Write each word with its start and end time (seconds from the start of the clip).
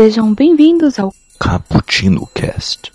Sejam 0.00 0.32
bem-vindos 0.32 0.96
ao 1.00 1.12
Cappuccino 1.40 2.24
Cast. 2.32 2.92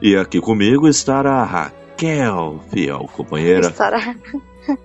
E 0.00 0.16
aqui 0.16 0.40
comigo 0.40 0.88
estará 0.88 1.36
a 1.36 1.44
Raquel, 1.44 2.60
fiel 2.70 3.08
companheira. 3.12 3.68
Estará. 3.68 4.14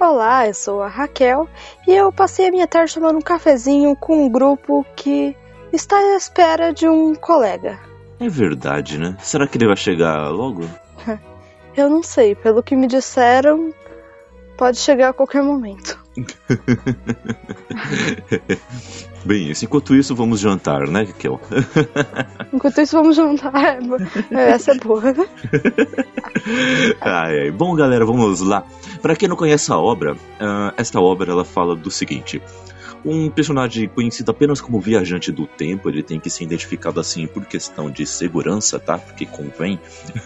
Olá, 0.00 0.48
eu 0.48 0.54
sou 0.54 0.82
a 0.82 0.88
Raquel 0.88 1.48
e 1.86 1.94
eu 1.94 2.10
passei 2.10 2.48
a 2.48 2.50
minha 2.50 2.66
tarde 2.66 2.94
tomando 2.94 3.18
um 3.18 3.22
cafezinho 3.22 3.94
com 3.94 4.26
um 4.26 4.28
grupo 4.28 4.84
que 4.96 5.36
está 5.72 5.96
à 5.96 6.16
espera 6.16 6.72
de 6.72 6.88
um 6.88 7.14
colega. 7.14 7.78
É 8.18 8.28
verdade, 8.28 8.98
né? 8.98 9.16
Será 9.20 9.46
que 9.46 9.56
ele 9.56 9.66
vai 9.66 9.76
chegar 9.76 10.28
logo? 10.30 10.62
Eu 11.74 11.88
não 11.88 12.02
sei, 12.02 12.34
pelo 12.34 12.62
que 12.62 12.76
me 12.76 12.86
disseram, 12.86 13.72
pode 14.56 14.78
chegar 14.78 15.10
a 15.10 15.12
qualquer 15.12 15.42
momento. 15.42 16.00
Bem, 19.24 19.52
enquanto 19.62 19.94
isso, 19.94 20.14
vamos 20.14 20.40
jantar, 20.40 20.86
né, 20.88 21.04
Raquel? 21.04 21.40
Enquanto 22.52 22.80
isso, 22.80 22.96
vamos 22.96 23.16
jantar. 23.16 23.78
É, 24.30 24.50
essa 24.50 24.72
é 24.72 24.78
boa. 24.78 25.00
Bom, 27.56 27.74
galera, 27.74 28.04
vamos 28.04 28.40
lá. 28.40 28.64
Para 29.00 29.14
quem 29.14 29.28
não 29.28 29.36
conhece 29.36 29.72
a 29.72 29.78
obra, 29.78 30.14
uh, 30.14 30.74
esta 30.76 31.00
obra 31.00 31.30
ela 31.30 31.44
fala 31.44 31.76
do 31.76 31.90
seguinte: 31.90 32.42
um 33.04 33.28
personagem 33.28 33.88
conhecido 33.88 34.30
apenas 34.30 34.60
como 34.60 34.80
viajante 34.80 35.32
do 35.32 35.46
tempo, 35.46 35.88
ele 35.88 36.02
tem 36.02 36.20
que 36.20 36.30
ser 36.30 36.44
identificado 36.44 37.00
assim 37.00 37.26
por 37.26 37.44
questão 37.44 37.90
de 37.90 38.06
segurança, 38.06 38.78
tá? 38.78 38.98
Porque 38.98 39.26
convém. 39.26 39.80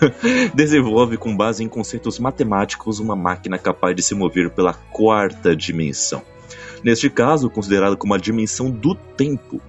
desenvolve 0.55 1.16
com 1.16 1.36
base 1.36 1.64
em 1.64 1.68
conceitos 1.68 2.18
matemáticos 2.18 3.00
uma 3.00 3.16
máquina 3.16 3.58
capaz 3.58 3.96
de 3.96 4.02
se 4.02 4.14
mover 4.14 4.50
pela 4.50 4.74
quarta 4.74 5.56
dimensão. 5.56 6.22
Neste 6.83 7.08
caso, 7.08 7.50
considerada 7.50 7.96
como 7.96 8.14
a 8.14 8.18
dimensão 8.18 8.70
do 8.70 8.94
tempo. 8.94 9.61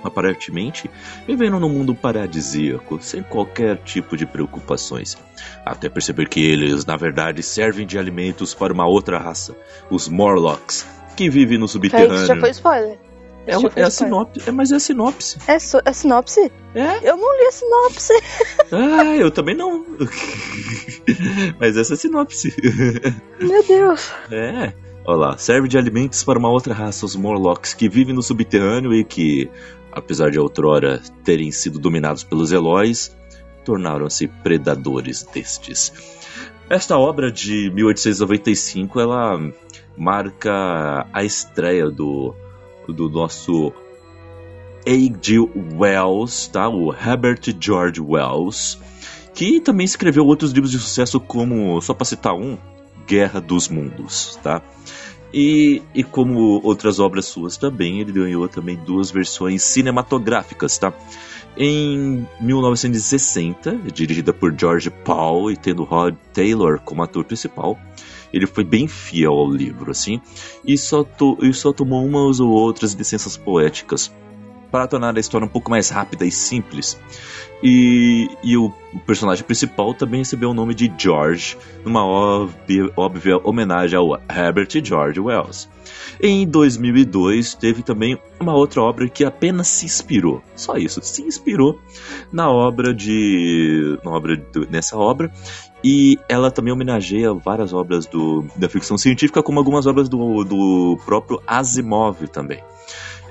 Aparentemente, 0.05 0.89
vivendo 1.27 1.59
num 1.59 1.69
mundo 1.69 1.93
paradisíaco, 1.93 3.01
sem 3.03 3.25
qualquer 3.25 3.79
tipo 3.79 4.17
de 4.17 4.25
preocupações. 4.25 5.19
Até 5.65 5.89
perceber 5.89 6.29
que 6.29 6.41
eles, 6.41 6.87
na 6.87 6.97
verdade, 6.97 7.43
servem 7.43 7.85
de 7.85 7.99
alimentos 7.99 8.55
para 8.55 8.73
uma 8.73 8.87
outra 8.87 9.19
raça, 9.19 9.57
os 9.91 10.09
Morlocks, 10.09 10.87
que 11.17 11.29
vivem 11.29 11.59
no 11.59 11.67
subterrâneo. 11.67 12.15
Isso 12.15 12.27
já 12.27 12.37
foi 12.37 12.51
spoiler. 12.51 13.01
É, 13.47 13.81
é 13.81 13.85
a 13.85 13.91
sinopse, 13.91 14.49
é, 14.49 14.51
mas 14.51 14.73
é 14.73 14.77
a 14.77 14.81
sinopse. 14.81 15.39
É, 15.47 15.59
so, 15.59 15.81
é 15.85 15.93
sinopse? 15.93 16.51
É? 16.75 17.09
Eu 17.09 17.17
não 17.17 17.39
li 17.39 17.47
a 17.47 17.53
sinopse. 17.53 18.13
Ah, 18.73 19.15
eu 19.17 19.31
também 19.31 19.55
não. 19.55 19.87
mas 21.61 21.77
essa 21.77 21.93
é 21.93 21.95
a 21.95 21.97
sinopse. 21.97 22.53
Meu 23.41 23.63
Deus. 23.63 24.11
É. 24.31 24.73
Olha 25.05 25.17
lá, 25.17 25.39
serve 25.39 25.69
de 25.69 25.79
alimentos 25.79 26.25
para 26.25 26.37
uma 26.37 26.51
outra 26.51 26.75
raça, 26.75 27.07
os 27.07 27.15
Morlocks, 27.15 27.73
que 27.73 27.89
vivem 27.89 28.13
no 28.13 28.23
subterrâneo 28.23 28.93
e 28.93 29.05
que, 29.05 29.49
apesar 29.93 30.33
de 30.33 30.41
outrora 30.41 31.01
terem 31.23 31.53
sido 31.53 31.79
dominados 31.79 32.25
pelos 32.25 32.51
Eloys, 32.51 33.17
tornaram-se 33.65 34.27
predadores 34.27 35.23
destes. 35.23 35.93
Esta 36.69 36.99
obra 36.99 37.31
de 37.31 37.71
1895, 37.71 38.99
ela 38.99 39.39
marca 39.97 41.07
a 41.13 41.23
estreia 41.23 41.89
do 41.89 42.35
do 42.93 43.09
nosso 43.09 43.73
A.G. 44.87 45.39
Wells, 45.75 46.49
tá? 46.51 46.69
O 46.69 46.93
Herbert 46.93 47.41
George 47.61 48.01
Wells, 48.01 48.79
que 49.35 49.61
também 49.61 49.85
escreveu 49.85 50.27
outros 50.27 50.53
livros 50.53 50.71
de 50.71 50.79
sucesso 50.79 51.19
como, 51.19 51.81
só 51.81 51.93
para 51.93 52.05
citar 52.05 52.35
um, 52.35 52.57
Guerra 53.07 53.41
dos 53.41 53.69
Mundos, 53.69 54.39
tá? 54.43 54.63
E, 55.33 55.83
e 55.95 56.03
como 56.05 56.61
outras 56.63 56.99
obras 56.99 57.27
suas 57.27 57.57
também, 57.57 58.01
ele 58.01 58.13
ganhou 58.13 58.49
também 58.49 58.77
duas 58.77 59.11
versões 59.11 59.63
cinematográficas, 59.63 60.79
tá? 60.79 60.93
Em 61.59 62.27
1960, 62.41 63.77
dirigida 63.93 64.33
por 64.33 64.55
George 64.59 64.91
Paul 64.91 65.51
e 65.51 65.57
tendo 65.57 65.85
Rod 65.85 66.15
Taylor 66.33 66.79
como 66.81 67.03
ator 67.03 67.25
principal, 67.25 67.79
ele 68.33 68.47
foi 68.47 68.65
bem 68.65 68.89
fiel 68.89 69.33
ao 69.33 69.51
livro, 69.51 69.91
assim, 69.91 70.21
e 70.65 70.77
só, 70.77 71.03
to, 71.05 71.39
e 71.41 71.53
só 71.53 71.73
tomou 71.73 72.05
umas 72.05 72.41
ou 72.41 72.51
outras 72.51 72.93
licenças 72.93 73.37
poéticas 73.37 74.13
para 74.71 74.87
tornar 74.87 75.17
a 75.17 75.21
história 75.21 75.47
um 75.47 75.51
pouco 75.51 75.71
mais 75.71 75.89
rápida 75.89 76.25
e 76.25 76.31
simples. 76.31 76.99
E, 77.63 78.29
e 78.43 78.57
o, 78.57 78.71
personagem 79.07 79.45
principal 79.45 79.95
também 79.95 80.21
recebeu 80.21 80.51
o 80.51 80.55
nome 80.55 80.75
de 80.75 80.93
George, 80.99 81.57
numa 81.85 82.05
óbvia, 82.05 82.91
óbvia 82.97 83.39
homenagem 83.39 83.99
ao 83.99 84.15
Herbert 84.29 84.69
George 84.85 85.19
Wells. 85.19 85.69
Em 86.21 86.47
2002 86.47 87.55
teve 87.55 87.83
também 87.83 88.19
uma 88.39 88.55
outra 88.55 88.83
obra 88.83 89.09
que 89.09 89.25
apenas 89.25 89.69
se 89.69 89.87
inspirou, 89.87 90.43
só 90.55 90.77
isso, 90.77 91.01
se 91.03 91.23
inspirou 91.23 91.81
na 92.31 92.51
obra 92.51 92.93
de, 92.93 93.99
na 94.05 94.11
obra 94.11 94.43
nessa 94.71 94.97
obra 94.97 95.33
e 95.89 96.19
ela 96.29 96.51
também 96.51 96.73
homenageia 96.73 97.33
várias 97.33 97.73
obras 97.73 98.07
do, 98.07 98.45
da 98.57 98.69
ficção 98.69 98.99
científica, 98.99 99.41
como 99.41 99.61
algumas 99.61 99.87
obras 99.87 100.09
do, 100.09 100.43
do 100.43 100.99
próprio 101.05 101.41
Asimov 101.47 102.27
também. 102.27 102.61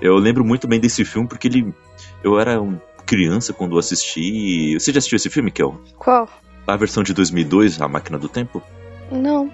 Eu 0.01 0.15
lembro 0.15 0.45
muito 0.45 0.65
bem 0.65 0.79
desse 0.79 1.03
filme 1.03 1.27
porque 1.27 1.49
ele, 1.49 1.73
eu 2.23 2.39
era 2.39 2.61
um 2.61 2.79
criança 3.05 3.51
quando 3.51 3.77
assisti. 3.77 4.73
Você 4.79 4.93
já 4.93 4.99
assistiu 4.99 5.17
esse 5.17 5.29
filme, 5.29 5.51
Kel? 5.51 5.81
Qual? 5.97 6.29
A 6.65 6.77
versão 6.77 7.03
de 7.03 7.13
2002, 7.13 7.81
A 7.81 7.89
Máquina 7.89 8.17
do 8.17 8.29
Tempo? 8.29 8.63
Não, 9.11 9.51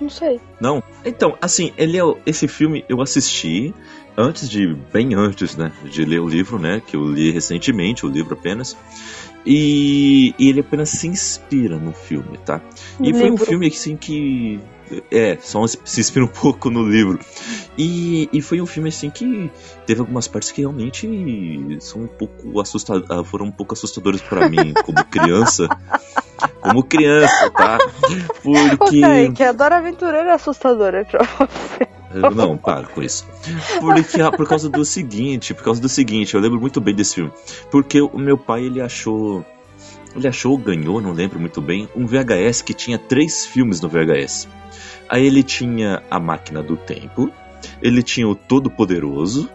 não 0.00 0.08
sei. 0.08 0.40
Não? 0.60 0.80
Então, 1.04 1.36
assim, 1.42 1.72
ele 1.76 1.98
é, 1.98 2.02
esse 2.24 2.46
filme 2.46 2.84
eu 2.88 3.02
assisti 3.02 3.74
antes 4.16 4.48
de, 4.48 4.76
bem 4.92 5.12
antes, 5.12 5.56
né, 5.56 5.72
de 5.84 6.04
ler 6.04 6.20
o 6.20 6.28
livro, 6.28 6.56
né, 6.56 6.80
que 6.86 6.94
eu 6.94 7.04
li 7.04 7.32
recentemente, 7.32 8.06
o 8.06 8.08
livro 8.08 8.34
apenas. 8.34 8.76
E, 9.50 10.34
e, 10.38 10.50
ele 10.50 10.60
apenas 10.60 10.90
se 10.90 11.08
inspira 11.08 11.78
no 11.78 11.90
filme, 11.90 12.36
tá? 12.44 12.60
E 13.00 13.14
foi 13.14 13.30
um 13.30 13.36
filme 13.38 13.66
assim 13.68 13.96
que. 13.96 14.60
É, 15.10 15.38
só 15.40 15.66
se 15.66 16.00
inspira 16.00 16.26
um 16.26 16.28
pouco 16.28 16.68
no 16.68 16.82
livro. 16.82 17.18
E, 17.76 18.28
e 18.30 18.42
foi 18.42 18.60
um 18.60 18.66
filme 18.66 18.90
assim 18.90 19.08
que 19.08 19.50
teve 19.86 20.00
algumas 20.00 20.28
partes 20.28 20.52
que 20.52 20.60
realmente 20.60 21.08
são 21.80 22.02
um 22.02 22.06
pouco 22.06 22.60
assustadoras, 22.60 23.26
foram 23.26 23.46
um 23.46 23.50
pouco 23.50 23.72
assustadoras 23.72 24.20
para 24.20 24.50
mim 24.50 24.74
como 24.84 25.02
criança. 25.06 25.66
como 26.60 26.82
criança, 26.82 27.50
tá? 27.50 27.78
Porque. 28.42 29.02
Okay, 29.02 29.32
que 29.32 29.44
adora 29.44 29.78
aventureira 29.78 30.28
é 30.28 30.34
assustadora 30.34 31.06
pra 31.06 31.24
você. 31.24 31.88
Não, 32.34 32.56
para 32.56 32.86
com 32.86 33.02
isso. 33.02 33.26
Porque, 33.80 34.18
por 34.36 34.48
causa 34.48 34.68
do 34.68 34.84
seguinte, 34.84 35.52
por 35.52 35.62
causa 35.64 35.80
do 35.80 35.88
seguinte, 35.88 36.34
eu 36.34 36.40
lembro 36.40 36.60
muito 36.60 36.80
bem 36.80 36.94
desse 36.94 37.16
filme. 37.16 37.32
Porque 37.70 38.00
o 38.00 38.18
meu 38.18 38.38
pai, 38.38 38.64
ele 38.64 38.80
achou. 38.80 39.44
Ele 40.16 40.26
achou, 40.26 40.56
ganhou, 40.56 41.00
não 41.00 41.12
lembro 41.12 41.38
muito 41.38 41.60
bem, 41.60 41.88
um 41.94 42.06
VHS 42.06 42.62
que 42.62 42.72
tinha 42.72 42.98
três 42.98 43.44
filmes 43.46 43.80
no 43.80 43.88
VHS. 43.88 44.48
Aí 45.08 45.24
ele 45.26 45.42
tinha 45.42 46.02
A 46.10 46.18
Máquina 46.18 46.62
do 46.62 46.76
Tempo, 46.76 47.30
ele 47.82 48.02
tinha 48.02 48.26
o 48.26 48.34
Todo 48.34 48.70
Poderoso, 48.70 49.48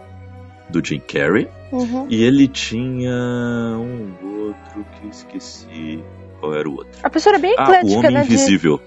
do 0.70 0.82
Jim 0.84 1.00
Carrey, 1.00 1.48
uhum. 1.72 2.06
e 2.08 2.22
ele 2.22 2.46
tinha 2.48 3.12
um 3.76 4.14
outro 4.46 4.86
que 5.00 5.08
esqueci. 5.08 6.02
qual 6.40 6.54
era 6.54 6.68
o 6.68 6.72
outro. 6.76 6.98
A 7.02 7.10
pessoa 7.10 7.32
era 7.34 7.40
bem 7.42 7.54
Ah, 7.58 7.62
o 7.62 7.66
eclética, 7.74 7.98
Homem 7.98 8.10
né? 8.12 8.20
de- 8.22 8.26
Invisível. 8.34 8.80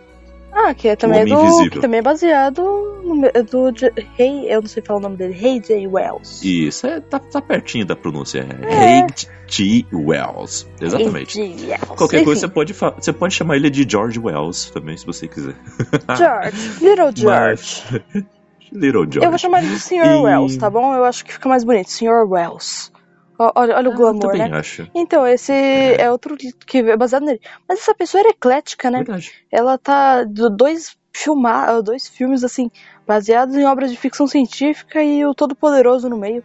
Ah, 0.59 0.73
que 0.73 0.87
é 0.87 0.95
também 0.95 1.23
do. 1.25 1.33
Invisível. 1.39 1.71
Que 1.71 1.79
também 1.79 1.99
é 1.99 2.01
baseado 2.01 2.61
no 3.03 3.25
é 3.31 3.43
do 3.43 3.71
Rei. 4.15 4.45
Eu 4.51 4.61
não 4.61 4.67
sei 4.67 4.81
falar 4.81 4.99
o 4.99 5.01
nome 5.03 5.15
dele. 5.15 5.33
Rei 5.33 5.59
J. 5.59 5.87
Wells. 5.87 6.43
Isso, 6.43 6.87
é, 6.87 6.99
tá, 6.99 7.19
tá 7.19 7.39
pertinho 7.41 7.85
da 7.85 7.95
pronúncia. 7.95 8.39
É. 8.63 8.73
É 8.73 8.99
H.G. 9.01 9.85
Wells. 9.93 10.67
Exatamente. 10.81 11.37
Rei 11.37 11.53
J. 11.55 11.67
Wells. 11.67 11.85
Qualquer 11.95 12.23
coisa 12.23 12.39
você 12.41 12.45
Enfim, 12.47 12.53
pode, 12.55 12.73
você 12.73 13.13
pode 13.13 13.33
chamar 13.35 13.55
ele 13.57 13.69
de 13.69 13.85
George 13.87 14.19
Wells 14.19 14.71
também, 14.71 14.97
se 14.97 15.05
você 15.05 15.27
quiser. 15.27 15.55
George. 16.17 16.83
Little 16.83 17.11
George. 17.15 17.83
Mas- 17.91 18.25
Little 18.73 19.03
George. 19.03 19.23
Eu 19.23 19.29
vou 19.29 19.37
chamar 19.37 19.63
ele 19.63 19.73
de 19.75 19.79
Sr. 19.79 20.05
E- 20.05 20.21
Wells, 20.23 20.57
tá 20.57 20.69
bom? 20.69 20.93
Eu 20.93 21.05
acho 21.05 21.23
que 21.23 21.33
fica 21.33 21.47
mais 21.47 21.63
bonito. 21.63 21.89
Sr. 21.89 22.25
Wells. 22.27 22.91
Olha, 23.39 23.75
olha 23.75 23.89
o 23.89 23.91
Ah, 23.91 23.93
eu 23.93 23.97
glamour, 23.97 24.31
também 24.31 24.49
né? 24.49 24.57
acho. 24.57 24.89
Então, 24.95 25.25
esse 25.27 25.51
é. 25.53 26.11
outro 26.11 26.35
que 26.35 26.79
é 26.79 26.97
baseado 26.97 27.23
nele. 27.23 27.39
Mas 27.67 27.79
essa 27.79 27.93
pessoa 27.93 28.21
era 28.21 28.29
eclética, 28.29 28.89
né? 28.89 28.99
Verdade. 28.99 29.31
Ela 29.51 29.77
tá 29.77 30.23
do 30.23 30.49
dois 30.49 30.97
filmar, 31.13 31.81
dois 31.81 32.07
filmes 32.07 32.43
assim, 32.43 32.69
baseados 33.07 33.55
em 33.55 33.65
obras 33.65 33.91
de 33.91 33.97
ficção 33.97 34.27
científica 34.27 35.03
e 35.03 35.25
o 35.25 35.33
Todo 35.33 35.55
Poderoso 35.55 36.09
no 36.09 36.17
meio. 36.17 36.43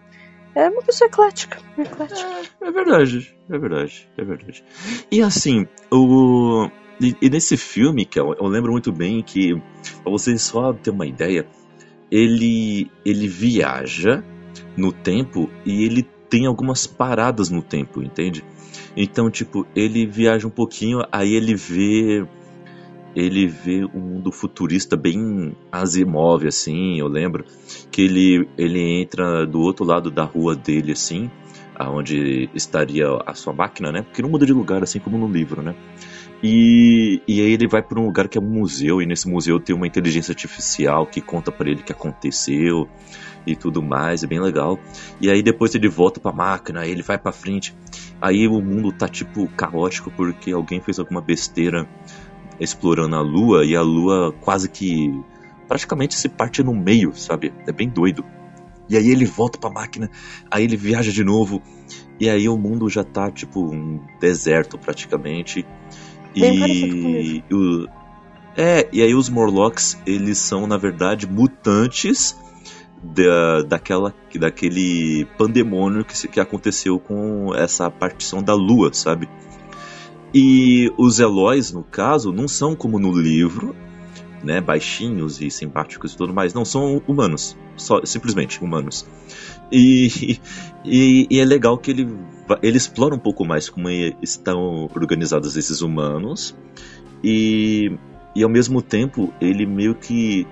É 0.55 0.69
uma 0.69 0.83
pessoa 0.83 1.09
eclética, 1.09 1.59
eclética. 1.79 2.29
É 2.61 2.71
verdade, 2.71 3.35
é 3.51 3.59
verdade, 3.59 4.09
é 4.19 4.25
verdade. 4.25 4.65
E 5.11 5.23
assim, 5.23 5.67
o. 5.91 6.69
E, 7.01 7.17
e 7.23 7.31
nesse 7.31 7.57
filme, 7.57 8.05
que 8.05 8.21
eu, 8.21 8.35
eu 8.35 8.47
lembro 8.47 8.71
muito 8.71 8.93
bem 8.93 9.23
que, 9.23 9.55
pra 10.03 10.13
vocês 10.13 10.43
só 10.43 10.73
terem 10.75 10.95
uma 10.95 11.07
ideia, 11.07 11.47
ele, 12.11 12.91
ele 13.05 13.27
viaja 13.29 14.23
no 14.77 14.93
tempo 14.93 15.49
e 15.65 15.85
ele 15.85 16.07
tem 16.33 16.47
algumas 16.47 16.87
paradas 16.87 17.51
no 17.51 17.61
tempo, 17.61 18.03
entende? 18.03 18.43
Então, 18.97 19.31
tipo, 19.31 19.67
ele 19.77 20.07
viaja 20.07 20.47
um 20.47 20.51
pouquinho, 20.51 21.03
aí 21.13 21.35
ele 21.35 21.55
vê. 21.55 22.27
Ele 23.15 23.47
vê 23.47 23.85
um 23.95 24.01
mundo 24.01 24.33
futurista 24.33 24.97
bem 24.97 25.55
Asimov, 25.71 26.47
assim, 26.47 26.99
eu 26.99 27.07
lembro. 27.07 27.45
Que 27.91 28.01
ele, 28.01 28.49
ele 28.57 28.81
entra 29.03 29.47
do 29.47 29.61
outro 29.61 29.85
lado 29.85 30.11
da 30.11 30.25
rua 30.25 30.57
dele, 30.57 30.93
assim, 30.93 31.31
aonde 31.75 32.49
estaria 32.55 33.07
a 33.27 33.35
sua 33.35 33.53
máquina, 33.53 33.93
né? 33.93 34.01
Porque 34.01 34.23
não 34.23 34.31
muda 34.31 34.47
de 34.47 34.55
lugar, 34.55 34.83
assim 34.83 34.99
como 34.99 35.19
no 35.19 35.31
livro, 35.31 35.61
né? 35.61 35.75
E, 36.43 37.23
e 37.29 37.41
aí 37.41 37.53
ele 37.53 37.69
vai 37.69 37.83
para 37.83 38.01
um 38.01 38.07
lugar 38.07 38.29
que 38.29 38.37
é 38.37 38.41
um 38.41 38.45
museu, 38.45 39.01
e 39.01 39.07
nesse 39.07 39.29
museu 39.29 39.61
tem 39.61 39.77
uma 39.77 39.87
inteligência 39.87 40.33
artificial 40.33 41.07
que 41.07 41.21
conta 41.21 41.53
para 41.53 41.71
ele 41.71 41.83
o 41.83 41.85
que 41.85 41.93
aconteceu 41.93 42.89
e 43.47 43.55
tudo 43.55 43.81
mais, 43.81 44.25
é 44.25 44.27
bem 44.27 44.41
legal. 44.41 44.79
E 45.21 45.31
aí 45.31 45.43
depois 45.43 45.75
ele 45.75 45.89
volta 45.89 46.19
pra 46.19 46.33
máquina, 46.33 46.81
aí 46.81 46.91
ele 46.91 47.03
vai 47.03 47.17
pra 47.17 47.31
frente. 47.31 47.75
Aí 48.21 48.49
o 48.49 48.61
mundo 48.61 48.93
tá 48.93 49.09
tipo 49.09 49.47
caótico 49.49 50.11
porque 50.11 50.51
alguém 50.53 50.81
fez 50.81 50.99
alguma 50.99 51.21
besteira 51.21 51.89
explorando 52.59 53.17
a 53.17 53.21
lua 53.21 53.65
e 53.65 53.77
a 53.77 53.83
lua 53.83 54.33
quase 54.41 54.69
que 54.69 55.13
praticamente 55.69 56.15
se 56.15 56.29
parte 56.29 56.63
no 56.63 56.75
meio, 56.75 57.15
sabe? 57.15 57.53
É 57.67 57.73
bem 57.73 57.89
doido. 57.89 58.25
E 58.89 58.97
aí 58.97 59.11
ele 59.11 59.25
volta 59.25 59.59
pra 59.59 59.71
máquina, 59.71 60.11
aí 60.51 60.65
ele 60.65 60.77
viaja 60.77 61.11
de 61.11 61.25
novo, 61.25 61.63
e 62.21 62.29
aí 62.29 62.49
o 62.49 62.59
mundo 62.59 62.91
já 62.91 63.03
tá 63.03 63.31
tipo 63.31 63.65
um 63.65 64.01
deserto 64.21 64.77
praticamente. 64.77 65.65
Bem 66.41 66.59
parecido 66.59 66.97
o 66.97 67.21
E 67.21 67.45
o, 67.51 67.89
é, 68.57 68.89
e 68.93 69.03
aí 69.03 69.15
os 69.15 69.29
Morlocks, 69.29 69.99
eles 70.07 70.39
são 70.39 70.67
na 70.67 70.77
verdade 70.77 71.27
mutantes 71.27 72.37
da, 73.03 73.63
daquela, 73.63 74.15
daquele 74.39 75.27
pandemônio 75.37 76.05
que, 76.05 76.29
que 76.29 76.39
aconteceu 76.39 76.99
com 76.99 77.55
essa 77.55 77.91
partição 77.91 78.43
da 78.43 78.55
lua, 78.55 78.93
sabe? 78.93 79.29
E 80.35 80.93
os 80.97 81.19
Eloys, 81.19 81.73
no 81.73 81.83
caso, 81.83 82.33
não 82.33 82.49
são 82.49 82.75
como 82.75 82.99
no 82.99 83.13
livro, 83.13 83.75
né, 84.43 84.61
baixinhos 84.61 85.41
e 85.41 85.51
simpáticos 85.51 86.13
e 86.13 86.17
tudo 86.17 86.33
mais, 86.33 86.55
não 86.55 86.65
são 86.65 87.03
humanos, 87.07 87.57
só 87.77 88.05
simplesmente 88.05 88.63
humanos. 88.63 89.07
E, 89.71 90.39
e, 90.85 91.27
e 91.31 91.39
é 91.39 91.45
legal 91.45 91.77
que 91.77 91.91
ele, 91.91 92.09
ele 92.63 92.77
explora 92.77 93.15
um 93.15 93.19
pouco 93.19 93.45
mais 93.45 93.69
como 93.69 93.89
é- 93.89 94.13
estão 94.23 94.89
organizados 94.95 95.57
esses 95.57 95.81
humanos 95.81 96.57
e, 97.23 97.97
e 98.35 98.43
ao 98.43 98.51
mesmo 98.51 98.83
tempo 98.83 99.33
ele 99.41 99.67
meio 99.67 99.95
que 99.95 100.47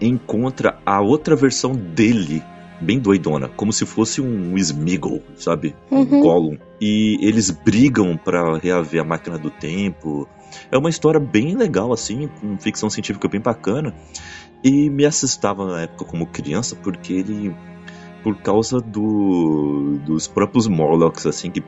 encontra 0.00 0.78
a 0.84 1.00
outra 1.00 1.34
versão 1.34 1.72
dele 1.72 2.42
bem 2.80 2.98
doidona, 2.98 3.48
como 3.48 3.72
se 3.72 3.86
fosse 3.86 4.20
um 4.20 4.56
Smeagol, 4.58 5.22
sabe? 5.36 5.74
Um 5.90 6.00
Uhum. 6.00 6.20
Gollum. 6.20 6.58
E 6.78 7.16
eles 7.26 7.50
brigam 7.50 8.16
pra 8.18 8.58
reaver 8.58 9.00
a 9.00 9.04
máquina 9.04 9.38
do 9.38 9.50
tempo. 9.50 10.28
É 10.70 10.76
uma 10.76 10.90
história 10.90 11.18
bem 11.18 11.56
legal, 11.56 11.90
assim, 11.92 12.28
com 12.28 12.58
ficção 12.58 12.90
científica 12.90 13.28
bem 13.28 13.40
bacana. 13.40 13.94
E 14.62 14.90
me 14.90 15.06
assustava 15.06 15.66
na 15.66 15.82
época 15.82 16.04
como 16.04 16.26
criança, 16.26 16.76
porque 16.76 17.14
ele. 17.14 17.54
Por 18.26 18.38
causa 18.38 18.80
do, 18.80 20.00
dos 20.04 20.26
próprios 20.26 20.66
Morlocks, 20.66 21.26
assim, 21.26 21.48
que, 21.48 21.62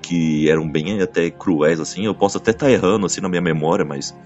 que 0.00 0.48
eram 0.48 0.70
bem 0.70 1.02
até 1.02 1.28
cruéis, 1.32 1.80
assim. 1.80 2.06
Eu 2.06 2.14
posso 2.14 2.38
até 2.38 2.52
estar 2.52 2.70
errando, 2.70 3.06
assim, 3.06 3.20
na 3.20 3.28
minha 3.28 3.42
memória, 3.42 3.84
mas 3.84 4.16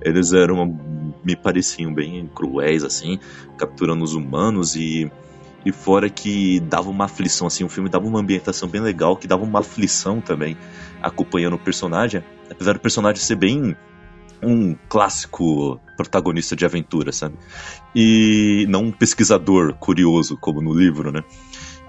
eles 0.00 0.32
eram. 0.32 0.80
me 1.22 1.36
pareciam 1.36 1.92
bem 1.92 2.26
cruéis, 2.34 2.82
assim, 2.82 3.18
capturando 3.58 4.02
os 4.02 4.14
humanos 4.14 4.74
e. 4.76 5.12
E 5.62 5.72
fora 5.72 6.08
que 6.08 6.58
dava 6.60 6.88
uma 6.88 7.04
aflição, 7.04 7.48
assim, 7.48 7.64
o 7.64 7.68
filme 7.68 7.90
dava 7.90 8.06
uma 8.06 8.20
ambientação 8.20 8.66
bem 8.66 8.80
legal, 8.80 9.14
que 9.14 9.26
dava 9.26 9.44
uma 9.44 9.58
aflição 9.58 10.22
também, 10.22 10.56
acompanhando 11.02 11.56
o 11.56 11.58
personagem. 11.58 12.24
Apesar 12.50 12.72
do 12.72 12.80
personagem 12.80 13.20
ser 13.20 13.36
bem 13.36 13.76
um 14.42 14.74
clássico 14.88 15.80
protagonista 15.96 16.54
de 16.54 16.64
aventura, 16.64 17.12
sabe? 17.12 17.36
E 17.94 18.66
não 18.68 18.84
um 18.84 18.92
pesquisador 18.92 19.74
curioso, 19.74 20.36
como 20.36 20.60
no 20.60 20.74
livro, 20.74 21.10
né? 21.10 21.24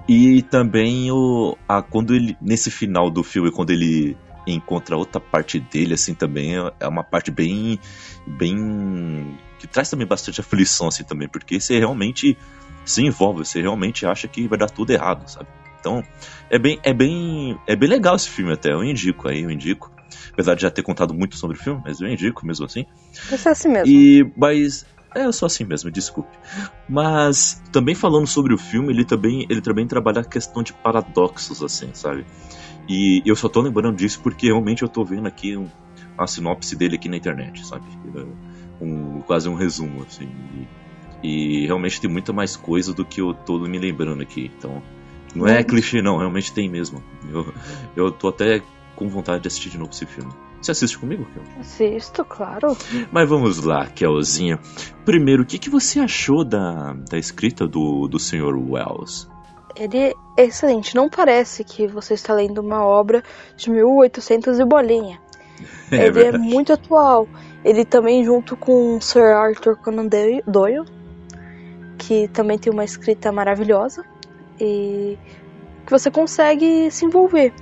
E 0.07 0.41
também 0.43 1.11
o, 1.11 1.57
a, 1.67 1.81
quando 1.81 2.15
ele, 2.15 2.37
nesse 2.41 2.71
final 2.71 3.11
do 3.11 3.23
filme, 3.23 3.51
quando 3.51 3.71
ele 3.71 4.17
encontra 4.47 4.95
outra 4.95 5.19
parte 5.19 5.59
dele, 5.59 5.95
assim, 5.95 6.13
também 6.13 6.57
é- 6.57 6.71
é 6.79 6.87
uma 6.87 7.03
parte 7.03 7.29
bem, 7.29 7.77
bem, 8.25 9.37
que 9.59 9.67
traz 9.67 9.89
também 9.89 10.07
bastante 10.07 10.39
aflição, 10.39 10.87
assim, 10.87 11.03
também, 11.03 11.27
porque 11.27 11.59
você 11.59 11.77
realmente 11.77 12.37
se 12.85 13.03
envolve, 13.03 13.45
você 13.45 13.61
realmente 13.61 14.05
acha 14.05 14.27
que 14.29 14.47
vai 14.47 14.57
dar 14.57 14.69
tudo 14.69 14.91
errado, 14.91 15.27
sabe? 15.29 15.47
Então, 15.79 16.01
é 16.49 16.57
bem, 16.57 16.79
é 16.83 16.93
bem, 16.93 17.59
é 17.67 17.75
bem 17.75 17.89
legal 17.89 18.15
esse 18.15 18.29
filme 18.29 18.53
até, 18.53 18.71
eu 18.71 18.83
indico 18.83 19.27
aí, 19.27 19.41
eu 19.43 19.51
indico. 19.51 19.91
Apesar 20.33 20.55
de 20.55 20.61
já 20.61 20.71
ter 20.71 20.83
contado 20.83 21.13
muito 21.13 21.35
sobre 21.37 21.57
o 21.57 21.59
filme, 21.59 21.81
mas 21.83 21.99
eu 21.99 22.07
indico 22.07 22.45
mesmo 22.45 22.65
assim. 22.65 22.85
Isso 23.31 23.47
é 23.47 23.51
assim 23.51 23.69
mesmo. 23.69 23.87
E, 23.87 24.31
mas, 24.35 24.85
é, 25.15 25.25
eu 25.25 25.33
sou 25.33 25.45
assim 25.45 25.63
mesmo, 25.63 25.89
desculpe. 25.89 26.37
Mas, 26.87 27.61
também 27.71 27.95
falando 27.95 28.27
sobre 28.27 28.53
o 28.53 28.57
filme, 28.57 28.93
ele 28.93 29.05
também, 29.05 29.45
ele 29.49 29.61
também 29.61 29.87
trabalha 29.87 30.21
a 30.21 30.25
questão 30.25 30.61
de 30.61 30.73
paradoxos, 30.73 31.63
assim, 31.63 31.89
sabe? 31.93 32.25
E 32.87 33.21
eu 33.25 33.35
só 33.35 33.49
tô 33.49 33.61
lembrando 33.61 33.97
disso 33.97 34.19
porque 34.21 34.47
realmente 34.47 34.83
eu 34.83 34.89
tô 34.89 35.03
vendo 35.03 35.27
aqui 35.27 35.57
um, 35.57 35.67
a 36.17 36.25
sinopse 36.25 36.75
dele 36.75 36.95
aqui 36.95 37.09
na 37.09 37.17
internet, 37.17 37.65
sabe? 37.65 37.83
Um, 38.79 39.21
quase 39.21 39.49
um 39.49 39.55
resumo, 39.55 40.03
assim. 40.03 40.29
E, 41.23 41.27
e 41.27 41.65
realmente 41.65 41.99
tem 41.99 42.09
muita 42.09 42.31
mais 42.31 42.55
coisa 42.55 42.93
do 42.93 43.03
que 43.03 43.19
eu 43.19 43.33
tô 43.33 43.59
me 43.59 43.77
lembrando 43.77 44.21
aqui. 44.21 44.51
Então, 44.57 44.81
não 45.35 45.47
é 45.47 45.63
clichê, 45.63 46.01
não, 46.01 46.17
realmente 46.17 46.53
tem 46.53 46.69
mesmo. 46.69 47.03
Eu, 47.29 47.53
eu 47.95 48.11
tô 48.11 48.29
até 48.29 48.61
com 48.97 49.07
vontade 49.07 49.43
de 49.43 49.47
assistir 49.47 49.69
de 49.69 49.77
novo 49.77 49.91
esse 49.91 50.05
filme. 50.05 50.33
Você 50.59 50.71
assiste 50.71 50.97
comigo, 50.97 51.25
Kel? 51.33 51.43
Assisto, 51.59 52.25
claro. 52.25 52.75
Mas 53.11 53.29
vamos 53.29 53.63
lá, 53.63 53.85
Kelzinha. 53.85 54.59
Primeiro, 55.05 55.43
o 55.43 55.45
que, 55.45 55.59
que 55.59 55.69
você 55.69 55.99
achou 55.99 56.43
da, 56.43 56.93
da 57.09 57.17
escrita 57.17 57.67
do, 57.67 58.07
do 58.07 58.19
Sr. 58.19 58.57
Wells? 58.57 59.29
Ele 59.75 59.97
é 60.35 60.43
excelente. 60.43 60.95
Não 60.95 61.07
parece 61.07 61.63
que 61.63 61.87
você 61.87 62.15
está 62.15 62.33
lendo 62.33 62.57
uma 62.59 62.83
obra 62.83 63.23
de 63.55 63.69
1800 63.69 64.59
e 64.59 64.65
bolinha. 64.65 65.21
ele 65.91 66.01
é 66.01 66.11
verdade. 66.11 66.43
muito 66.43 66.73
atual. 66.73 67.27
Ele 67.63 67.85
também, 67.85 68.25
junto 68.25 68.57
com 68.57 68.99
Sir 68.99 69.35
Arthur 69.35 69.77
Conan 69.77 70.07
Doyle, 70.47 70.85
que 71.99 72.27
também 72.29 72.57
tem 72.57 72.73
uma 72.73 72.83
escrita 72.83 73.31
maravilhosa, 73.31 74.03
e 74.59 75.17
que 75.85 75.91
você 75.91 76.09
consegue 76.09 76.89
se 76.89 77.05
envolver. 77.05 77.53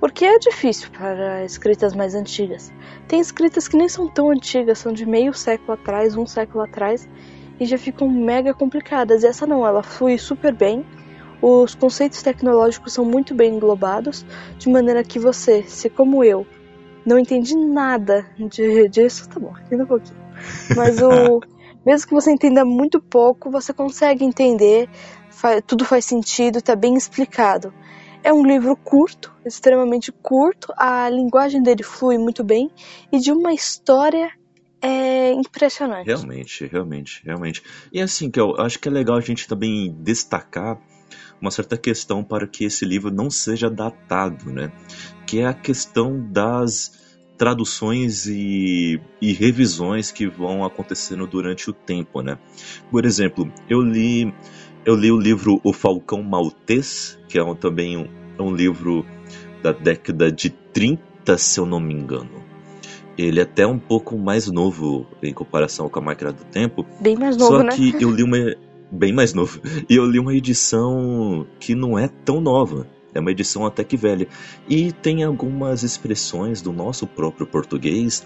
Porque 0.00 0.24
é 0.24 0.38
difícil 0.38 0.90
para 0.90 1.44
escritas 1.44 1.94
mais 1.94 2.14
antigas. 2.14 2.72
Tem 3.08 3.20
escritas 3.20 3.66
que 3.66 3.76
nem 3.76 3.88
são 3.88 4.08
tão 4.08 4.30
antigas, 4.30 4.78
são 4.78 4.92
de 4.92 5.04
meio 5.04 5.34
século 5.34 5.72
atrás, 5.72 6.16
um 6.16 6.26
século 6.26 6.62
atrás, 6.62 7.08
e 7.58 7.64
já 7.66 7.76
ficam 7.76 8.08
mega 8.08 8.54
complicadas. 8.54 9.22
E 9.22 9.26
essa 9.26 9.46
não, 9.46 9.66
ela 9.66 9.82
flui 9.82 10.16
super 10.16 10.54
bem. 10.54 10.84
Os 11.42 11.74
conceitos 11.74 12.22
tecnológicos 12.22 12.92
são 12.92 13.04
muito 13.04 13.34
bem 13.34 13.54
englobados, 13.54 14.24
de 14.58 14.68
maneira 14.68 15.02
que 15.04 15.18
você, 15.18 15.62
se 15.64 15.88
como 15.88 16.22
eu, 16.24 16.46
não 17.04 17.18
entendi 17.18 17.56
nada 17.56 18.26
de, 18.36 18.88
disso, 18.88 19.28
tá 19.28 19.40
bom, 19.40 19.54
entenda 19.64 19.84
um 19.84 19.86
pouquinho. 19.86 20.18
Mas 20.76 21.00
o. 21.00 21.40
mesmo 21.86 22.08
que 22.08 22.14
você 22.14 22.30
entenda 22.30 22.64
muito 22.64 23.00
pouco, 23.00 23.50
você 23.50 23.72
consegue 23.72 24.24
entender, 24.24 24.90
tudo 25.66 25.84
faz 25.84 26.04
sentido, 26.04 26.60
tá 26.60 26.76
bem 26.76 26.94
explicado. 26.96 27.72
É 28.22 28.32
um 28.32 28.44
livro 28.44 28.76
curto, 28.76 29.32
extremamente 29.44 30.12
curto, 30.12 30.72
a 30.76 31.08
linguagem 31.08 31.62
dele 31.62 31.82
flui 31.82 32.18
muito 32.18 32.42
bem 32.42 32.70
e 33.12 33.18
de 33.18 33.32
uma 33.32 33.52
história 33.52 34.30
é 34.80 35.32
impressionante. 35.32 36.06
Realmente, 36.06 36.66
realmente, 36.66 37.22
realmente. 37.24 37.62
E 37.92 38.00
assim, 38.00 38.30
que 38.30 38.38
eu 38.38 38.56
acho 38.60 38.78
que 38.78 38.88
é 38.88 38.90
legal 38.90 39.16
a 39.16 39.20
gente 39.20 39.48
também 39.48 39.94
destacar 40.00 40.80
uma 41.40 41.50
certa 41.50 41.76
questão 41.76 42.22
para 42.22 42.46
que 42.46 42.64
esse 42.64 42.84
livro 42.84 43.10
não 43.10 43.30
seja 43.30 43.70
datado, 43.70 44.52
né? 44.52 44.72
Que 45.26 45.40
é 45.40 45.46
a 45.46 45.54
questão 45.54 46.20
das 46.20 46.98
traduções 47.36 48.26
e, 48.26 49.00
e 49.22 49.32
revisões 49.32 50.10
que 50.10 50.26
vão 50.26 50.64
acontecendo 50.64 51.26
durante 51.26 51.70
o 51.70 51.72
tempo, 51.72 52.20
né? 52.20 52.36
Por 52.90 53.06
exemplo, 53.06 53.50
eu 53.68 53.80
li 53.80 54.34
eu 54.84 54.94
li 54.94 55.10
o 55.10 55.18
livro 55.18 55.60
O 55.62 55.72
Falcão 55.72 56.22
Maltês, 56.22 57.18
que 57.28 57.38
é 57.38 57.44
um, 57.44 57.54
também 57.54 57.96
um, 57.96 58.06
é 58.38 58.42
um 58.42 58.54
livro 58.54 59.04
da 59.62 59.72
década 59.72 60.30
de 60.30 60.50
30, 60.50 61.36
se 61.36 61.60
eu 61.60 61.66
não 61.66 61.80
me 61.80 61.94
engano. 61.94 62.42
Ele 63.16 63.40
é 63.40 63.42
até 63.42 63.66
um 63.66 63.78
pouco 63.78 64.16
mais 64.16 64.46
novo 64.46 65.06
em 65.22 65.34
comparação 65.34 65.88
com 65.88 65.98
a 65.98 66.02
Máquina 66.02 66.32
do 66.32 66.44
Tempo. 66.44 66.86
Bem 67.00 67.16
mais 67.16 67.36
novo, 67.36 67.56
só 67.56 67.62
né? 67.64 67.74
que 67.74 67.94
eu 68.00 68.10
li 68.10 68.22
uma. 68.22 68.38
Bem 68.90 69.12
mais 69.12 69.34
novo. 69.34 69.60
E 69.88 69.96
eu 69.96 70.06
li 70.06 70.18
uma 70.18 70.34
edição 70.34 71.46
que 71.58 71.74
não 71.74 71.98
é 71.98 72.08
tão 72.24 72.40
nova. 72.40 72.86
É 73.12 73.20
uma 73.20 73.32
edição 73.32 73.66
até 73.66 73.82
que 73.82 73.96
velha. 73.96 74.28
E 74.68 74.92
tem 74.92 75.24
algumas 75.24 75.82
expressões 75.82 76.62
do 76.62 76.72
nosso 76.72 77.06
próprio 77.06 77.46
português 77.46 78.24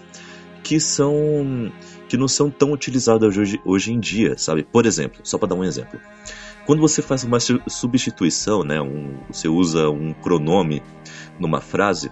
que 0.63 0.79
são 0.79 1.71
que 2.07 2.17
não 2.17 2.27
são 2.27 2.49
tão 2.49 2.71
utilizadas 2.71 3.37
hoje, 3.37 3.59
hoje 3.65 3.91
em 3.91 3.99
dia, 3.99 4.37
sabe? 4.37 4.63
Por 4.63 4.85
exemplo, 4.85 5.19
só 5.23 5.37
para 5.37 5.49
dar 5.49 5.55
um 5.55 5.63
exemplo. 5.63 5.99
Quando 6.65 6.79
você 6.79 7.01
faz 7.01 7.23
uma 7.23 7.39
substituição, 7.39 8.63
né, 8.63 8.79
um, 8.79 9.17
você 9.29 9.47
usa 9.49 9.89
um 9.89 10.13
pronome 10.13 10.81
numa 11.39 11.59
frase, 11.59 12.09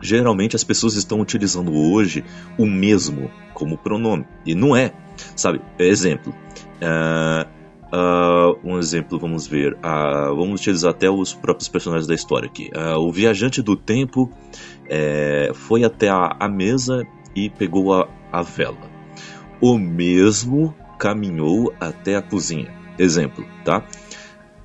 geralmente 0.00 0.56
as 0.56 0.64
pessoas 0.64 0.94
estão 0.94 1.20
utilizando 1.20 1.72
hoje 1.72 2.24
o 2.58 2.66
mesmo 2.66 3.30
como 3.54 3.78
pronome. 3.78 4.26
E 4.44 4.54
não 4.54 4.76
é, 4.76 4.92
sabe? 5.34 5.60
Exemplo. 5.78 6.34
Uh, 6.82 7.48
uh, 7.96 8.58
um 8.62 8.78
exemplo, 8.78 9.18
vamos 9.18 9.46
ver. 9.46 9.74
Uh, 9.74 10.36
vamos 10.36 10.60
utilizar 10.60 10.90
até 10.90 11.08
os 11.08 11.32
próprios 11.32 11.68
personagens 11.68 12.06
da 12.06 12.14
história 12.14 12.46
aqui. 12.46 12.70
o 12.98 13.10
viajante 13.10 13.62
do 13.62 13.74
tempo 13.74 14.30
é, 14.88 15.50
foi 15.54 15.84
até 15.84 16.08
a, 16.08 16.36
a, 16.40 16.48
mesa 16.48 17.06
e 17.34 17.48
pegou 17.50 17.94
a, 17.94 18.08
a 18.32 18.42
vela. 18.42 18.90
O 19.60 19.78
mesmo 19.78 20.74
caminhou 20.98 21.72
até 21.80 22.16
a 22.16 22.22
cozinha. 22.22 22.72
Exemplo, 22.98 23.44
tá? 23.64 23.86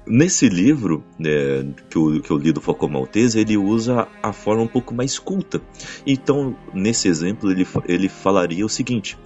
Nesse 0.06 0.50
livro 0.50 1.04
né, 1.18 1.32
que, 1.90 1.98
eu, 1.98 2.22
que 2.22 2.30
eu 2.30 2.38
li 2.38 2.52
do 2.52 2.60
Falcão 2.60 2.90
Maltese, 2.90 3.40
ele 3.40 3.56
usa 3.56 4.08
a 4.22 4.34
forma 4.34 4.64
um 4.64 4.68
pouco 4.68 4.94
mais 4.94 5.18
culta. 5.18 5.62
Então, 6.06 6.56
nesse 6.74 7.08
exemplo, 7.08 7.50
ele, 7.50 7.66
ele 7.88 8.10
falaria 8.10 8.66
o 8.66 8.70
seguinte: 8.70 9.18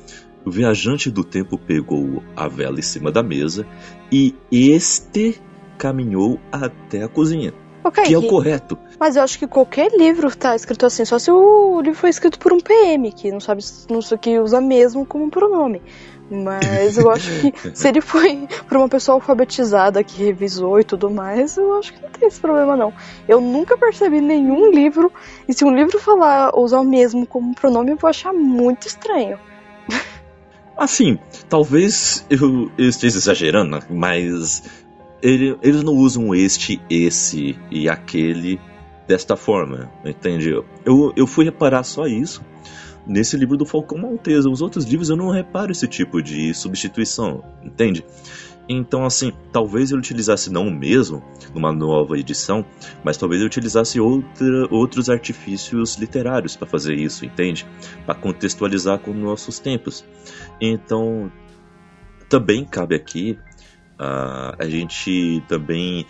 o 0.46 0.52
viajante 0.52 1.10
do 1.10 1.24
tempo 1.24 1.58
pegou 1.58 2.24
a 2.36 2.48
vela 2.48 2.80
em 2.80 2.84
cima 2.84 3.12
da 3.12 3.24
mesa 3.24 3.66
e 4.12 4.36
este 4.52 5.42
caminhou 5.78 6.40
até 6.52 7.04
a 7.04 7.08
cozinha. 7.08 7.54
Okay, 7.88 8.04
que 8.06 8.14
é 8.14 8.18
o 8.18 8.28
correto. 8.28 8.78
Mas 9.00 9.16
eu 9.16 9.24
acho 9.24 9.40
que 9.40 9.48
qualquer 9.48 9.92
livro 9.94 10.36
tá 10.36 10.56
escrito 10.56 10.86
assim, 10.86 11.06
só 11.06 11.18
se 11.18 11.32
o 11.32 11.80
livro 11.82 11.98
foi 11.98 12.10
escrito 12.10 12.38
por 12.38 12.52
um 12.52 12.60
PM, 12.60 13.12
que 13.12 13.32
não 13.32 13.40
sabe, 13.40 13.64
não 13.90 14.02
sei 14.02 14.18
que 14.18 14.40
usa 14.40 14.60
mesmo 14.60 15.06
como 15.06 15.30
pronome. 15.30 15.82
Mas 16.30 16.98
eu 16.98 17.10
acho 17.10 17.32
que 17.40 17.54
se 17.74 17.88
ele 17.88 18.02
foi 18.02 18.48
para 18.68 18.78
uma 18.78 18.90
pessoa 18.90 19.16
alfabetizada 19.16 20.04
que 20.04 20.22
revisou 20.22 20.80
e 20.80 20.84
tudo 20.84 21.10
mais, 21.10 21.56
eu 21.56 21.74
acho 21.76 21.94
que 21.94 22.02
não 22.02 22.10
tem 22.10 22.28
esse 22.28 22.40
problema 22.42 22.76
não. 22.76 22.94
Eu 23.28 23.40
nunca 23.40 23.78
percebi 23.78 24.20
nenhum 24.20 24.70
livro, 24.70 25.12
e 25.48 25.54
se 25.54 25.64
um 25.64 25.74
livro 25.74 25.98
falar 26.00 26.52
usar 26.60 26.82
o 26.82 26.84
mesmo 26.84 27.26
como 27.26 27.56
pronome, 27.56 27.92
eu 27.92 27.98
vou 27.98 28.10
achar 28.10 28.34
muito 28.34 28.88
estranho. 28.88 29.40
Assim, 30.76 31.18
talvez 31.50 32.26
eu, 32.30 32.70
eu 32.78 32.90
esteja 32.90 33.18
exagerando, 33.18 33.80
mas 33.90 34.62
ele, 35.28 35.58
eles 35.62 35.84
não 35.84 35.94
usam 35.94 36.34
este, 36.34 36.82
esse 36.90 37.58
e 37.70 37.90
aquele 37.90 38.60
desta 39.06 39.36
forma, 39.36 39.92
entende? 40.06 40.50
Eu, 40.86 41.14
eu 41.16 41.28
fui 41.28 41.44
reparar 41.44 41.84
só 41.84 42.08
isso 42.08 42.42
nesse 43.06 43.36
livro 43.36 43.58
do 43.58 43.66
Falcão 43.66 43.98
Maltesa. 43.98 44.50
Os 44.50 44.62
outros 44.62 44.86
livros 44.86 45.10
eu 45.10 45.18
não 45.18 45.30
reparo 45.30 45.72
esse 45.72 45.86
tipo 45.86 46.22
de 46.22 46.54
substituição, 46.54 47.44
entende? 47.62 48.06
Então, 48.70 49.06
assim, 49.06 49.34
talvez 49.52 49.92
eu 49.92 49.98
utilizasse 49.98 50.50
não 50.50 50.68
o 50.68 50.72
mesmo 50.72 51.22
numa 51.54 51.74
nova 51.74 52.18
edição, 52.18 52.66
mas 53.04 53.18
talvez 53.18 53.42
eu 53.42 53.48
utilizasse 53.48 54.00
outra, 54.00 54.68
outros 54.72 55.10
artifícios 55.10 55.96
literários 55.96 56.56
para 56.56 56.68
fazer 56.68 56.96
isso, 56.96 57.26
entende? 57.26 57.66
Para 58.06 58.16
contextualizar 58.16 59.00
com 59.00 59.14
nossos 59.14 59.60
tempos. 59.60 60.06
Então, 60.60 61.30
também 62.30 62.66
cabe 62.66 62.96
aqui 62.96 63.38
uh, 64.00 64.56
a 64.58 64.68
gente 64.68 65.44
também 65.48 66.06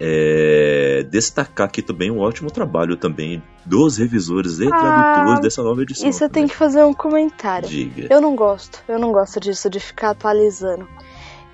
é, 0.00 1.04
destacar 1.08 1.68
aqui 1.68 1.80
também 1.80 2.10
um 2.10 2.18
ótimo 2.18 2.50
trabalho 2.50 2.96
também 2.96 3.40
dos 3.64 3.98
revisores 3.98 4.58
e 4.58 4.66
ah, 4.66 4.70
tradutores 4.70 5.40
dessa 5.40 5.62
nova 5.62 5.82
edição. 5.82 6.08
Isso 6.08 6.24
eu 6.24 6.28
tenho 6.28 6.48
que 6.48 6.56
fazer 6.56 6.82
um 6.82 6.92
comentário. 6.92 7.68
Diga. 7.68 8.08
Eu 8.10 8.20
não 8.20 8.34
gosto, 8.34 8.82
eu 8.88 8.98
não 8.98 9.12
gosto 9.12 9.38
disso, 9.38 9.70
de 9.70 9.78
ficar 9.78 10.10
atualizando. 10.10 10.88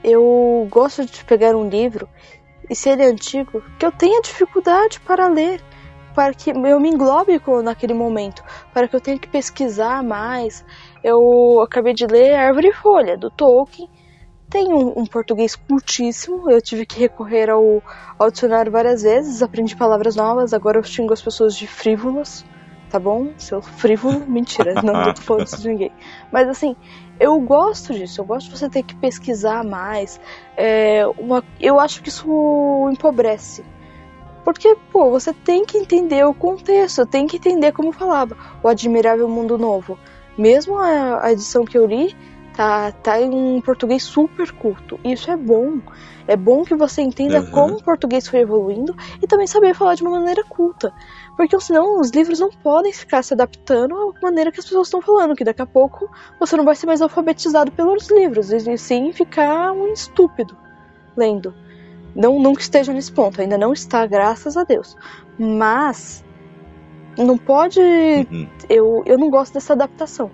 Eu 0.03 0.67
gosto 0.71 1.05
de 1.05 1.25
pegar 1.25 1.55
um 1.55 1.69
livro 1.69 2.09
e 2.71 2.75
se 2.75 2.89
ele 2.89 3.03
é 3.03 3.07
antigo, 3.07 3.63
que 3.79 3.85
eu 3.85 3.93
tenha 3.93 4.23
dificuldade 4.23 5.01
para 5.01 5.29
ler, 5.29 5.63
para 6.15 6.33
que 6.33 6.51
eu 6.51 6.81
me 6.81 6.89
englobe 6.89 7.41
naquele 7.63 7.95
momento, 7.95 8.43
para 8.73 8.89
que 8.89 8.97
eu 8.97 9.01
tenha 9.01 9.19
que 9.19 9.29
pesquisar 9.29 10.03
mais. 10.03 10.65
Eu 11.03 11.61
acabei 11.61 11.93
de 11.93 12.07
ler 12.07 12.35
Árvore 12.35 12.69
e 12.69 12.73
Folha, 12.73 13.17
do 13.17 13.31
Tolkien, 13.31 13.89
tem 14.51 14.73
um, 14.73 15.01
um, 15.01 15.07
português 15.07 15.55
cultíssimo, 15.55 16.51
eu 16.51 16.61
tive 16.61 16.87
que 16.87 16.99
recorrer 16.99 17.51
ao, 17.51 17.83
ao 18.19 18.31
dicionário 18.31 18.73
várias 18.73 19.03
vezes, 19.03 19.43
aprendi 19.43 19.77
palavras 19.77 20.17
novas, 20.17 20.55
agora 20.55 20.79
eu 20.79 20.83
xingo 20.83 21.13
as 21.13 21.21
pessoas 21.21 21.55
de 21.55 21.67
frívolas, 21.67 22.45
tá 22.89 22.99
bom? 22.99 23.33
Seu 23.37 23.61
frívolo, 23.61 24.25
mentira, 24.27 24.75
não 24.83 25.13
tô 25.13 25.21
falando 25.21 25.47
isso 25.47 25.61
de 25.61 25.69
ninguém. 25.69 25.93
Mas 26.33 26.49
assim, 26.49 26.75
eu 27.21 27.39
gosto 27.41 27.93
disso, 27.93 28.21
eu 28.21 28.25
gosto 28.25 28.51
de 28.51 28.59
você 28.59 28.69
ter 28.71 28.83
que 28.83 28.95
pesquisar 28.95 29.63
mais. 29.65 30.21
É, 30.57 31.07
uma, 31.19 31.45
eu 31.61 31.79
acho 31.79 32.03
que 32.03 32.09
isso 32.09 32.89
empobrece. 32.91 33.65
Porque, 34.45 34.77
pô, 34.91 35.11
você 35.11 35.35
tem 35.35 35.65
que 35.67 35.77
entender 35.77 36.25
o 36.25 36.33
contexto, 36.33 37.05
tem 37.05 37.27
que 37.27 37.37
entender 37.37 37.73
como 37.73 37.93
falava 37.93 38.35
o 38.63 38.69
Admirável 38.69 39.29
Mundo 39.29 39.59
Novo. 39.59 39.99
Mesmo 40.39 40.79
a, 40.79 41.27
a 41.27 41.33
edição 41.33 41.67
que 41.67 41.77
eu 41.77 41.85
li, 41.85 42.17
tá, 42.59 42.91
tá 42.91 43.21
em 43.21 43.31
um 43.31 43.61
português 43.61 44.03
super 44.03 44.51
culto. 44.51 44.99
Isso 45.05 45.31
é 45.31 45.37
bom. 45.37 45.79
É 46.27 46.37
bom 46.37 46.65
que 46.65 46.75
você 46.75 47.01
entenda 47.01 47.41
uhum. 47.41 47.51
como 47.53 47.77
o 47.77 47.83
português 47.83 48.27
foi 48.27 48.41
evoluindo 48.41 48.97
e 49.23 49.29
também 49.29 49.47
saber 49.47 49.77
falar 49.77 49.95
de 49.95 50.03
uma 50.03 50.19
maneira 50.19 50.43
culta. 50.43 50.93
Porque 51.37 51.59
senão 51.61 52.01
os 52.01 52.11
livros 52.11 52.41
não 52.41 52.51
podem 52.51 52.93
ficar 52.93 53.23
se 53.23 53.33
adaptando 53.33 53.95
à 53.95 54.21
maneira 54.21 54.51
que 54.51 54.59
as 54.59 54.65
pessoas 54.65 54.89
estão 54.89 55.01
falando, 55.01 55.37
que 55.37 55.45
daqui 55.45 55.63
a 55.63 55.67
pouco 55.67 56.11
você 56.41 56.57
não 56.57 56.65
vai 56.65 56.75
ser 56.75 56.87
mais 56.87 57.01
alfabetizado 57.01 57.71
pelos 57.71 58.11
livros, 58.11 58.51
e 58.51 58.77
sim 58.77 59.13
ficar 59.13 59.71
um 59.71 59.93
estúpido 59.93 60.57
lendo. 61.17 61.55
Não, 62.13 62.41
nunca 62.41 62.61
esteja 62.61 62.93
nesse 62.93 63.13
ponto, 63.13 63.41
ainda 63.41 63.57
não 63.57 63.73
está, 63.73 64.05
graças 64.05 64.57
a 64.57 64.65
Deus. 64.65 64.97
Mas 65.39 66.25
não 67.17 67.39
pode. 67.39 67.81
Uhum. 67.81 68.49
Eu, 68.69 69.05
eu 69.07 69.17
não 69.17 69.31
gosto 69.31 69.55
dessa 69.55 69.75
adaptação 69.75 70.29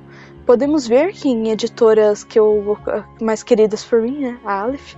podemos 0.44 0.86
ver 0.86 1.12
que 1.12 1.28
em 1.28 1.50
editoras 1.50 2.24
que 2.24 2.38
eu 2.38 2.78
mais 3.20 3.42
queridas 3.42 3.84
por 3.84 4.00
mim, 4.00 4.20
né, 4.20 4.38
a 4.44 4.60
Aleph, 4.62 4.94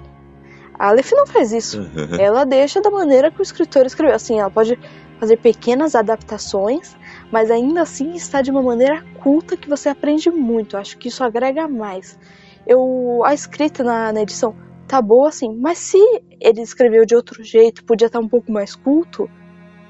a 0.78 0.88
Aleph 0.88 1.12
não 1.12 1.26
faz 1.26 1.52
isso. 1.52 1.80
Uhum. 1.80 2.16
Ela 2.18 2.44
deixa 2.44 2.80
da 2.80 2.90
maneira 2.90 3.30
que 3.30 3.40
o 3.40 3.42
escritor 3.42 3.86
escreveu. 3.86 4.14
Assim, 4.14 4.38
ela 4.38 4.50
pode 4.50 4.78
fazer 5.18 5.38
pequenas 5.38 5.94
adaptações, 5.94 6.94
mas 7.32 7.50
ainda 7.50 7.82
assim 7.82 8.12
está 8.12 8.42
de 8.42 8.50
uma 8.50 8.62
maneira 8.62 9.02
culta 9.22 9.56
que 9.56 9.68
você 9.68 9.88
aprende 9.88 10.30
muito. 10.30 10.76
Acho 10.76 10.98
que 10.98 11.08
isso 11.08 11.24
agrega 11.24 11.66
mais. 11.66 12.18
Eu 12.66 13.22
a 13.24 13.32
escrita 13.32 13.82
na, 13.82 14.12
na 14.12 14.22
edição 14.22 14.54
tá 14.86 15.00
boa 15.02 15.28
assim, 15.28 15.54
mas 15.56 15.78
se 15.78 15.98
ele 16.40 16.60
escreveu 16.60 17.04
de 17.04 17.16
outro 17.16 17.42
jeito, 17.42 17.84
podia 17.84 18.06
estar 18.06 18.20
um 18.20 18.28
pouco 18.28 18.52
mais 18.52 18.76
culto, 18.76 19.28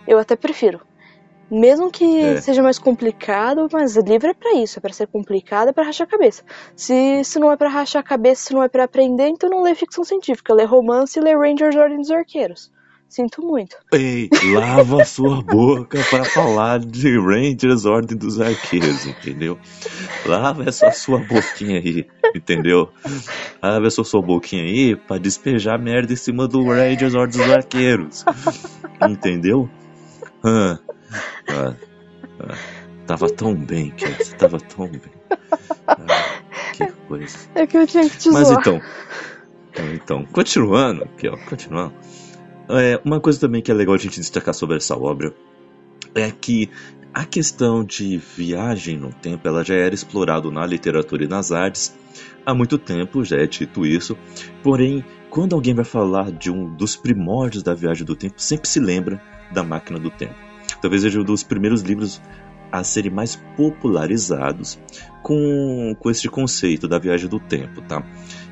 eu 0.07 0.19
até 0.19 0.37
prefiro. 0.37 0.81
Mesmo 1.51 1.91
que 1.91 2.21
é. 2.21 2.41
seja 2.41 2.63
mais 2.63 2.79
complicado, 2.79 3.69
mas 3.73 3.97
livro 3.97 4.29
é 4.29 4.35
para 4.35 4.55
isso, 4.55 4.79
é 4.79 4.83
para 4.83 4.93
ser 4.93 5.07
complicado, 5.07 5.69
é 5.69 5.73
para 5.73 5.85
rachar 5.85 6.07
a 6.07 6.11
cabeça. 6.11 6.43
Se, 6.75 7.23
se 7.25 7.39
não 7.39 7.53
é 7.53 7.57
para 7.57 7.69
rachar 7.69 8.01
a 8.01 8.03
cabeça, 8.03 8.47
se 8.47 8.55
não 8.55 8.63
é 8.63 8.69
para 8.69 8.85
aprender, 8.85 9.29
então 9.29 9.49
não 9.49 9.63
lê 9.63 9.75
ficção 9.75 10.03
científica, 10.03 10.53
lê 10.53 10.65
romance 10.65 11.19
e 11.19 11.23
lê 11.23 11.35
Rangers 11.37 11.77
Ordem 11.77 11.99
dos 11.99 12.11
Arqueiros. 12.11 12.73
Sinto 13.09 13.41
muito. 13.41 13.77
Ei, 13.93 14.29
lava 14.53 15.05
sua 15.05 15.41
boca 15.47 15.99
para 16.11 16.25
falar 16.25 16.81
de 16.81 17.17
Rangers 17.17 17.85
Ordem 17.85 18.19
dos 18.19 18.41
Arqueiros, 18.41 19.07
entendeu? 19.07 19.57
Lava 20.27 20.65
essa 20.69 20.91
sua 20.91 21.21
boquinha 21.21 21.79
aí, 21.79 22.05
entendeu? 22.35 22.91
Lava 23.63 23.87
essa 23.87 24.03
sua 24.03 24.21
boquinha 24.21 24.65
aí 24.65 24.97
para 24.97 25.19
despejar 25.19 25.81
merda 25.81 26.13
em 26.13 26.17
cima 26.17 26.49
do 26.49 26.65
Rangers 26.65 27.15
Ordem 27.15 27.41
dos 27.41 27.51
Arqueiros, 27.53 28.25
entendeu? 29.09 29.71
Ah, 30.43 30.79
ah, 31.49 31.75
ah. 32.41 32.87
Tava 33.07 33.31
tão 33.31 33.55
bem, 33.55 33.91
Cat. 33.91 34.35
Tava 34.35 34.59
tão 34.59 34.89
bem. 34.89 35.01
Ah, 35.87 36.43
que 36.73 36.87
coisa. 37.09 37.39
É 37.55 37.67
que 37.67 37.79
eu 37.79 37.87
tinha 37.87 38.09
que 38.09 38.19
te 38.19 38.31
Mas 38.31 38.49
zoar. 38.49 38.61
então, 38.61 38.81
então, 39.95 40.25
continuando, 40.27 41.05
aqui, 41.05 41.29
ó, 41.29 41.37
continuando. 41.49 41.95
É, 42.69 43.01
uma 43.05 43.21
coisa 43.21 43.39
também 43.39 43.63
que 43.63 43.71
é 43.71 43.75
legal 43.75 43.95
a 43.95 43.99
gente 43.99 44.19
destacar 44.19 44.53
sobre 44.53 44.77
essa 44.77 44.97
obra 44.97 45.33
é 46.15 46.31
que 46.33 46.69
a 47.15 47.25
questão 47.25 47.85
de 47.85 48.19
viagem 48.19 48.99
no 48.99 49.13
tempo 49.13 49.47
ela 49.47 49.65
já 49.65 49.75
era 49.75 49.95
explorado 49.95 50.51
na 50.51 50.67
literatura 50.67 51.25
e 51.25 51.29
nas 51.29 51.53
artes 51.53 51.97
há 52.45 52.53
muito 52.53 52.77
tempo, 52.77 53.25
já 53.25 53.37
é 53.37 53.47
dito 53.47 53.87
isso. 53.87 54.19
Porém, 54.63 55.05
quando 55.31 55.55
alguém 55.55 55.75
vai 55.75 55.85
falar 55.85 56.33
de 56.33 56.51
um 56.51 56.75
dos 56.75 56.97
primórdios 56.97 57.63
da 57.63 57.75
viagem 57.75 58.05
do 58.05 58.17
tempo, 58.17 58.35
sempre 58.39 58.69
se 58.69 58.81
lembra 58.81 59.23
da 59.53 59.63
máquina 59.63 59.99
do 59.99 60.11
tempo. 60.11 60.46
Talvez 60.81 61.03
seja 61.03 61.21
um 61.21 61.25
dos 61.25 61.43
primeiros 61.43 61.83
livros 61.83 62.21
a 62.71 62.83
serem 62.83 63.11
mais 63.11 63.37
popularizados 63.57 64.79
com, 65.23 65.95
com 65.99 66.11
este 66.11 66.29
conceito 66.29 66.89
da 66.89 66.99
viagem 66.99 67.29
do 67.29 67.41
tempo, 67.41 67.81
tá? 67.83 68.05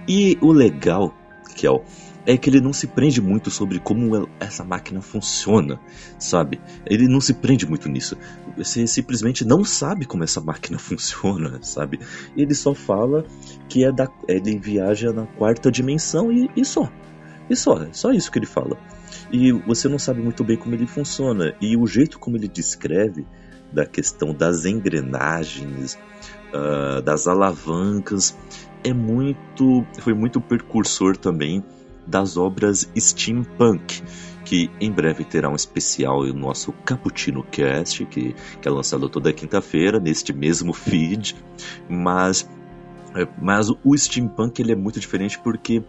E 0.09 0.39
o 0.41 0.53
legal, 0.53 1.15
Kel, 1.57 1.85
é 2.27 2.37
que 2.37 2.49
ele 2.49 2.61
não 2.61 2.73
se 2.73 2.87
prende 2.87 3.21
muito 3.21 3.51
sobre 3.51 3.79
como 3.79 4.29
essa 4.41 4.65
máquina 4.65 5.01
funciona, 5.03 5.79
sabe? 6.19 6.61
Ele 6.87 7.07
não 7.07 7.21
se 7.21 7.35
prende 7.35 7.67
muito 7.67 7.89
nisso. 7.89 8.17
Você 8.57 8.87
simplesmente 8.87 9.45
não 9.45 9.65
sabe 9.65 10.07
como 10.07 10.25
essa 10.25 10.41
máquina 10.41 10.79
funciona, 10.81 11.59
sabe? 11.63 12.01
Ele 12.37 12.55
só 12.55 12.75
fala 12.75 13.27
que 13.69 13.85
é 13.85 13.93
da, 13.93 14.09
ele 14.27 14.59
viaja 14.59 15.13
na 15.13 15.27
quarta 15.27 15.71
dimensão 15.71 16.33
e, 16.33 16.51
e 16.57 16.65
só. 16.65 16.91
E 17.49 17.57
só, 17.57 17.87
só 17.93 18.13
isso 18.13 18.31
que 18.31 18.39
ele 18.39 18.47
fala. 18.47 18.79
E 19.33 19.53
você 19.53 19.89
não 19.89 19.99
sabe 19.99 20.21
muito 20.23 20.43
bem 20.45 20.57
como 20.57 20.75
ele 20.75 20.87
funciona. 20.87 21.55
E 21.61 21.77
o 21.77 21.87
jeito 21.87 22.19
como 22.19 22.37
ele 22.37 22.49
descreve 22.49 23.27
da 23.73 23.85
questão 23.85 24.33
das 24.33 24.65
engrenagens, 24.65 25.99
uh, 26.53 27.03
das 27.03 27.27
alavancas, 27.27 28.37
é 28.85 28.93
muito, 28.93 29.85
foi 30.01 30.15
muito 30.15 30.41
precursor 30.41 31.17
também 31.17 31.65
das 32.07 32.37
obras 32.37 32.89
steampunk, 32.97 34.03
que 34.45 34.71
em 34.81 34.93
breve 34.93 35.25
terá 35.25 35.49
um 35.49 35.55
especial 35.55 36.23
no 36.27 36.35
nosso 36.35 36.73
Cappuccino 36.85 37.43
Cast, 37.45 38.05
que, 38.07 38.35
que 38.61 38.69
é 38.69 38.71
lançado 38.71 39.09
toda 39.09 39.33
quinta-feira 39.33 39.99
neste 39.99 40.33
mesmo 40.33 40.73
feed, 40.73 41.35
mas 41.89 42.49
mas 43.41 43.71
o 43.71 43.97
steampunk 43.97 44.61
ele 44.61 44.73
é 44.73 44.75
muito 44.75 44.99
diferente 44.99 45.39
porque 45.39 45.85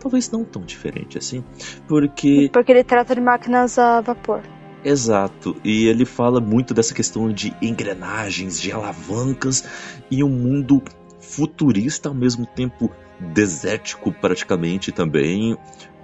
talvez 0.00 0.30
não 0.30 0.44
tão 0.44 0.62
diferente 0.62 1.18
assim, 1.18 1.44
porque 1.86 2.48
Porque 2.52 2.72
ele 2.72 2.84
trata 2.84 3.14
de 3.14 3.20
máquinas 3.20 3.78
a 3.78 4.00
vapor. 4.00 4.42
Exato, 4.84 5.56
e 5.64 5.86
ele 5.86 6.04
fala 6.04 6.40
muito 6.40 6.72
dessa 6.72 6.94
questão 6.94 7.32
de 7.32 7.52
engrenagens, 7.60 8.60
de 8.60 8.70
alavancas 8.70 9.64
e 10.10 10.22
um 10.22 10.28
mundo 10.28 10.80
futurista 11.20 12.08
ao 12.08 12.14
mesmo 12.14 12.46
tempo 12.46 12.90
desértico 13.18 14.12
praticamente 14.12 14.92
também, 14.92 15.56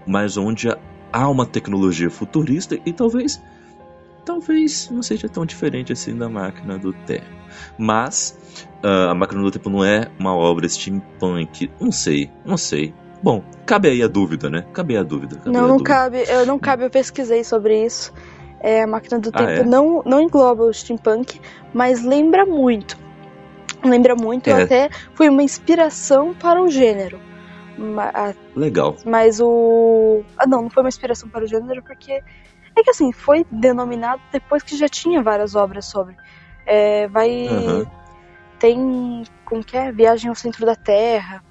mas 0.06 0.37
onde 0.37 0.68
há 1.12 1.28
uma 1.28 1.46
tecnologia 1.46 2.11
futurista 2.11 2.78
e 2.84 2.92
talvez 2.92 3.40
talvez 4.25 4.88
não 4.90 5.02
seja 5.02 5.28
tão 5.28 5.44
diferente 5.44 5.92
assim 5.92 6.16
da 6.16 6.28
máquina 6.28 6.78
do 6.78 6.92
tempo. 6.92 7.26
Mas 7.78 8.38
uh, 8.82 9.11
a 9.11 9.14
máquina 9.14 9.42
do 9.42 9.50
tempo 9.50 9.68
não 9.68 9.84
é 9.84 10.11
uma 10.18 10.34
obra 10.34 10.68
steampunk, 10.68 11.70
não 11.80 11.92
sei, 11.92 12.30
não 12.44 12.56
sei. 12.56 12.94
Bom, 13.23 13.43
cabe 13.64 13.88
aí 13.88 14.02
a 14.02 14.09
dúvida, 14.09 14.50
né? 14.50 14.64
Cabe 14.73 14.97
a 14.97 15.02
dúvida. 15.02 15.37
Cabe 15.37 15.50
não, 15.50 15.64
a 15.64 15.69
não 15.69 15.76
dúvida. 15.76 15.88
cabe, 15.95 16.25
eu 16.29 16.45
não 16.47 16.59
cabe, 16.59 16.85
eu 16.85 16.91
pesquisei 16.91 17.45
sobre 17.45 17.85
isso. 17.85 18.12
É, 18.61 18.83
a 18.83 18.87
máquina 18.87 19.19
do 19.19 19.31
Ah, 19.33 19.38
tempo 19.38 19.50
é? 19.50 19.64
não, 19.64 20.02
não 20.05 20.21
engloba 20.21 20.64
o 20.64 20.73
steampunk, 20.73 21.41
mas 21.73 22.02
lembra 22.05 22.45
muito. 22.47 22.97
Lembra 23.85 24.14
muito, 24.14 24.49
É. 24.49 24.62
até 24.62 24.91
foi 25.14 25.29
uma 25.29 25.43
inspiração 25.43 26.33
para 26.35 26.63
o 26.63 26.69
gênero. 26.69 27.21
Legal. 28.54 28.97
Mas 29.04 29.41
o. 29.41 30.23
Ah, 30.39 30.47
não, 30.47 30.63
não 30.63 30.71
foi 30.71 30.82
uma 30.82 30.89
inspiração 30.89 31.28
para 31.28 31.45
o 31.45 31.47
gênero, 31.47 31.82
porque. 31.82 32.23
É 32.75 32.82
que 32.82 32.91
assim, 32.91 33.13
foi 33.13 33.45
denominado 33.50 34.23
depois 34.32 34.63
que 34.63 34.76
já 34.76 34.89
tinha 34.89 35.23
várias 35.23 35.54
obras 35.54 35.87
sobre. 35.87 36.17
É, 36.67 37.08
vai. 37.08 37.49
Tem. 38.58 39.25
Como 39.45 39.65
que 39.65 39.76
é? 39.76 39.91
Viagem 39.91 40.28
ao 40.28 40.35
Centro 40.35 40.65
da 40.65 40.76
Terra. 40.76 41.43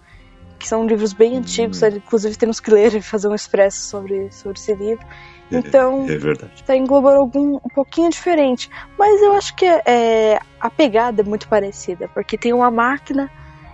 Que 0.62 0.68
são 0.68 0.86
livros 0.86 1.12
bem 1.12 1.38
antigos, 1.38 1.82
Hum. 1.82 1.88
inclusive 1.88 2.38
temos 2.38 2.60
que 2.60 2.70
ler 2.70 2.94
e 2.94 3.02
fazer 3.02 3.28
um 3.28 3.34
expresso 3.34 3.82
sobre, 3.88 4.32
sobre 4.32 4.60
esse 4.60 4.76
livro. 4.76 5.04
Então, 5.52 6.04
É 6.08 6.18
verdade. 6.18 6.64
tá 6.64 6.78
englobando 6.78 7.18
algum 7.18 7.56
um 7.56 7.70
pouquinho 7.74 8.12
diferente. 8.12 8.70
Mas 8.98 9.20
eu 9.24 9.34
acho 9.34 9.56
que 9.56 9.66
é, 9.66 10.40
a 10.60 10.70
pegada 10.70 11.24
é 11.24 11.26
muito 11.26 11.48
parecida, 11.48 12.08
porque 12.14 12.38
tem 12.38 12.54
uma 12.54 12.70
máquina, 12.70 13.28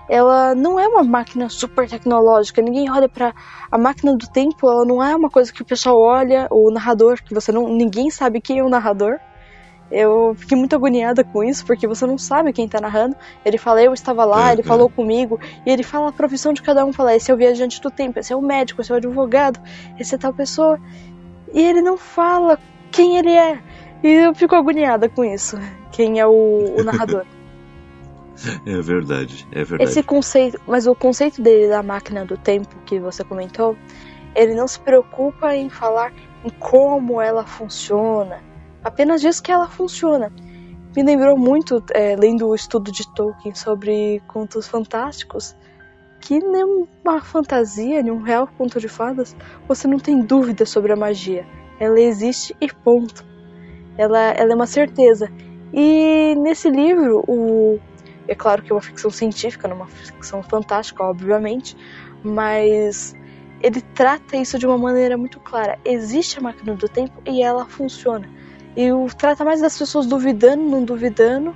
ela 0.10 0.56
não 0.56 0.80
é 0.80 0.88
uma 0.88 1.04
máquina 1.04 1.50
super 1.50 1.90
tecnológica. 1.90 2.62
Ninguém 2.62 2.90
olha 2.90 3.10
pra 3.10 3.34
a 3.70 3.78
máquina 3.78 4.16
do 4.16 4.26
tempo, 4.28 4.70
ela 4.70 4.86
não 4.86 5.04
é 5.04 5.14
uma 5.14 5.30
coisa 5.30 5.52
que 5.52 5.62
o 5.62 5.66
pessoal 5.66 6.00
olha, 6.00 6.48
o 6.50 6.72
narrador, 6.72 7.22
que 7.22 7.34
você 7.34 7.52
não, 7.52 7.68
ninguém 7.68 8.10
sabe 8.10 8.40
quem 8.40 8.60
é 8.60 8.64
o 8.64 8.70
narrador. 8.70 9.20
Eu 9.90 10.36
fiquei 10.38 10.58
muito 10.58 10.76
agoniada 10.76 11.24
com 11.24 11.44
isso, 11.44 11.66
porque 11.66 11.88
você 11.88 12.06
não 12.06 12.18
sabe 12.18 12.52
quem 12.52 12.68
tá 12.68 12.82
narrando. 12.82 13.16
Ele 13.46 13.58
fala, 13.58 13.82
eu 13.82 13.94
estava 13.94 14.26
lá, 14.26 14.50
É, 14.50 14.54
ele 14.54 14.62
é. 14.62 14.64
falou 14.64 14.90
comigo, 14.90 15.40
e 15.66 15.70
ele 15.70 15.84
fala 15.84 16.10
a 16.10 16.12
profissão 16.12 16.52
de 16.52 16.62
cada 16.62 16.86
um, 16.86 16.92
fala, 16.92 17.16
esse 17.16 17.32
é 17.32 17.34
o 17.34 17.38
viajante 17.38 17.82
do 17.82 17.90
tempo, 17.90 18.20
esse 18.20 18.34
é 18.34 18.36
o 18.36 18.42
médico, 18.42 18.82
esse 18.82 18.92
é 18.92 18.96
o 18.96 18.98
advogado, 18.98 19.60
esse 19.98 20.14
é 20.14 20.18
tal 20.18 20.34
pessoa. 20.34 20.80
E 21.54 21.62
ele 21.62 21.82
não 21.82 21.98
fala 21.98 22.60
quem 22.92 23.18
ele 23.18 23.32
é. 23.32 23.60
E 24.04 24.08
eu 24.08 24.36
fico 24.36 24.56
agoniada 24.56 25.08
com 25.10 25.24
isso. 25.24 25.58
Quem 25.92 26.20
é 26.20 26.28
o, 26.28 26.76
o 26.78 26.84
narrador. 26.84 27.26
É 28.68 28.82
verdade. 28.82 29.48
É 29.52 29.64
verdade. 29.64 29.90
Esse 29.90 30.04
conceito, 30.04 30.62
mas 30.68 30.86
o 30.86 30.94
conceito 30.94 31.42
dele 31.42 31.70
da 31.70 31.82
máquina 31.82 32.24
do 32.24 32.38
tempo 32.38 32.70
que 32.86 33.00
você 33.00 33.24
comentou, 33.24 33.76
ele 34.36 34.54
não 34.54 34.68
se 34.68 34.80
preocupa 34.80 35.56
em 35.56 35.72
falar 35.72 36.14
em 36.46 36.50
como 36.52 37.20
ela 37.20 37.44
funciona, 37.44 38.40
apenas 38.88 39.22
diz 39.22 39.40
que 39.40 39.52
ela 39.52 39.68
funciona. 39.68 40.32
Me 40.96 41.04
lembrou 41.04 41.38
muito, 41.38 41.84
é, 41.94 42.16
lendo 42.16 42.48
o 42.48 42.56
estudo 42.56 42.92
de 42.92 43.08
Tolkien 43.14 43.54
sobre 43.54 44.22
contos 44.28 44.68
fantásticos, 44.68 45.56
que 46.20 46.40
nenhuma 46.40 47.22
fantasia, 47.22 48.02
nenhum 48.02 48.22
real 48.22 48.48
conto 48.58 48.80
de 48.80 48.88
fadas, 48.88 49.36
você 49.68 49.88
não 49.88 50.00
tem 50.00 50.22
dúvida 50.22 50.66
sobre 50.66 50.92
a 50.92 50.96
magia. 50.96 51.46
Ela 51.80 52.00
existe 52.00 52.56
e 52.60 52.68
ponto. 52.74 53.24
Ela, 53.98 54.32
ela 54.32 54.54
é 54.54 54.56
uma 54.56 54.66
certeza. 54.66 55.30
E 55.74 56.34
nesse 56.38 56.70
livro, 56.70 57.24
o, 57.28 57.80
é 58.28 58.34
claro 58.34 58.64
que 58.64 58.72
é 58.72 58.76
uma 58.76 58.82
ficção 58.82 59.12
científica, 59.12 59.68
não 59.68 59.76
uma 59.76 59.88
ficção 59.88 60.42
fantástica, 60.42 61.04
obviamente, 61.04 61.78
mas 62.24 63.14
ele 63.62 63.82
trata 63.82 64.38
isso 64.38 64.58
de 64.58 64.66
uma 64.66 64.78
maneira 64.78 65.18
muito 65.18 65.40
clara. 65.40 65.78
Existe 65.84 66.40
a 66.40 66.42
máquina 66.42 66.74
do 66.74 66.88
tempo 66.88 67.22
e 67.26 67.44
ela 67.44 67.66
funciona. 67.66 68.37
E 68.78 68.92
o 68.92 69.08
trata 69.08 69.44
mais 69.44 69.60
das 69.60 69.76
pessoas 69.76 70.06
duvidando, 70.06 70.64
não 70.64 70.84
duvidando, 70.84 71.56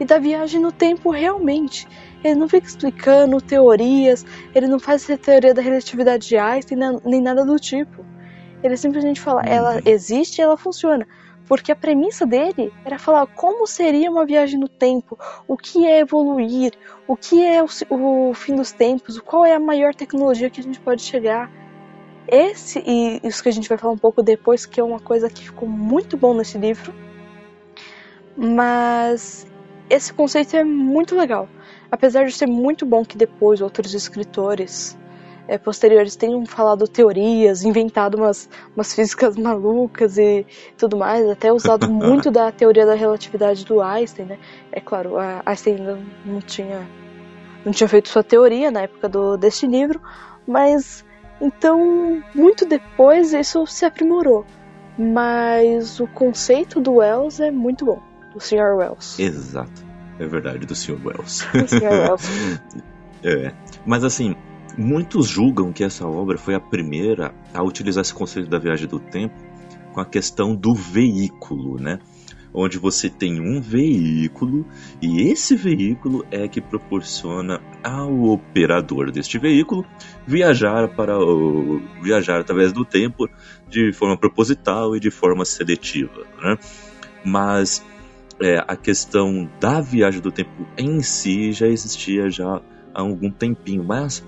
e 0.00 0.06
da 0.06 0.18
viagem 0.18 0.58
no 0.58 0.72
tempo 0.72 1.10
realmente. 1.10 1.86
Ele 2.24 2.34
não 2.34 2.48
fica 2.48 2.66
explicando 2.66 3.40
teorias, 3.42 4.24
ele 4.54 4.66
não 4.66 4.80
faz 4.80 5.02
essa 5.02 5.18
teoria 5.18 5.52
da 5.52 5.60
relatividade 5.60 6.26
de 6.26 6.38
Einstein, 6.38 6.78
nem- 7.04 7.20
nada 7.20 7.44
do 7.44 7.58
tipo. 7.58 8.04
Ele 8.62 8.76
simplesmente 8.76 9.20
fala, 9.20 9.42
ela 9.42 9.82
existe 9.84 10.38
e 10.38 10.42
ela 10.42 10.56
funciona. 10.56 11.06
Porque 11.46 11.70
a 11.72 11.76
premissa 11.76 12.24
dele 12.24 12.72
era 12.86 12.98
falar 12.98 13.26
como 13.26 13.66
seria 13.66 14.10
uma 14.10 14.24
viagem 14.24 14.58
no 14.58 14.68
tempo, 14.68 15.18
o 15.46 15.56
que 15.58 15.84
é 15.84 15.98
evoluir, 15.98 16.72
o 17.06 17.16
que 17.16 17.44
é 17.44 17.62
o, 17.62 17.66
o 17.90 18.32
fim 18.32 18.54
dos 18.54 18.72
tempos, 18.72 19.18
qual 19.20 19.44
é 19.44 19.52
a 19.52 19.60
maior 19.60 19.94
tecnologia 19.94 20.48
que 20.48 20.60
a 20.60 20.62
gente 20.64 20.80
pode 20.80 21.02
chegar. 21.02 21.50
Esse, 22.26 22.82
e 22.86 23.20
isso 23.24 23.42
que 23.42 23.48
a 23.48 23.52
gente 23.52 23.68
vai 23.68 23.76
falar 23.76 23.92
um 23.92 23.98
pouco 23.98 24.22
depois, 24.22 24.64
que 24.64 24.80
é 24.80 24.84
uma 24.84 25.00
coisa 25.00 25.28
que 25.28 25.44
ficou 25.44 25.68
muito 25.68 26.16
bom 26.16 26.34
nesse 26.34 26.56
livro. 26.58 26.92
Mas 28.36 29.46
esse 29.90 30.12
conceito 30.12 30.56
é 30.56 30.64
muito 30.64 31.16
legal. 31.16 31.48
Apesar 31.90 32.24
de 32.24 32.32
ser 32.32 32.46
muito 32.46 32.86
bom 32.86 33.04
que 33.04 33.16
depois 33.16 33.60
outros 33.60 33.92
escritores 33.92 34.96
eh, 35.46 35.58
posteriores 35.58 36.16
tenham 36.16 36.46
falado 36.46 36.88
teorias, 36.88 37.64
inventado 37.64 38.16
umas, 38.16 38.48
umas 38.74 38.94
físicas 38.94 39.36
malucas 39.36 40.16
e 40.16 40.46
tudo 40.78 40.96
mais, 40.96 41.28
até 41.28 41.52
usado 41.52 41.88
muito 41.92 42.30
da 42.30 42.50
teoria 42.50 42.86
da 42.86 42.94
relatividade 42.94 43.64
do 43.66 43.82
Einstein, 43.82 44.26
né? 44.26 44.38
É 44.70 44.80
claro, 44.80 45.18
a 45.18 45.42
Einstein 45.44 45.76
ainda 45.76 45.98
não 46.24 46.40
tinha, 46.40 46.88
não 47.64 47.72
tinha 47.72 47.88
feito 47.88 48.08
sua 48.08 48.24
teoria 48.24 48.70
na 48.70 48.82
época 48.82 49.08
do, 49.08 49.36
deste 49.36 49.66
livro, 49.66 50.00
mas 50.46 51.04
então, 51.42 52.22
muito 52.34 52.64
depois 52.64 53.32
isso 53.32 53.66
se 53.66 53.84
aprimorou. 53.84 54.46
Mas 54.96 55.98
o 55.98 56.06
conceito 56.06 56.80
do 56.80 56.94
Wells 56.96 57.42
é 57.42 57.50
muito 57.50 57.84
bom, 57.84 58.00
do 58.32 58.40
Sr. 58.40 58.76
Wells. 58.76 59.20
Exato. 59.20 59.84
É 60.18 60.26
verdade, 60.26 60.66
do 60.66 60.74
Sr. 60.74 60.98
Wells. 61.04 61.44
Do 61.52 61.68
Sr. 61.68 61.82
Wells. 61.82 62.60
É. 63.24 63.52
Mas 63.86 64.02
assim, 64.02 64.34
muitos 64.76 65.28
julgam 65.28 65.72
que 65.72 65.84
essa 65.84 66.04
obra 66.04 66.36
foi 66.36 66.56
a 66.56 66.60
primeira 66.60 67.32
a 67.54 67.62
utilizar 67.62 68.02
esse 68.02 68.12
conceito 68.12 68.50
da 68.50 68.58
viagem 68.58 68.88
do 68.88 68.98
tempo 68.98 69.36
com 69.92 70.00
a 70.00 70.04
questão 70.04 70.56
do 70.56 70.74
veículo, 70.74 71.80
né? 71.80 72.00
Onde 72.54 72.78
você 72.78 73.08
tem 73.08 73.40
um 73.40 73.60
veículo 73.60 74.66
e 75.00 75.22
esse 75.30 75.56
veículo 75.56 76.24
é 76.30 76.46
que 76.46 76.60
proporciona 76.60 77.60
ao 77.82 78.24
operador 78.24 79.10
deste 79.10 79.38
veículo 79.38 79.86
viajar 80.26 80.88
para 80.88 81.18
o, 81.18 81.80
viajar 82.02 82.40
através 82.40 82.72
do 82.72 82.84
tempo 82.84 83.28
de 83.68 83.92
forma 83.92 84.16
proposital 84.16 84.94
e 84.94 85.00
de 85.00 85.10
forma 85.10 85.44
seletiva, 85.44 86.26
né? 86.42 86.58
Mas 87.24 87.84
é, 88.40 88.58
a 88.66 88.76
questão 88.76 89.48
da 89.60 89.80
viagem 89.80 90.20
do 90.20 90.32
tempo 90.32 90.66
em 90.76 91.00
si 91.02 91.52
já 91.52 91.66
existia 91.66 92.28
já 92.28 92.60
há 92.94 93.00
algum 93.00 93.30
tempinho, 93.30 93.84
mas 93.84 94.24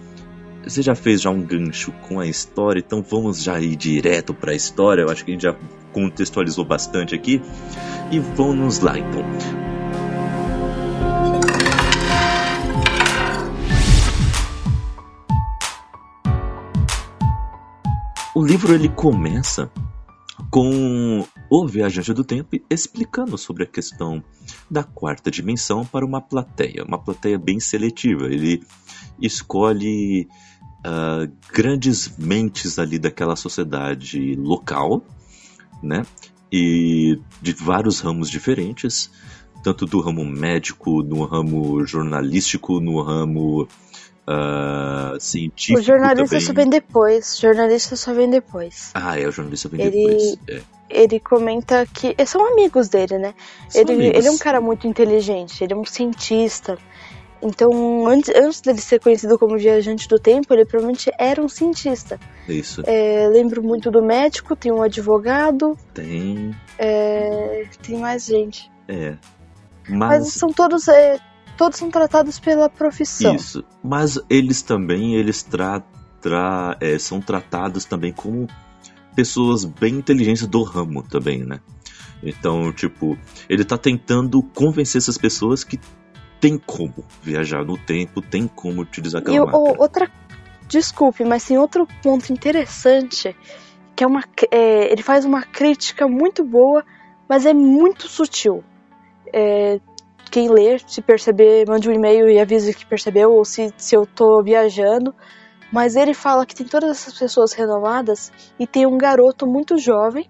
você 0.62 0.80
já 0.80 0.94
fez 0.94 1.20
já 1.20 1.30
um 1.30 1.42
gancho 1.42 1.92
com 2.08 2.18
a 2.18 2.26
história, 2.26 2.80
então 2.80 3.02
vamos 3.02 3.42
já 3.42 3.60
ir 3.60 3.76
direto 3.76 4.32
para 4.32 4.52
a 4.52 4.54
história. 4.54 5.02
Eu 5.02 5.10
acho 5.10 5.24
que 5.24 5.30
a 5.30 5.34
gente 5.34 5.42
já 5.42 5.54
contextualizou 5.94 6.64
bastante 6.64 7.14
aqui. 7.14 7.40
E 8.10 8.18
vamos 8.18 8.80
lá 8.80 8.98
então. 8.98 9.22
O 18.34 18.44
livro 18.44 18.74
ele 18.74 18.88
começa 18.88 19.70
com 20.50 21.24
o 21.48 21.66
viajante 21.66 22.12
do 22.12 22.24
tempo 22.24 22.56
explicando 22.68 23.38
sobre 23.38 23.62
a 23.62 23.66
questão 23.66 24.22
da 24.68 24.82
quarta 24.82 25.30
dimensão 25.30 25.84
para 25.84 26.04
uma 26.04 26.20
plateia, 26.20 26.84
uma 26.84 26.98
plateia 26.98 27.38
bem 27.38 27.60
seletiva. 27.60 28.26
Ele 28.26 28.60
escolhe 29.20 30.28
uh, 30.84 31.32
grandes 31.52 32.16
mentes 32.18 32.78
ali 32.78 32.98
daquela 32.98 33.36
sociedade 33.36 34.34
local, 34.34 35.02
né? 35.82 36.04
E 36.52 37.18
de 37.42 37.52
vários 37.52 38.00
ramos 38.00 38.30
diferentes, 38.30 39.10
tanto 39.62 39.86
do 39.86 40.00
ramo 40.00 40.24
médico, 40.24 41.02
no 41.02 41.24
ramo 41.24 41.84
jornalístico, 41.84 42.80
no 42.80 43.02
ramo 43.02 43.66
uh, 44.28 45.20
científico. 45.20 45.78
O 45.80 45.82
jornalista 45.82 46.36
também. 46.36 46.46
só 46.46 46.52
vem 46.52 46.68
depois. 46.68 47.38
O 47.38 47.40
jornalista 47.40 47.96
só 47.96 48.14
vem 48.14 48.30
depois. 48.30 48.90
Ah, 48.94 49.18
é, 49.18 49.26
o 49.26 49.32
jornalista 49.32 49.68
vem 49.68 49.80
Ele- 49.80 49.90
depois. 50.06 50.36
É. 50.48 50.62
Ele 50.90 51.18
comenta 51.18 51.86
que. 51.86 52.14
São 52.26 52.46
amigos 52.52 52.88
dele, 52.88 53.18
né? 53.18 53.34
São 53.68 53.80
Ele, 53.82 53.92
amigos. 53.94 54.18
ele 54.18 54.28
é 54.28 54.30
um 54.30 54.38
cara 54.38 54.60
muito 54.60 54.86
inteligente, 54.86 55.64
ele 55.64 55.72
é 55.72 55.76
um 55.76 55.84
cientista. 55.84 56.78
Então, 57.44 58.06
antes, 58.06 58.34
antes 58.34 58.60
dele 58.62 58.80
ser 58.80 58.98
conhecido 58.98 59.38
como 59.38 59.58
viajante 59.58 60.08
do 60.08 60.18
tempo, 60.18 60.52
ele 60.54 60.64
provavelmente 60.64 61.10
era 61.18 61.42
um 61.42 61.48
cientista. 61.48 62.18
Isso. 62.48 62.82
É, 62.86 63.28
lembro 63.28 63.62
muito 63.62 63.90
do 63.90 64.02
médico, 64.02 64.56
tem 64.56 64.72
um 64.72 64.82
advogado, 64.82 65.76
Tem. 65.92 66.54
é, 66.78 67.66
tem 67.82 67.98
mais 67.98 68.24
gente. 68.24 68.70
É. 68.88 69.18
Mas, 69.86 70.24
Mas. 70.24 70.32
são 70.32 70.50
todos, 70.50 70.88
é, 70.88 71.20
todos 71.58 71.78
são 71.78 71.90
tratados 71.90 72.40
pela 72.40 72.70
profissão. 72.70 73.34
Isso. 73.34 73.62
Mas 73.82 74.18
eles 74.30 74.62
também, 74.62 75.14
eles 75.14 75.42
tra 75.42 75.82
tra 76.22 76.78
é, 76.80 76.98
são 76.98 77.20
tratados 77.20 77.84
também 77.84 78.10
como 78.10 78.48
pessoas 79.14 79.66
bem 79.66 79.96
inteligentes 79.96 80.46
do 80.46 80.62
ramo 80.62 81.02
também, 81.02 81.44
né? 81.44 81.60
Então, 82.22 82.72
tipo, 82.72 83.18
ele 83.50 83.62
tá 83.62 83.76
tentando 83.76 84.42
convencer 84.42 84.98
essas 84.98 85.18
pessoas 85.18 85.62
que 85.62 85.78
tem 86.44 86.58
como 86.58 86.92
viajar 87.22 87.64
no 87.64 87.78
tempo, 87.78 88.20
tem 88.20 88.46
como 88.46 88.82
utilizar 88.82 89.22
aquela 89.22 89.34
E 89.34 89.40
o- 89.40 89.80
outra. 89.80 90.10
Desculpe, 90.68 91.24
mas 91.24 91.42
tem 91.42 91.56
outro 91.56 91.88
ponto 92.02 92.30
interessante 92.30 93.34
que 93.96 94.04
é 94.04 94.06
uma. 94.06 94.22
é, 94.50 94.92
ele 94.92 95.02
faz 95.02 95.24
uma 95.24 95.42
crítica 95.42 96.06
muito 96.06 96.44
boa, 96.44 96.84
mas 97.26 97.46
é 97.46 97.54
muito 97.54 98.08
sutil. 98.08 98.62
É, 99.32 99.80
quem 100.30 100.50
ler, 100.50 100.82
se 100.86 101.00
perceber, 101.00 101.66
mande 101.66 101.88
um 101.88 101.92
e-mail 101.92 102.28
e 102.28 102.38
avise 102.38 102.74
que 102.74 102.84
percebeu, 102.84 103.32
ou 103.32 103.42
se, 103.46 103.72
se 103.78 103.94
eu 103.96 104.04
tô 104.04 104.42
viajando. 104.42 105.14
Mas 105.72 105.96
ele 105.96 106.12
fala 106.12 106.44
que 106.44 106.54
tem 106.54 106.66
todas 106.66 106.90
essas 106.90 107.18
pessoas 107.18 107.54
renomadas 107.54 108.30
e 108.58 108.66
tem 108.66 108.84
um 108.84 108.98
garoto 108.98 109.46
muito 109.46 109.78
jovem 109.78 110.28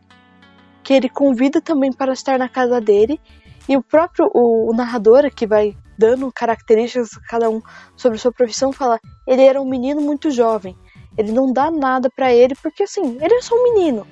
que 0.84 0.92
ele 0.94 1.08
convida 1.08 1.60
também 1.60 1.92
para 1.92 2.12
estar 2.12 2.38
na 2.38 2.48
casa 2.48 2.80
dele. 2.80 3.20
E 3.68 3.76
o 3.76 3.82
próprio 3.82 4.30
o, 4.32 4.70
o 4.70 4.74
narrador, 4.76 5.28
que 5.34 5.44
vai 5.46 5.76
dando 5.96 6.30
características 6.32 7.16
a 7.16 7.20
cada 7.28 7.50
um 7.50 7.62
sobre 7.96 8.18
sua 8.18 8.32
profissão, 8.32 8.72
fala: 8.72 9.00
ele 9.26 9.42
era 9.42 9.60
um 9.60 9.68
menino 9.68 10.00
muito 10.00 10.30
jovem. 10.30 10.76
Ele 11.16 11.32
não 11.32 11.52
dá 11.52 11.70
nada 11.70 12.10
pra 12.10 12.32
ele, 12.32 12.54
porque 12.56 12.82
assim, 12.82 13.18
ele 13.20 13.34
é 13.34 13.40
só 13.42 13.54
um 13.54 13.74
menino. 13.74 14.06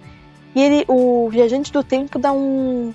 E 0.54 0.60
ele, 0.60 0.84
o 0.86 1.28
viajante 1.30 1.72
do 1.72 1.82
tempo 1.82 2.18
dá 2.18 2.32
um 2.32 2.94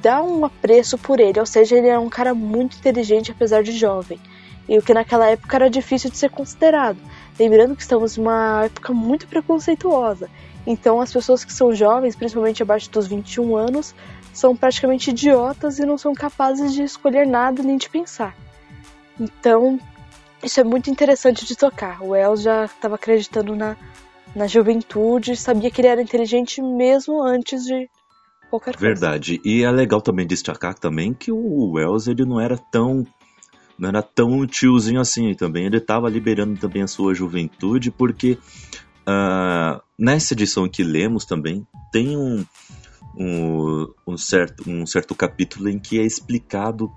dá 0.00 0.22
um 0.22 0.44
apreço 0.44 0.96
por 0.96 1.18
ele, 1.18 1.40
ou 1.40 1.46
seja, 1.46 1.76
ele 1.76 1.88
é 1.88 1.98
um 1.98 2.08
cara 2.08 2.32
muito 2.32 2.76
inteligente 2.76 3.32
apesar 3.32 3.62
de 3.64 3.72
jovem. 3.72 4.20
E 4.68 4.78
o 4.78 4.82
que 4.82 4.94
naquela 4.94 5.26
época 5.26 5.56
era 5.56 5.70
difícil 5.70 6.10
de 6.10 6.16
ser 6.16 6.30
considerado. 6.30 6.98
Lembrando 7.38 7.74
que 7.74 7.82
estamos 7.82 8.16
numa 8.16 8.64
época 8.66 8.92
muito 8.92 9.26
preconceituosa. 9.26 10.28
Então 10.66 11.00
as 11.00 11.10
pessoas 11.10 11.44
que 11.44 11.52
são 11.52 11.74
jovens, 11.74 12.14
principalmente 12.14 12.62
abaixo 12.62 12.90
dos 12.90 13.06
21 13.06 13.56
anos, 13.56 13.94
são 14.38 14.54
praticamente 14.54 15.10
idiotas 15.10 15.80
e 15.80 15.84
não 15.84 15.98
são 15.98 16.14
capazes 16.14 16.72
de 16.72 16.84
escolher 16.84 17.26
nada 17.26 17.60
nem 17.60 17.76
de 17.76 17.90
pensar. 17.90 18.36
Então, 19.18 19.80
isso 20.42 20.60
é 20.60 20.64
muito 20.64 20.88
interessante 20.88 21.44
de 21.44 21.56
tocar. 21.56 22.00
O 22.00 22.14
El 22.14 22.36
já 22.36 22.64
estava 22.64 22.94
acreditando 22.94 23.56
na, 23.56 23.76
na 24.36 24.46
juventude, 24.46 25.36
sabia 25.36 25.70
que 25.72 25.80
ele 25.80 25.88
era 25.88 26.00
inteligente 26.00 26.62
mesmo 26.62 27.20
antes 27.20 27.64
de 27.64 27.90
qualquer 28.48 28.76
coisa. 28.76 28.86
Verdade. 28.86 29.40
E 29.44 29.64
é 29.64 29.70
legal 29.72 30.00
também 30.00 30.24
destacar 30.24 30.74
também 30.74 31.12
que 31.12 31.32
o 31.32 31.72
Wells 31.72 32.06
ele 32.06 32.24
não 32.24 32.40
era 32.40 32.56
tão 32.56 33.04
não 33.76 33.88
era 33.88 34.02
tão 34.02 34.46
tiozinho 34.46 35.00
assim 35.00 35.34
também. 35.34 35.66
Ele 35.66 35.78
estava 35.78 36.08
liberando 36.08 36.58
também 36.60 36.82
a 36.82 36.88
sua 36.88 37.12
juventude 37.12 37.90
porque 37.90 38.38
ah, 39.04 39.80
nessa 39.98 40.34
edição 40.34 40.68
que 40.68 40.84
lemos 40.84 41.24
também 41.24 41.66
tem 41.90 42.16
um, 42.16 42.44
um, 43.18 43.86
um 44.06 44.16
certo, 44.16 44.68
um 44.70 44.86
certo 44.86 45.14
capítulo 45.14 45.68
em 45.68 45.78
que 45.78 45.98
é 45.98 46.04
explicado 46.04 46.90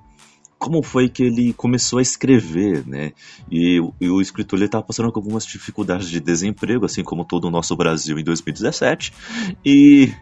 como 0.60 0.84
foi 0.84 1.10
que 1.10 1.24
ele 1.24 1.54
começou 1.54 1.98
a 1.98 2.04
escrever, 2.04 2.86
né? 2.86 3.14
E, 3.50 3.80
o- 3.80 3.92
e 4.00 4.08
o 4.10 4.22
escritor 4.22 4.60
ele 4.60 4.68
estava 4.68 4.84
passando 4.84 5.12
com 5.12 5.20
algumas 5.20 5.44
dificuldades 5.44 6.08
de 6.08 6.20
desemprego, 6.20 6.86
assim 6.86 7.04
como 7.04 7.26
todo 7.26 7.46
o 7.46 7.50
nosso 7.52 7.76
Brasil 7.76 8.20
em 8.20 8.24
2017. 8.24 9.12
E, 9.66 10.14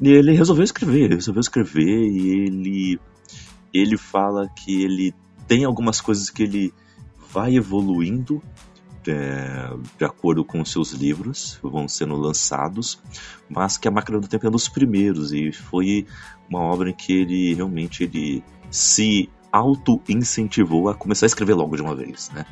e 0.00 0.08
ele 0.08 0.32
resolveu 0.32 0.64
escrever, 0.64 1.10
resolveu 1.10 1.40
escrever 1.42 2.02
e 2.08 2.30
ele 2.46 3.00
ele 3.74 3.98
fala 3.98 4.48
que 4.56 4.82
ele 4.82 5.12
tem 5.46 5.64
algumas 5.64 6.00
coisas 6.00 6.30
que 6.30 6.44
ele 6.44 6.72
vai 7.30 7.56
evoluindo 7.56 8.40
é, 9.08 9.70
de 9.98 10.04
acordo 10.04 10.44
com 10.44 10.64
seus 10.64 10.92
livros, 10.92 11.58
vão 11.62 11.88
sendo 11.88 12.16
lançados, 12.16 13.02
mas 13.48 13.76
que 13.76 13.88
a 13.88 13.90
Máquina 13.90 14.20
do 14.20 14.28
Tempo 14.28 14.46
é 14.46 14.48
um 14.48 14.52
dos 14.52 14.68
primeiros 14.68 15.32
e 15.32 15.52
foi 15.52 16.06
uma 16.48 16.60
obra 16.60 16.90
em 16.90 16.94
que 16.94 17.12
ele 17.12 17.54
realmente 17.54 18.04
ele 18.04 18.42
se 18.70 19.28
auto-incentivou 19.52 20.88
a 20.88 20.94
começar 20.94 21.26
a 21.26 21.28
escrever 21.28 21.54
logo 21.54 21.76
de 21.76 21.82
uma 21.82 21.94
vez, 21.94 22.30
né? 22.34 22.44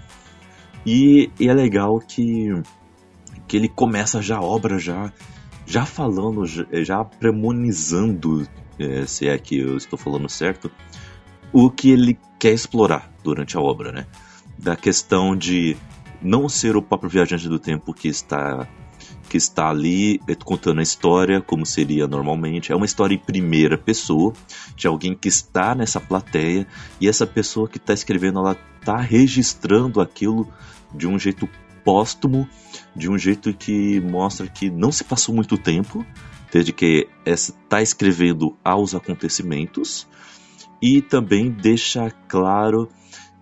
E, 0.87 1.31
e 1.39 1.49
é 1.49 1.55
legal 1.55 1.99
que, 1.99 2.49
que 3.47 3.57
ele 3.57 3.69
começa 3.69 4.23
já 4.23 4.37
a 4.39 4.43
obra 4.43 4.79
já, 4.79 5.13
já 5.67 5.85
falando, 5.85 6.45
já, 6.47 6.65
já 6.83 7.05
premonizando, 7.05 8.47
é, 8.79 9.07
se 9.07 9.29
é 9.29 9.37
que 9.39 9.59
eu 9.59 9.77
estou 9.77 9.99
falando 9.99 10.29
certo, 10.29 10.71
o 11.53 11.71
que 11.71 11.91
ele 11.91 12.19
quer 12.39 12.53
explorar 12.53 13.13
durante 13.23 13.57
a 13.57 13.61
obra, 13.61 13.93
né? 13.93 14.07
Da 14.59 14.77
questão 14.77 15.37
de 15.37 15.77
não 16.23 16.49
ser 16.49 16.77
o 16.77 16.83
próprio 16.83 17.11
viajante 17.11 17.49
do 17.49 17.59
tempo 17.59 17.93
que 17.93 18.09
está 18.09 18.69
que 19.29 19.37
está 19.39 19.71
ali 19.71 20.21
eh, 20.29 20.35
contando 20.35 20.81
a 20.81 20.83
história 20.83 21.41
como 21.41 21.65
seria 21.65 22.07
normalmente. 22.07 22.71
É 22.71 22.77
uma 22.77 22.85
história 22.85 23.15
em 23.15 23.19
primeira 23.19 23.79
pessoa 23.79 24.35
de 24.77 24.87
alguém 24.87 25.15
que 25.15 25.29
está 25.29 25.75
nessa 25.75 25.99
plateia 25.99 26.67
e 27.01 27.09
essa 27.09 27.27
pessoa 27.27 27.67
que 27.67 27.79
está 27.79 27.95
escrevendo 27.95 28.41
ela 28.41 28.57
está 28.79 28.99
registrando 28.99 30.01
aquilo 30.01 30.47
de 30.95 31.07
um 31.07 31.19
jeito 31.19 31.49
póstumo, 31.83 32.47
de 32.95 33.09
um 33.09 33.19
jeito 33.19 33.55
que 33.55 34.01
mostra 34.01 34.47
que 34.47 34.71
não 34.71 34.93
se 34.93 35.03
passou 35.03 35.35
muito 35.35 35.57
tempo 35.57 36.05
desde 36.53 36.73
que 36.73 37.09
está 37.25 37.81
escrevendo 37.81 38.55
aos 38.63 38.95
acontecimentos 38.95 40.07
e 40.81 41.01
também 41.01 41.51
deixa 41.51 42.11
claro 42.29 42.91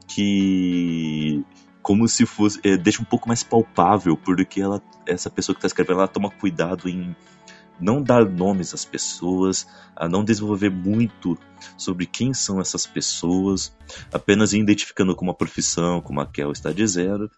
que 0.06 1.44
como 1.82 2.08
se 2.08 2.26
fosse 2.26 2.60
é, 2.62 2.76
deixa 2.76 3.02
um 3.02 3.04
pouco 3.04 3.28
mais 3.28 3.42
palpável 3.42 4.16
porque 4.16 4.60
ela 4.60 4.82
essa 5.06 5.30
pessoa 5.30 5.54
que 5.54 5.58
está 5.58 5.66
escrevendo 5.66 5.98
ela 5.98 6.08
toma 6.08 6.30
cuidado 6.30 6.88
em 6.88 7.14
não 7.80 8.02
dar 8.02 8.28
nomes 8.28 8.74
às 8.74 8.84
pessoas, 8.84 9.66
a 9.96 10.08
não 10.08 10.24
desenvolver 10.24 10.70
muito 10.70 11.38
sobre 11.76 12.06
quem 12.06 12.32
são 12.32 12.60
essas 12.60 12.86
pessoas, 12.86 13.74
apenas 14.12 14.52
identificando 14.52 15.14
como 15.14 15.30
uma 15.30 15.36
profissão, 15.36 16.00
como 16.00 16.20
a 16.20 16.26
Kel 16.26 16.52
está 16.52 16.72
dizendo. 16.72 17.30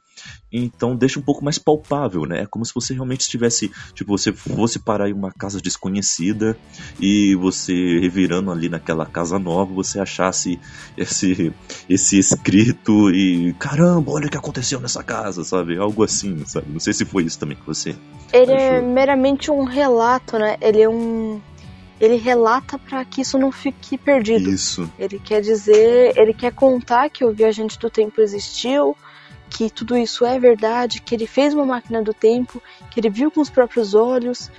Então 0.53 0.95
deixa 0.95 1.19
um 1.19 1.23
pouco 1.23 1.43
mais 1.43 1.59
palpável, 1.59 2.27
né? 2.27 2.43
É 2.43 2.47
como 2.47 2.65
se 2.65 2.75
você 2.75 2.93
realmente 2.93 3.23
estivesse, 3.23 3.71
tipo, 3.95 4.17
você 4.17 4.33
fosse 4.33 4.79
parar 4.79 5.09
em 5.09 5.13
uma 5.13 5.33
casa 5.33 5.61
desconhecida 5.61 6.57
e 7.01 7.35
você 7.37 7.99
revirando 7.99 8.51
ali 8.51 8.69
naquela 8.69 9.07
casa 9.07 9.39
nova, 9.39 9.73
você 9.73 9.99
achasse 9.99 10.61
esse 10.97 11.53
esse 11.89 12.19
escrito 12.19 13.11
e 13.11 13.55
caramba, 13.55 14.13
olha 14.13 14.27
o 14.27 14.31
que 14.31 14.37
aconteceu 14.37 14.79
nessa 14.79 15.03
casa, 15.03 15.43
sabe? 15.43 15.79
Algo 15.79 16.05
assim, 16.05 16.45
sabe? 16.45 16.71
Não 16.71 16.81
sei 16.81 16.93
se 16.93 17.05
foi 17.05 17.25
isso 17.25 17.39
também 17.39 17.57
que 17.57 17.67
você. 17.67 17.97
Ele 18.33 18.53
é 18.53 18.77
achou. 18.77 18.77
é 18.77 18.81
meramente 18.83 19.51
um 19.51 19.65
relato, 19.65 20.32
né? 20.39 20.57
Ele 20.61 20.83
é 20.83 20.89
um 20.89 21.41
ele 22.01 22.17
relata 22.17 22.77
para 22.79 23.05
que 23.05 23.21
isso 23.21 23.39
não 23.39 23.53
fique 23.53 23.97
perdido. 23.97 24.51
Isso. 24.51 24.91
Ele 24.99 25.21
quer 25.21 25.41
dizer, 25.41 26.19
ele 26.19 26.35
quer 26.35 26.53
contar 26.53 27.09
que 27.09 27.25
o 27.25 27.33
viajante 27.33 27.79
do 27.79 27.89
tempo 27.89 28.21
existiu, 28.21 28.97
que 29.49 29.71
tudo 29.71 29.97
isso 29.97 30.27
é 30.27 30.37
verdade, 30.37 31.01
que 31.01 31.15
ele 31.15 31.29
fez 31.29 31.55
uma 31.55 31.65
máquina 31.65 32.03
do 32.03 32.13
tempo, 32.13 32.61
que 32.91 32.99
ele 32.99 33.09
viu 33.09 33.31
com 33.31 33.41
os 33.41 33.49
próprios 33.49 33.95
olhos, 33.95 34.51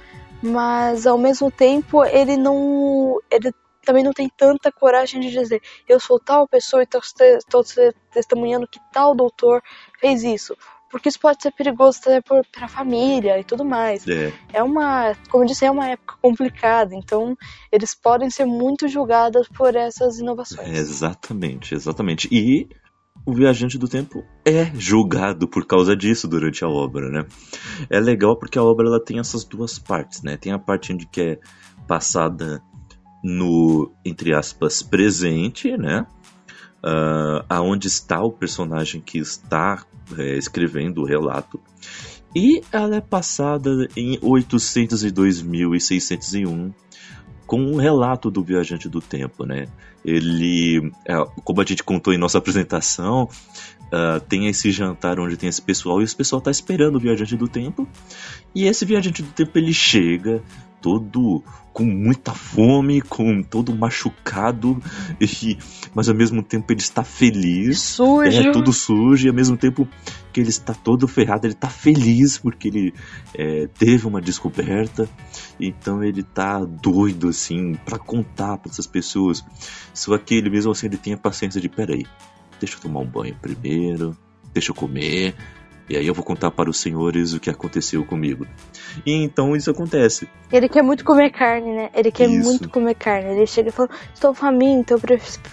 mas 0.42 1.06
ao 1.06 1.18
mesmo 1.18 1.52
tempo 1.52 2.06
ele 2.06 2.38
não, 2.38 3.20
ele 3.30 3.52
também 3.86 4.06
não 4.06 4.14
tem 4.14 4.30
tanta 4.30 4.72
coragem 4.72 5.20
de 5.20 5.30
dizer 5.30 5.62
eu 5.88 6.00
sou 6.00 6.20
tal 6.20 6.48
pessoa 6.48 6.82
e 6.82 6.86
estou 6.86 7.62
testemunhando 8.14 8.68
que 8.68 8.80
tal 8.92 9.14
doutor 9.14 9.62
fez 10.00 10.24
isso 10.24 10.56
porque 10.94 11.10
isso 11.10 11.20
pode 11.20 11.42
ser 11.42 11.52
perigoso 11.52 11.98
até 12.02 12.22
para 12.22 12.66
a 12.66 12.68
família 12.68 13.40
e 13.40 13.44
tudo 13.44 13.66
mais. 13.66 14.08
É. 14.08 14.32
é 14.54 14.62
uma, 14.62 15.16
como 15.28 15.44
eu 15.44 15.48
disse, 15.48 15.66
é 15.66 15.72
uma 15.72 15.90
época 15.90 16.18
complicada, 16.22 16.94
então 16.94 17.36
eles 17.72 17.96
podem 17.96 18.30
ser 18.30 18.46
muito 18.46 18.88
julgados 18.88 19.48
por 19.48 19.76
essas 19.76 20.20
inovações. 20.20 20.70
É, 20.70 20.78
exatamente, 20.78 21.74
exatamente. 21.74 22.30
E 22.32 22.70
o 23.26 23.34
viajante 23.34 23.76
do 23.76 23.88
tempo 23.88 24.24
é 24.46 24.66
julgado 24.76 25.48
por 25.48 25.66
causa 25.66 25.96
disso 25.96 26.28
durante 26.28 26.64
a 26.64 26.70
obra, 26.70 27.10
né? 27.10 27.26
É 27.90 28.00
legal 28.00 28.38
porque 28.38 28.60
a 28.60 28.64
obra 28.64 28.86
ela 28.88 29.04
tem 29.04 29.18
essas 29.18 29.44
duas 29.44 29.80
partes, 29.80 30.22
né? 30.22 30.38
Tem 30.38 30.54
a 30.54 30.60
parte 30.60 30.94
onde 30.94 31.08
que 31.08 31.22
é 31.22 31.40
passada 31.88 32.62
no 33.24 33.92
entre 34.06 34.32
aspas 34.32 34.84
presente, 34.84 35.76
né? 35.76 36.06
uh, 36.84 37.44
aonde 37.50 37.88
está 37.88 38.22
o 38.22 38.32
personagem 38.32 39.02
que 39.02 39.18
está 39.18 39.86
é, 40.18 40.38
escrevendo 40.38 41.02
o 41.02 41.06
relato. 41.06 41.60
E 42.36 42.64
ela 42.72 42.96
é 42.96 43.02
passada 43.02 43.88
em 43.96 44.18
802.601 44.20 46.74
com 47.46 47.62
um 47.62 47.76
relato 47.76 48.32
do 48.32 48.44
viajante 48.44 48.90
do 48.90 49.00
tempo, 49.00 49.46
né? 49.46 49.68
Ele, 50.04 50.92
é, 51.06 51.14
como 51.44 51.62
a 51.62 51.66
gente 51.66 51.84
contou 51.84 52.12
em 52.14 52.18
nossa 52.18 52.40
apresentação, 52.40 53.30
uh, 53.94 54.20
tem 54.28 54.48
esse 54.48 54.72
jantar 54.72 55.20
onde 55.20 55.38
tem 55.38 55.50
esse 55.50 55.62
pessoal 55.62 56.02
e 56.02 56.04
esse 56.04 56.16
pessoal 56.16 56.40
está 56.40 56.50
esperando 56.50 56.96
o 56.96 57.00
viajante 57.00 57.38
do 57.38 57.48
tempo. 57.48 57.88
E 58.56 58.66
esse 58.66 58.84
viajante 58.86 59.22
do 59.22 59.32
tempo 59.32 59.58
ele 59.58 59.74
chega 59.74 60.42
todo 60.84 61.42
com 61.72 61.86
muita 61.86 62.34
fome, 62.34 63.02
com 63.02 63.42
todo 63.42 63.76
machucado, 63.76 64.80
e, 65.20 65.58
mas 65.96 66.08
ao 66.08 66.14
mesmo 66.14 66.44
tempo 66.44 66.72
ele 66.72 66.82
está 66.82 67.04
feliz. 67.04 67.80
Sujo. 67.80 68.22
É, 68.24 68.52
tudo 68.52 68.72
sujo, 68.72 69.26
e 69.26 69.30
ao 69.30 69.34
mesmo 69.34 69.58
tempo 69.58 69.88
que 70.32 70.42
ele 70.42 70.50
está 70.50 70.74
todo 70.74 71.08
ferrado, 71.08 71.48
ele 71.48 71.54
está 71.54 71.70
feliz 71.70 72.38
porque 72.38 72.68
ele 72.68 72.94
é, 73.34 73.68
teve 73.68 74.06
uma 74.06 74.22
descoberta. 74.22 75.10
Então 75.60 76.04
ele 76.04 76.22
está 76.22 76.60
doido, 76.64 77.30
assim, 77.30 77.74
para 77.86 77.98
contar 77.98 78.58
para 78.58 78.72
essas 78.72 78.86
pessoas. 78.86 79.44
Só 79.94 80.16
que 80.18 80.36
ele 80.36 80.50
mesmo 80.50 80.72
assim 80.72 80.88
ele 80.88 80.98
tem 80.98 81.14
a 81.14 81.18
paciência 81.18 81.62
de: 81.62 81.70
peraí, 81.70 82.06
deixa 82.60 82.76
eu 82.76 82.82
tomar 82.82 83.00
um 83.00 83.08
banho 83.08 83.36
primeiro, 83.42 84.16
deixa 84.54 84.72
eu 84.72 84.76
comer 84.76 85.36
e 85.90 85.98
aí 85.98 86.08
eu 86.08 86.14
vou 86.14 86.24
contar 86.24 86.52
para 86.52 86.70
os 86.70 86.78
senhores 86.78 87.34
o 87.34 87.40
que 87.40 87.50
aconteceu 87.50 88.06
comigo. 88.06 88.48
E 89.06 89.12
então 89.12 89.56
isso 89.56 89.70
acontece. 89.70 90.30
Ele 90.52 90.70
quer 90.70 90.82
muito 90.82 91.04
comer 91.04 91.32
carne, 91.32 91.74
né? 91.74 91.90
Ele 91.94 92.12
quer 92.12 92.30
isso. 92.30 92.48
muito 92.48 92.70
comer 92.70 92.96
carne. 92.96 93.32
Ele 93.32 93.46
chega 93.46 93.70
e 93.70 93.72
fala: 93.72 93.90
Estou 94.14 94.34
faminto, 94.34 94.94
eu 94.94 95.00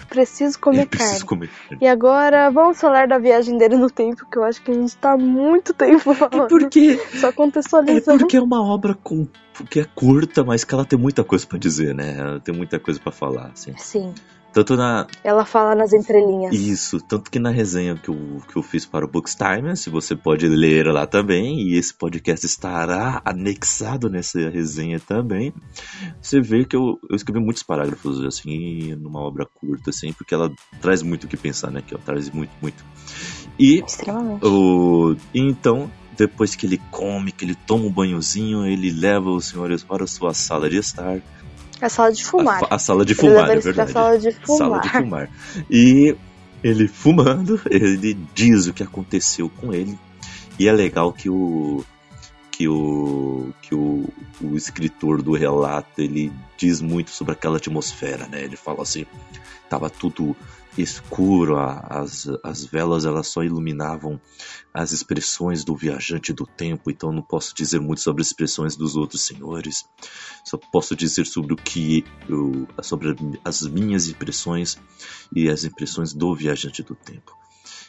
preciso 0.07 0.59
comer 0.59 0.85
carne. 0.87 1.05
Preciso 1.05 1.25
comer 1.25 1.49
carne. 1.49 1.77
E 1.81 1.87
agora 1.87 2.49
vamos 2.49 2.79
falar 2.79 3.07
da 3.07 3.17
viagem 3.17 3.57
dele 3.57 3.75
no 3.75 3.89
tempo, 3.89 4.25
que 4.29 4.37
eu 4.37 4.43
acho 4.43 4.61
que 4.61 4.71
a 4.71 4.73
gente 4.73 4.89
está 4.89 5.17
muito 5.17 5.73
tempo 5.73 6.13
falando. 6.13 6.45
É 6.45 6.47
porque. 6.47 6.99
Só 7.15 7.31
contextualizando. 7.31 8.17
É 8.17 8.19
porque 8.19 8.37
é 8.37 8.41
uma 8.41 8.63
obra 8.63 8.93
com 8.93 9.27
que 9.69 9.79
é 9.79 9.83
curta, 9.83 10.43
mas 10.43 10.63
que 10.63 10.73
ela 10.73 10.85
tem 10.85 10.97
muita 10.97 11.23
coisa 11.23 11.45
para 11.45 11.59
dizer, 11.59 11.93
né? 11.93 12.15
Ela 12.17 12.39
tem 12.39 12.55
muita 12.55 12.79
coisa 12.79 12.99
para 12.99 13.11
falar, 13.11 13.51
assim. 13.53 13.73
Sim. 13.77 14.13
Tanto 14.53 14.75
na. 14.75 15.07
Ela 15.23 15.45
fala 15.45 15.75
nas 15.75 15.93
entrelinhas. 15.93 16.53
Isso, 16.53 16.99
tanto 16.99 17.31
que 17.31 17.39
na 17.39 17.49
resenha 17.49 17.95
que 17.95 18.09
eu, 18.09 18.41
que 18.49 18.57
eu 18.57 18.61
fiz 18.63 18.85
para 18.85 19.05
o 19.05 19.07
Bookstime, 19.07 19.77
se 19.77 19.89
você 19.89 20.15
pode 20.15 20.47
ler 20.47 20.87
lá 20.87 21.07
também, 21.07 21.61
e 21.61 21.77
esse 21.77 21.93
podcast 21.93 22.45
estará 22.45 23.21
anexado 23.23 24.09
nessa 24.09 24.49
resenha 24.49 24.99
também. 24.99 25.53
Você 26.21 26.41
vê 26.41 26.65
que 26.65 26.75
eu, 26.75 26.99
eu 27.09 27.15
escrevi 27.15 27.39
muitos 27.39 27.63
parágrafos, 27.63 28.23
assim, 28.25 28.93
numa 28.95 29.21
obra 29.21 29.45
curta, 29.45 29.89
assim, 29.89 30.11
porque 30.11 30.33
ela 30.33 30.51
traz 30.81 31.01
muito 31.01 31.23
o 31.23 31.27
que 31.27 31.37
pensar, 31.37 31.71
né? 31.71 31.81
Que 31.85 31.93
ela 31.93 32.03
traz 32.03 32.29
muito, 32.29 32.51
muito. 32.61 32.83
E. 33.57 33.79
Extremamente. 33.79 34.45
O, 34.45 35.15
então, 35.33 35.89
depois 36.17 36.55
que 36.55 36.65
ele 36.65 36.81
come, 36.91 37.31
que 37.31 37.45
ele 37.45 37.55
toma 37.55 37.85
um 37.85 37.91
banhozinho, 37.91 38.65
ele 38.65 38.91
leva 38.91 39.29
os 39.29 39.45
senhores 39.45 39.81
para 39.81 40.03
a 40.03 40.07
sua 40.07 40.33
sala 40.33 40.69
de 40.69 40.77
estar 40.77 41.21
a 41.85 41.89
sala 41.89 42.11
de 42.11 42.23
fumar. 42.23 42.63
A, 42.69 42.75
a 42.75 42.79
sala 42.79 43.05
de 43.05 43.15
fumar, 43.15 43.49
é 43.49 43.59
verdade. 43.59 43.89
A 43.89 43.93
sala 43.93 44.19
de 44.19 44.31
fumar. 44.31 44.57
Sala 44.57 44.79
de 44.79 44.89
fumar. 44.89 45.29
E 45.69 46.15
ele 46.63 46.87
fumando, 46.87 47.59
ele 47.69 48.17
diz 48.33 48.67
o 48.67 48.73
que 48.73 48.83
aconteceu 48.83 49.49
com 49.49 49.73
ele. 49.73 49.97
E 50.59 50.67
é 50.67 50.71
legal 50.71 51.11
que 51.11 51.29
o 51.29 51.83
que 52.51 52.67
o 52.67 53.51
que 53.61 53.73
o, 53.73 54.07
o 54.41 54.55
escritor 54.55 55.21
do 55.21 55.33
relato 55.33 56.01
ele 56.01 56.31
diz 56.57 56.81
muito 56.81 57.09
sobre 57.09 57.33
aquela 57.33 57.57
atmosfera, 57.57 58.27
né? 58.27 58.43
Ele 58.43 58.55
fala 58.55 58.83
assim, 58.83 59.05
tava 59.69 59.89
tudo 59.89 60.35
escuro, 60.77 61.57
as, 61.57 62.27
as 62.43 62.65
velas 62.65 63.05
elas 63.05 63.27
só 63.27 63.43
iluminavam 63.43 64.19
as 64.73 64.91
expressões 64.91 65.63
do 65.63 65.75
viajante 65.75 66.31
do 66.31 66.45
tempo, 66.45 66.89
então 66.89 67.11
não 67.11 67.21
posso 67.21 67.53
dizer 67.53 67.79
muito 67.79 68.01
sobre 68.01 68.21
as 68.21 68.27
expressões 68.27 68.75
dos 68.75 68.95
outros 68.95 69.21
senhores. 69.21 69.85
Só 70.45 70.57
posso 70.57 70.95
dizer 70.95 71.25
sobre 71.25 71.53
o 71.53 71.57
que 71.57 72.05
eu, 72.29 72.67
sobre 72.81 73.15
as 73.43 73.61
minhas 73.63 74.07
impressões 74.07 74.77
e 75.35 75.49
as 75.49 75.63
impressões 75.63 76.13
do 76.13 76.33
viajante 76.33 76.81
do 76.83 76.95
tempo. 76.95 77.35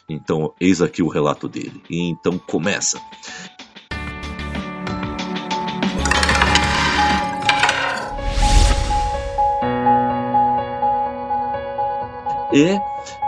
Então, 0.09 0.53
eis 0.59 0.81
aqui 0.81 1.01
o 1.01 1.07
relato 1.07 1.47
dele. 1.47 1.81
E 1.89 2.01
então 2.01 2.37
começa. 2.37 2.99
E 12.53 12.79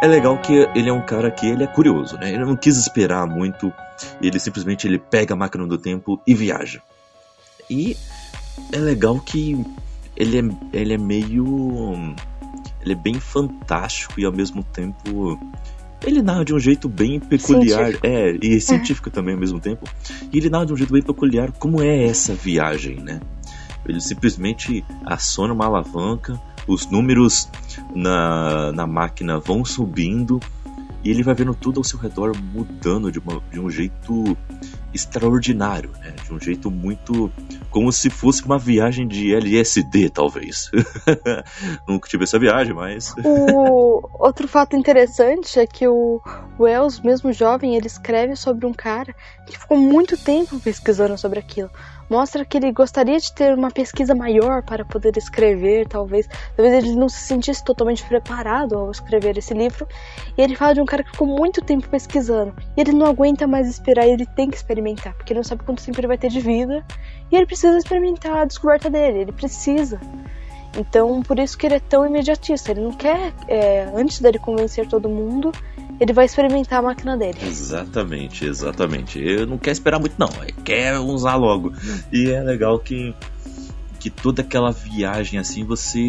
é 0.02 0.08
legal 0.08 0.38
que 0.38 0.54
ele 0.76 0.88
é 0.88 0.94
um 0.94 1.02
cara 1.02 1.32
que 1.32 1.48
ele 1.48 1.64
é 1.64 1.68
curioso, 1.68 2.16
né? 2.18 2.32
Ele 2.32 2.46
não 2.46 2.56
quis 2.56 2.78
esperar 2.78 3.26
muito, 3.26 3.74
ele 4.22 4.40
simplesmente 4.40 4.88
ele 4.88 5.00
pega 5.00 5.34
a 5.34 5.38
máquina 5.38 5.66
do 5.66 5.78
tempo 5.78 6.22
e 6.28 6.36
viaja. 6.36 6.82
E 7.70 7.98
é 8.72 8.78
legal 8.78 9.20
que 9.20 9.66
ele 10.16 10.40
é, 10.40 10.78
ele 10.78 10.94
é 10.94 10.98
meio 10.98 12.16
ele 12.82 12.94
é 12.94 12.96
bem 12.96 13.20
fantástico 13.20 14.20
e 14.20 14.26
ao 14.26 14.32
mesmo 14.32 14.64
tempo 14.64 15.40
ele 16.06 16.22
narra 16.22 16.46
de 16.46 16.54
um 16.54 16.60
jeito 16.60 16.88
bem 16.88 17.20
peculiar, 17.20 17.86
científico. 17.86 18.06
é, 18.06 18.38
e 18.40 18.62
científico 18.62 19.10
também 19.10 19.34
ao 19.34 19.40
mesmo 19.40 19.60
tempo. 19.60 19.90
E 20.32 20.38
ele 20.38 20.50
narra 20.52 20.68
de 20.68 20.74
um 20.74 20.78
jeito 20.78 20.94
bem 20.94 21.02
peculiar 21.02 21.52
como 21.54 21.82
é 21.82 22.06
essa 22.06 22.36
viagem, 22.36 22.98
né? 22.98 23.20
Ele 23.88 24.00
simplesmente 24.00 24.86
aciona 25.04 25.54
uma 25.54 25.66
alavanca, 25.66 26.40
os 26.68 26.88
números 26.88 27.50
na, 27.94 28.72
na 28.72 28.88
máquina 28.88 29.40
vão 29.40 29.64
subindo 29.64 30.40
e 31.06 31.12
ele 31.12 31.22
vai 31.22 31.36
vendo 31.36 31.54
tudo 31.54 31.80
ao 31.80 31.84
seu 31.84 32.00
redor 32.00 32.36
mudando 32.36 33.12
de, 33.12 33.20
uma, 33.20 33.40
de 33.52 33.60
um 33.60 33.70
jeito 33.70 34.36
extraordinário, 34.92 35.92
né? 36.00 36.16
de 36.24 36.34
um 36.34 36.40
jeito 36.40 36.72
muito. 36.72 37.32
como 37.70 37.92
se 37.92 38.10
fosse 38.10 38.44
uma 38.44 38.58
viagem 38.58 39.08
de 39.08 39.36
LSD, 39.36 40.10
talvez. 40.10 40.72
Nunca 41.88 42.10
tive 42.10 42.24
essa 42.24 42.40
viagem, 42.40 42.74
mas. 42.74 43.14
o 43.24 44.02
outro 44.14 44.48
fato 44.48 44.76
interessante 44.76 45.60
é 45.60 45.68
que 45.68 45.88
o 45.88 46.20
Wells, 46.60 47.00
mesmo 47.06 47.32
jovem, 47.32 47.76
ele 47.76 47.86
escreve 47.86 48.36
sobre 48.36 48.66
um 48.66 48.74
cara 48.74 49.14
que 49.46 49.60
ficou 49.60 49.78
muito 49.78 50.18
tempo 50.18 50.60
pesquisando 50.60 51.16
sobre 51.20 51.38
aquilo. 51.38 51.70
Mostra 52.10 52.46
que 52.46 52.58
ele 52.58 52.72
gostaria 52.72 53.18
de 53.18 53.34
ter 53.34 53.54
uma 53.54 53.72
pesquisa 53.72 54.14
maior 54.14 54.64
para 54.64 54.86
poder 54.86 55.16
escrever, 55.18 55.88
talvez. 55.88 56.28
Talvez 56.56 56.84
ele 56.84 56.96
não 56.96 57.10
se 57.10 57.20
sentisse 57.20 57.64
totalmente 57.64 58.04
preparado 58.06 58.76
ao 58.78 58.92
escrever 58.92 59.38
esse 59.38 59.54
livro. 59.54 59.88
E 60.38 60.42
ele 60.42 60.56
fala 60.56 60.74
de 60.74 60.82
um 60.82 60.86
cara 60.86 61.04
que 61.04 61.12
ficou 61.12 61.28
muito 61.28 61.62
tempo 61.62 61.88
pesquisando. 61.90 62.54
E 62.76 62.82
ele 62.82 62.94
não 62.94 63.08
aguenta 63.08 63.48
mais 63.48 63.68
esperar, 63.68 64.08
ele 64.08 64.26
tem 64.26 64.50
que 64.50 64.58
experimentar, 64.58 65.14
porque 65.16 65.34
ele 65.34 65.40
não 65.40 65.44
sabe 65.44 65.64
quanto 65.64 65.84
tempo 65.84 66.00
ele 66.00 66.08
vai 66.08 66.18
ter 66.18 66.30
de 66.30 66.40
vida. 66.40 66.86
E 67.32 67.36
ele 67.36 67.46
precisa 67.46 67.78
experimentar 67.78 68.38
a 68.38 68.46
descoberta 68.46 68.90
dele, 68.90 69.20
ele 69.20 69.32
precisa. 69.32 70.00
Então, 70.78 71.22
por 71.24 71.40
isso 71.40 71.58
que 71.58 71.66
ele 71.66 71.76
é 71.76 71.80
tão 71.80 72.06
imediatista. 72.06 72.72
Ele 72.72 72.82
não 72.82 72.92
quer, 72.92 73.34
é, 73.48 73.90
antes 73.96 74.20
dele 74.20 74.38
convencer 74.38 74.88
todo 74.88 75.08
mundo, 75.08 75.52
ele 76.00 76.12
vai 76.12 76.26
experimentar 76.26 76.80
a 76.80 76.82
máquina 76.82 77.18
dele. 77.18 77.38
Exatamente, 77.42 78.46
exatamente. 78.46 79.20
Ele 79.20 79.46
não 79.46 79.58
quer 79.58 79.72
esperar 79.72 80.00
muito, 80.00 80.16
não. 80.18 80.30
Ele 80.42 80.56
quer 80.64 81.00
usar 81.00 81.36
logo. 81.36 81.72
E 82.12 82.30
é 82.30 82.42
legal 82.42 82.78
que, 82.80 83.16
que 84.00 84.10
toda 84.10 84.42
aquela 84.42 84.72
viagem 84.72 85.40
assim, 85.40 85.64
você. 85.64 86.08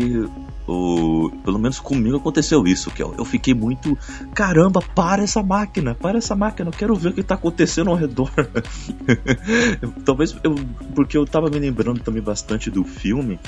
Pelo 1.45 1.61
menos 1.61 1.79
comigo 1.79 2.17
aconteceu 2.17 2.67
isso, 2.67 2.91
que 2.91 3.01
eu, 3.01 3.15
eu 3.17 3.25
fiquei 3.25 3.55
muito. 3.55 3.97
Caramba, 4.35 4.81
para 4.81 5.23
essa 5.23 5.41
máquina, 5.41 5.95
para 5.95 6.19
essa 6.19 6.35
máquina, 6.35 6.71
eu 6.71 6.73
quero 6.73 6.97
ver 6.97 7.11
o 7.11 7.13
que 7.13 7.21
está 7.21 7.37
acontecendo 7.37 7.91
ao 7.91 7.95
redor. 7.95 8.33
Talvez 10.05 10.37
eu, 10.43 10.57
porque 10.93 11.17
eu 11.17 11.23
estava 11.23 11.49
me 11.49 11.61
lembrando 11.61 12.01
também 12.01 12.21
bastante 12.21 12.69
do 12.69 12.83
filme 12.83 13.39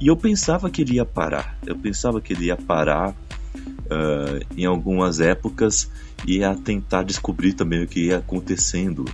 e 0.00 0.06
eu 0.06 0.16
pensava 0.16 0.70
que 0.70 0.82
ele 0.82 0.94
ia 0.94 1.04
parar. 1.04 1.58
Eu 1.66 1.76
pensava 1.76 2.20
que 2.20 2.32
ele 2.32 2.46
ia 2.46 2.56
parar 2.56 3.10
uh, 3.10 4.46
em 4.56 4.64
algumas 4.64 5.20
épocas 5.20 5.90
e 6.26 6.42
a 6.42 6.54
tentar 6.54 7.02
descobrir 7.04 7.52
também 7.52 7.82
o 7.82 7.86
que 7.86 8.06
ia 8.06 8.18
acontecendo. 8.18 9.04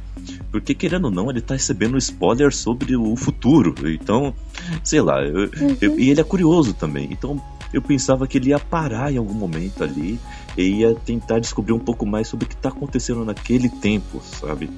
Porque, 0.50 0.74
querendo 0.74 1.06
ou 1.06 1.10
não, 1.10 1.30
ele 1.30 1.40
está 1.40 1.54
recebendo 1.54 1.98
spoiler 1.98 2.52
sobre 2.52 2.96
o 2.96 3.14
futuro. 3.16 3.74
Então, 3.88 4.34
sei 4.82 5.00
lá. 5.00 5.22
Eu, 5.22 5.50
uhum. 5.60 5.76
eu, 5.80 5.98
e 5.98 6.10
ele 6.10 6.20
é 6.20 6.24
curioso 6.24 6.72
também. 6.72 7.08
Então, 7.10 7.42
eu 7.72 7.82
pensava 7.82 8.26
que 8.26 8.38
ele 8.38 8.50
ia 8.50 8.58
parar 8.58 9.12
em 9.12 9.16
algum 9.16 9.34
momento 9.34 9.82
ali 9.82 10.18
e 10.56 10.62
ia 10.80 10.94
tentar 10.94 11.40
descobrir 11.40 11.72
um 11.72 11.78
pouco 11.78 12.06
mais 12.06 12.28
sobre 12.28 12.46
o 12.46 12.48
que 12.48 12.54
está 12.54 12.68
acontecendo 12.68 13.24
naquele 13.24 13.68
tempo, 13.68 14.22
sabe? 14.22 14.70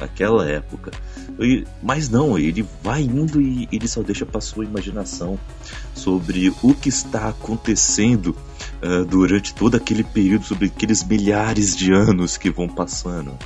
Naquela 0.00 0.48
época. 0.48 0.90
E, 1.38 1.64
mas 1.82 2.08
não, 2.08 2.38
ele 2.38 2.66
vai 2.82 3.02
indo 3.02 3.40
e 3.40 3.68
ele 3.70 3.86
só 3.86 4.02
deixa 4.02 4.26
para 4.26 4.40
sua 4.40 4.64
imaginação 4.64 5.38
sobre 5.94 6.52
o 6.62 6.74
que 6.74 6.88
está 6.88 7.28
acontecendo 7.28 8.36
uh, 8.82 9.04
durante 9.04 9.54
todo 9.54 9.76
aquele 9.76 10.02
período, 10.02 10.44
sobre 10.44 10.66
aqueles 10.66 11.04
milhares 11.04 11.76
de 11.76 11.92
anos 11.92 12.36
que 12.36 12.50
vão 12.50 12.68
passando. 12.68 13.36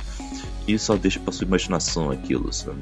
E 0.67 0.77
só 0.77 0.95
deixa 0.95 1.19
para 1.19 1.31
sua 1.31 1.45
imaginação 1.45 2.11
aquilo, 2.11 2.51
sabe? 2.51 2.81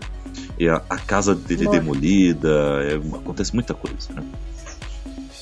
E 0.58 0.68
a, 0.68 0.82
a 0.90 0.98
casa 0.98 1.36
dele 1.36 1.68
é 1.68 1.72
demolida, 1.72 2.50
é, 2.84 2.96
acontece 2.96 3.54
muita 3.54 3.74
coisa, 3.74 4.14
né? 4.14 4.24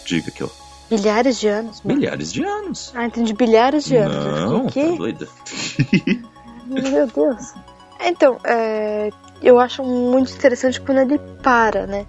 Diga 0.05 0.27
aqui, 0.27 0.43
ó. 0.43 0.49
Milhares 0.91 1.39
de 1.39 1.47
anos? 1.47 1.81
Mano. 1.81 1.99
Milhares 1.99 2.33
de 2.33 2.43
anos. 2.43 2.91
Ah, 2.93 3.05
entendi. 3.05 3.33
Bilhares 3.33 3.85
de 3.85 3.95
anos. 3.95 4.15
Não, 4.15 4.67
tá 4.67 4.95
doida. 4.97 5.27
Meu 6.67 7.07
Deus. 7.07 7.53
Então, 8.09 8.37
é, 8.43 9.09
eu 9.41 9.59
acho 9.59 9.83
muito 9.83 10.31
interessante 10.33 10.79
quando 10.79 10.99
ele 10.99 11.17
para, 11.41 11.87
né? 11.87 12.05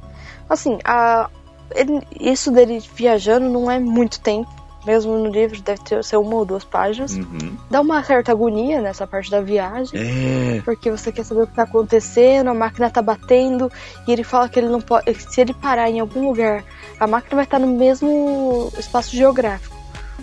Assim, 0.49 0.79
a, 0.85 1.29
ele, 1.75 2.01
isso 2.21 2.51
dele 2.51 2.83
viajando 2.95 3.49
não 3.49 3.71
é 3.71 3.79
muito 3.79 4.21
tempo 4.21 4.51
mesmo 4.85 5.17
no 5.17 5.31
livro 5.31 5.61
deve 5.63 5.83
ter, 5.83 6.05
ser 6.05 6.17
uma 6.17 6.37
ou 6.37 6.45
duas 6.45 6.65
páginas. 6.65 7.17
Uhum. 7.17 7.57
Dá 7.71 7.81
uma 7.81 8.03
certa 8.05 8.33
agonia 8.33 8.81
nessa 8.81 9.07
parte 9.07 9.31
da 9.31 9.41
viagem. 9.41 9.99
É. 9.99 10.63
Porque 10.65 10.91
você 10.91 11.11
quer 11.11 11.25
saber 11.25 11.43
o 11.43 11.47
que 11.47 11.55
tá 11.55 11.63
acontecendo, 11.63 12.49
a 12.49 12.55
máquina 12.55 12.91
tá 12.91 13.01
batendo, 13.01 13.71
e 14.07 14.13
ele 14.13 14.23
fala 14.23 14.49
que 14.49 14.59
ele 14.59 14.69
não 14.69 14.81
pode. 14.81 15.13
Se 15.15 15.41
ele 15.41 15.55
parar 15.55 15.91
em 15.91 16.01
algum 16.01 16.29
lugar, 16.29 16.65
a 17.01 17.07
máquina 17.07 17.37
vai 17.37 17.45
estar 17.45 17.59
no 17.59 17.67
mesmo 17.67 18.71
espaço 18.79 19.17
geográfico. 19.17 19.74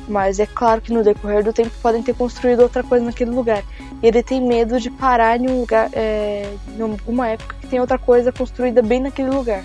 Mas 0.07 0.39
é 0.39 0.45
claro 0.45 0.81
que 0.81 0.91
no 0.91 1.03
decorrer 1.03 1.43
do 1.43 1.53
tempo 1.53 1.71
podem 1.81 2.03
ter 2.03 2.15
construído 2.15 2.61
outra 2.61 2.83
coisa 2.83 3.05
naquele 3.05 3.31
lugar. 3.31 3.63
E 4.01 4.07
ele 4.07 4.23
tem 4.23 4.41
medo 4.41 4.79
de 4.79 4.89
parar 4.89 5.39
em 5.39 5.49
um 5.49 5.61
lugar, 5.61 5.89
é, 5.93 6.53
em 6.67 6.81
alguma 6.81 7.29
época 7.29 7.55
que 7.61 7.67
tem 7.67 7.79
outra 7.79 7.97
coisa 7.97 8.31
construída 8.31 8.81
bem 8.81 8.99
naquele 8.99 9.29
lugar. 9.29 9.63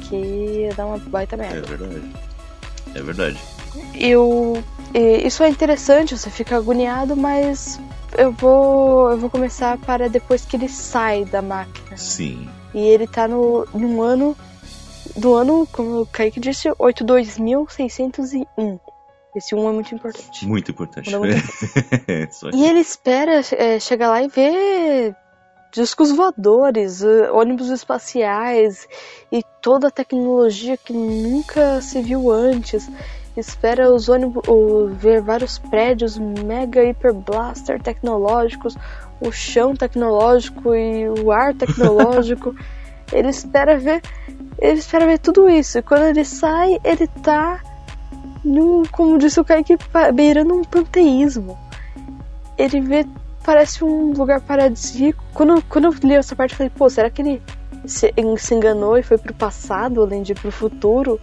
Que 0.00 0.68
dá 0.76 0.86
uma 0.86 0.98
baita 0.98 1.36
merda. 1.36 1.58
É 1.58 1.62
verdade. 1.62 2.12
É 2.94 3.02
verdade 3.02 3.38
eu 3.94 4.62
isso 5.24 5.42
é 5.42 5.48
interessante, 5.48 6.16
você 6.16 6.30
fica 6.30 6.56
agoniado, 6.56 7.16
mas 7.16 7.80
eu 8.16 8.32
vou 8.32 9.10
eu 9.10 9.18
vou 9.18 9.28
começar 9.28 9.76
para 9.78 10.08
depois 10.08 10.44
que 10.44 10.56
ele 10.56 10.68
sai 10.68 11.24
da 11.24 11.42
máquina. 11.42 11.96
Sim. 11.96 12.48
E 12.74 12.78
ele 12.78 13.06
tá 13.06 13.28
no 13.28 13.66
num 13.74 14.02
ano 14.02 14.36
do 15.16 15.34
ano, 15.34 15.68
como 15.72 16.02
o 16.02 16.06
Kaique 16.06 16.40
disse, 16.40 16.70
82601. 16.78 18.78
Esse 19.34 19.54
1 19.54 19.68
é 19.68 19.72
muito 19.72 19.94
importante. 19.94 20.46
Muito 20.46 20.70
importante. 20.70 21.16
Muito 21.16 21.36
importante. 21.36 22.56
e 22.56 22.66
ele 22.66 22.80
espera 22.80 23.40
é, 23.52 23.78
chegar 23.78 24.08
lá 24.10 24.22
e 24.22 24.28
ver 24.28 25.14
discos 25.70 26.10
voadores, 26.10 27.02
ônibus 27.32 27.68
espaciais 27.68 28.88
e 29.30 29.42
toda 29.60 29.88
a 29.88 29.90
tecnologia 29.90 30.76
que 30.76 30.92
nunca 30.92 31.80
se 31.82 32.00
viu 32.00 32.30
antes 32.30 32.88
espera 33.38 33.92
os 33.92 34.08
ônibus 34.08 34.42
ver 34.94 35.22
vários 35.22 35.58
prédios 35.58 36.18
mega 36.18 36.82
hiper 36.82 37.14
blaster 37.14 37.80
tecnológicos, 37.80 38.76
o 39.20 39.30
chão 39.30 39.74
tecnológico 39.74 40.74
e 40.74 41.08
o 41.08 41.30
ar 41.30 41.54
tecnológico. 41.54 42.54
ele 43.12 43.28
espera 43.28 43.78
ver, 43.78 44.02
ele 44.58 44.78
espera 44.78 45.06
ver 45.06 45.18
tudo 45.18 45.48
isso. 45.48 45.78
E 45.78 45.82
quando 45.82 46.04
ele 46.04 46.24
sai, 46.24 46.78
ele 46.84 47.06
tá 47.06 47.60
num, 48.44 48.82
como 48.90 49.18
disse 49.18 49.40
o 49.40 49.44
Kaique, 49.44 49.76
beirando 50.14 50.54
um 50.54 50.64
panteísmo. 50.64 51.58
Ele 52.56 52.80
vê, 52.80 53.06
parece 53.44 53.84
um 53.84 54.12
lugar 54.12 54.40
paradisíaco. 54.40 55.22
Quando, 55.32 55.62
quando 55.62 55.86
eu 55.86 55.94
li 56.02 56.14
essa 56.14 56.34
parte, 56.34 56.52
eu 56.52 56.56
falei, 56.58 56.72
pô, 56.74 56.88
será 56.88 57.10
que 57.10 57.22
ele 57.22 57.42
se, 57.86 58.12
se 58.38 58.54
enganou 58.54 58.96
e 58.98 59.02
foi 59.02 59.18
pro 59.18 59.34
passado, 59.34 60.02
além 60.02 60.22
de 60.22 60.32
ir 60.32 60.34
pro 60.34 60.50
futuro? 60.50 61.20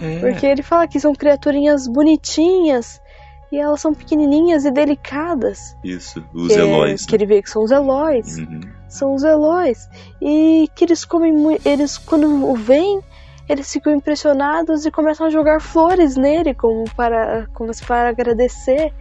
É. 0.00 0.18
Porque 0.20 0.46
ele 0.46 0.62
fala 0.62 0.86
que 0.86 0.98
são 1.00 1.14
criaturinhas 1.14 1.86
bonitinhas 1.86 3.00
e 3.54 3.58
elas 3.58 3.80
são 3.80 3.94
pequenininhas 3.94 4.64
e 4.64 4.70
delicadas. 4.70 5.76
Isso, 5.84 6.24
os 6.34 6.48
que, 6.48 6.58
Eloys. 6.58 7.02
Né? 7.02 7.06
Que 7.08 7.14
ele 7.14 7.26
vê 7.26 7.42
que 7.42 7.48
são 7.48 7.62
os 7.62 7.70
Eloys. 7.70 8.38
Uhum. 8.38 8.60
São 8.88 9.14
os 9.14 9.22
Eloys. 9.22 9.88
E 10.20 10.68
que 10.74 10.84
eles 10.84 11.04
comem 11.04 11.32
muito. 11.32 11.64
Eles, 11.66 11.96
quando 11.96 12.26
o 12.26 12.54
veem, 12.56 13.00
eles 13.48 13.70
ficam 13.70 13.92
impressionados 13.94 14.86
e 14.86 14.90
começam 14.90 15.26
a 15.26 15.30
jogar 15.30 15.60
flores 15.60 16.16
nele, 16.16 16.54
como 16.54 16.84
para, 16.94 17.46
como 17.52 17.70
para 17.86 18.08
agradecer. 18.08 18.92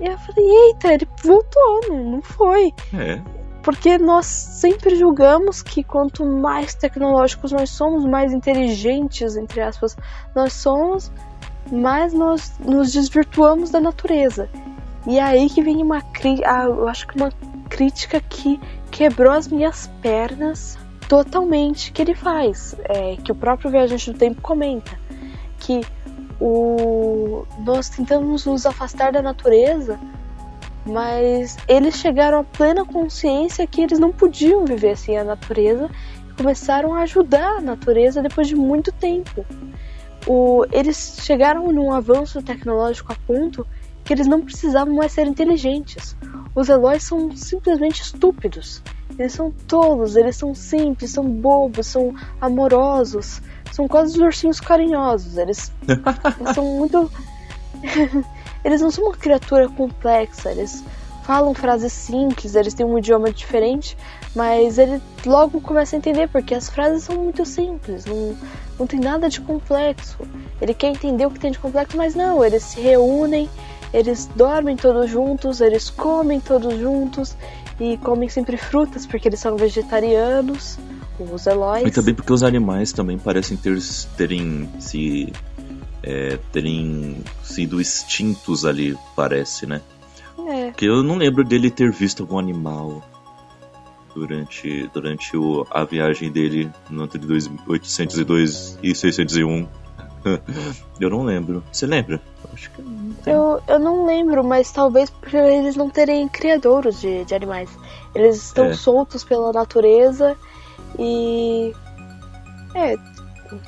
E 0.00 0.06
eu 0.06 0.18
falei, 0.18 0.50
eita, 0.66 0.92
ele 0.92 1.08
voltou, 1.22 1.80
não, 1.88 2.04
não 2.04 2.22
foi. 2.22 2.72
É. 2.94 3.20
Porque 3.62 3.98
nós 3.98 4.24
sempre 4.24 4.96
julgamos 4.96 5.60
que 5.60 5.84
quanto 5.84 6.24
mais 6.24 6.74
tecnológicos 6.74 7.52
nós 7.52 7.68
somos, 7.68 8.06
mais 8.06 8.32
inteligentes, 8.32 9.36
entre 9.36 9.60
aspas, 9.60 9.96
nós 10.34 10.54
somos, 10.54 11.12
mais 11.70 12.14
nós 12.14 12.54
nos 12.58 12.92
desvirtuamos 12.92 13.70
da 13.70 13.80
natureza. 13.80 14.48
E 15.06 15.18
é 15.18 15.22
aí 15.22 15.50
que 15.50 15.62
vem 15.62 15.82
uma 15.82 15.98
ah, 16.46 16.64
eu 16.64 16.88
acho 16.88 17.06
que 17.06 17.16
uma 17.16 17.30
crítica 17.68 18.20
que 18.20 18.58
quebrou 18.90 19.32
as 19.32 19.48
minhas 19.48 19.86
pernas 20.00 20.78
totalmente 21.10 21.90
que 21.90 22.00
ele 22.00 22.14
faz, 22.14 22.76
é, 22.84 23.16
que 23.16 23.32
o 23.32 23.34
próprio 23.34 23.68
viajante 23.68 24.12
do 24.12 24.16
tempo 24.16 24.40
comenta, 24.40 24.96
que 25.58 25.80
o 26.40 27.44
nós 27.58 27.88
tentamos 27.88 28.46
nos 28.46 28.64
afastar 28.64 29.10
da 29.12 29.20
natureza 29.20 29.98
mas 30.86 31.58
eles 31.68 31.96
chegaram 31.96 32.38
à 32.38 32.44
plena 32.44 32.84
consciência 32.84 33.66
que 33.66 33.82
eles 33.82 33.98
não 33.98 34.12
podiam 34.12 34.64
viver 34.64 34.92
assim 34.92 35.16
a 35.16 35.24
natureza 35.24 35.90
e 36.28 36.32
começaram 36.32 36.94
a 36.94 37.00
ajudar 37.02 37.58
a 37.58 37.60
natureza 37.60 38.22
depois 38.22 38.48
de 38.48 38.56
muito 38.56 38.90
tempo. 38.92 39.44
O, 40.26 40.64
eles 40.72 41.18
chegaram 41.22 41.70
num 41.72 41.92
avanço 41.92 42.40
tecnológico 42.40 43.12
a 43.12 43.16
ponto 43.26 43.66
que 44.04 44.12
eles 44.12 44.26
não 44.26 44.40
precisavam 44.40 44.94
mais 44.94 45.12
ser 45.12 45.26
inteligentes. 45.26 46.16
Os 46.54 46.68
Eloys 46.68 47.02
são 47.02 47.36
simplesmente 47.36 48.00
estúpidos. 48.00 48.82
Eles 49.20 49.34
são 49.34 49.52
tolos, 49.68 50.16
eles 50.16 50.34
são 50.34 50.54
simples, 50.54 51.10
são 51.10 51.28
bobos, 51.28 51.88
são 51.88 52.14
amorosos, 52.40 53.42
são 53.70 53.86
quase 53.86 54.14
os 54.14 54.18
ursinhos 54.18 54.60
carinhosos. 54.60 55.36
Eles, 55.36 55.70
eles 55.86 56.54
são 56.54 56.64
muito. 56.74 57.12
Eles 58.64 58.80
não 58.80 58.90
são 58.90 59.04
uma 59.04 59.16
criatura 59.16 59.70
complexa, 59.70 60.50
eles 60.50 60.84
falam 61.24 61.54
frases 61.54 61.94
simples, 61.94 62.54
eles 62.54 62.74
têm 62.74 62.84
um 62.84 62.98
idioma 62.98 63.32
diferente, 63.32 63.96
mas 64.36 64.76
ele 64.76 65.00
logo 65.24 65.62
começa 65.62 65.96
a 65.96 65.98
entender 65.98 66.28
porque 66.28 66.54
as 66.54 66.68
frases 66.68 67.04
são 67.04 67.16
muito 67.16 67.46
simples, 67.46 68.04
não, 68.04 68.36
não 68.78 68.86
tem 68.86 69.00
nada 69.00 69.30
de 69.30 69.40
complexo. 69.40 70.18
Ele 70.60 70.74
quer 70.74 70.88
entender 70.88 71.24
o 71.24 71.30
que 71.30 71.40
tem 71.40 71.50
de 71.50 71.58
complexo, 71.58 71.96
mas 71.96 72.14
não, 72.14 72.44
eles 72.44 72.64
se 72.64 72.78
reúnem, 72.78 73.48
eles 73.94 74.28
dormem 74.36 74.76
todos 74.76 75.10
juntos, 75.10 75.62
eles 75.62 75.88
comem 75.88 76.38
todos 76.38 76.78
juntos 76.78 77.34
e 77.80 77.96
comem 77.96 78.28
sempre 78.28 78.56
frutas 78.58 79.06
porque 79.06 79.26
eles 79.26 79.40
são 79.40 79.56
vegetarianos 79.56 80.78
os 81.18 81.46
Eloys. 81.46 81.86
E 81.86 81.90
também 81.90 82.14
porque 82.14 82.32
os 82.32 82.42
animais 82.42 82.92
também 82.92 83.18
parecem 83.18 83.56
ter, 83.56 83.78
terem 84.16 84.68
se 84.78 85.32
é, 86.02 86.38
terem 86.52 87.22
sido 87.42 87.80
extintos 87.80 88.64
ali, 88.64 88.96
parece, 89.14 89.66
né? 89.66 89.80
É. 90.46 90.70
Porque 90.70 90.86
eu 90.86 91.02
não 91.02 91.16
lembro 91.16 91.44
dele 91.44 91.70
ter 91.70 91.92
visto 91.92 92.22
algum 92.22 92.38
animal 92.38 93.02
durante, 94.14 94.88
durante 94.92 95.36
o, 95.36 95.66
a 95.70 95.84
viagem 95.84 96.30
dele 96.30 96.70
no 96.88 97.04
entre 97.04 97.20
802 97.66 98.78
e 98.82 98.94
601. 98.94 99.68
eu 101.00 101.10
não 101.10 101.22
lembro. 101.22 101.62
Você 101.70 101.86
lembra? 101.86 102.20
Acho 102.52 102.70
que 102.70 102.82
não 102.82 103.14
eu, 103.26 103.62
eu 103.66 103.78
não 103.78 104.06
lembro, 104.06 104.42
mas 104.42 104.70
talvez 104.70 105.10
por 105.10 105.32
eles 105.34 105.76
não 105.76 105.88
terem 105.88 106.28
criadouros 106.28 107.00
de, 107.00 107.24
de 107.24 107.34
animais. 107.34 107.70
Eles 108.14 108.36
estão 108.36 108.66
é. 108.66 108.74
soltos 108.74 109.24
pela 109.24 109.52
natureza 109.52 110.36
e. 110.98 111.74
É, 112.74 112.96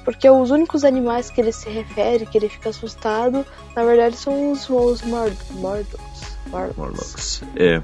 porque 0.05 0.29
os 0.29 0.51
únicos 0.51 0.85
animais 0.85 1.31
que 1.31 1.41
ele 1.41 1.53
se 1.53 1.69
refere, 1.69 2.27
que 2.27 2.39
ele 2.39 2.49
fica 2.49 2.71
assustado, 2.71 3.45
na 3.75 3.85
verdade 3.85 4.17
são 4.17 4.53
os, 4.53 4.69
os 4.69 5.03
Mordocks. 5.03 6.33
Morlocks. 6.77 7.43
É. 7.57 7.83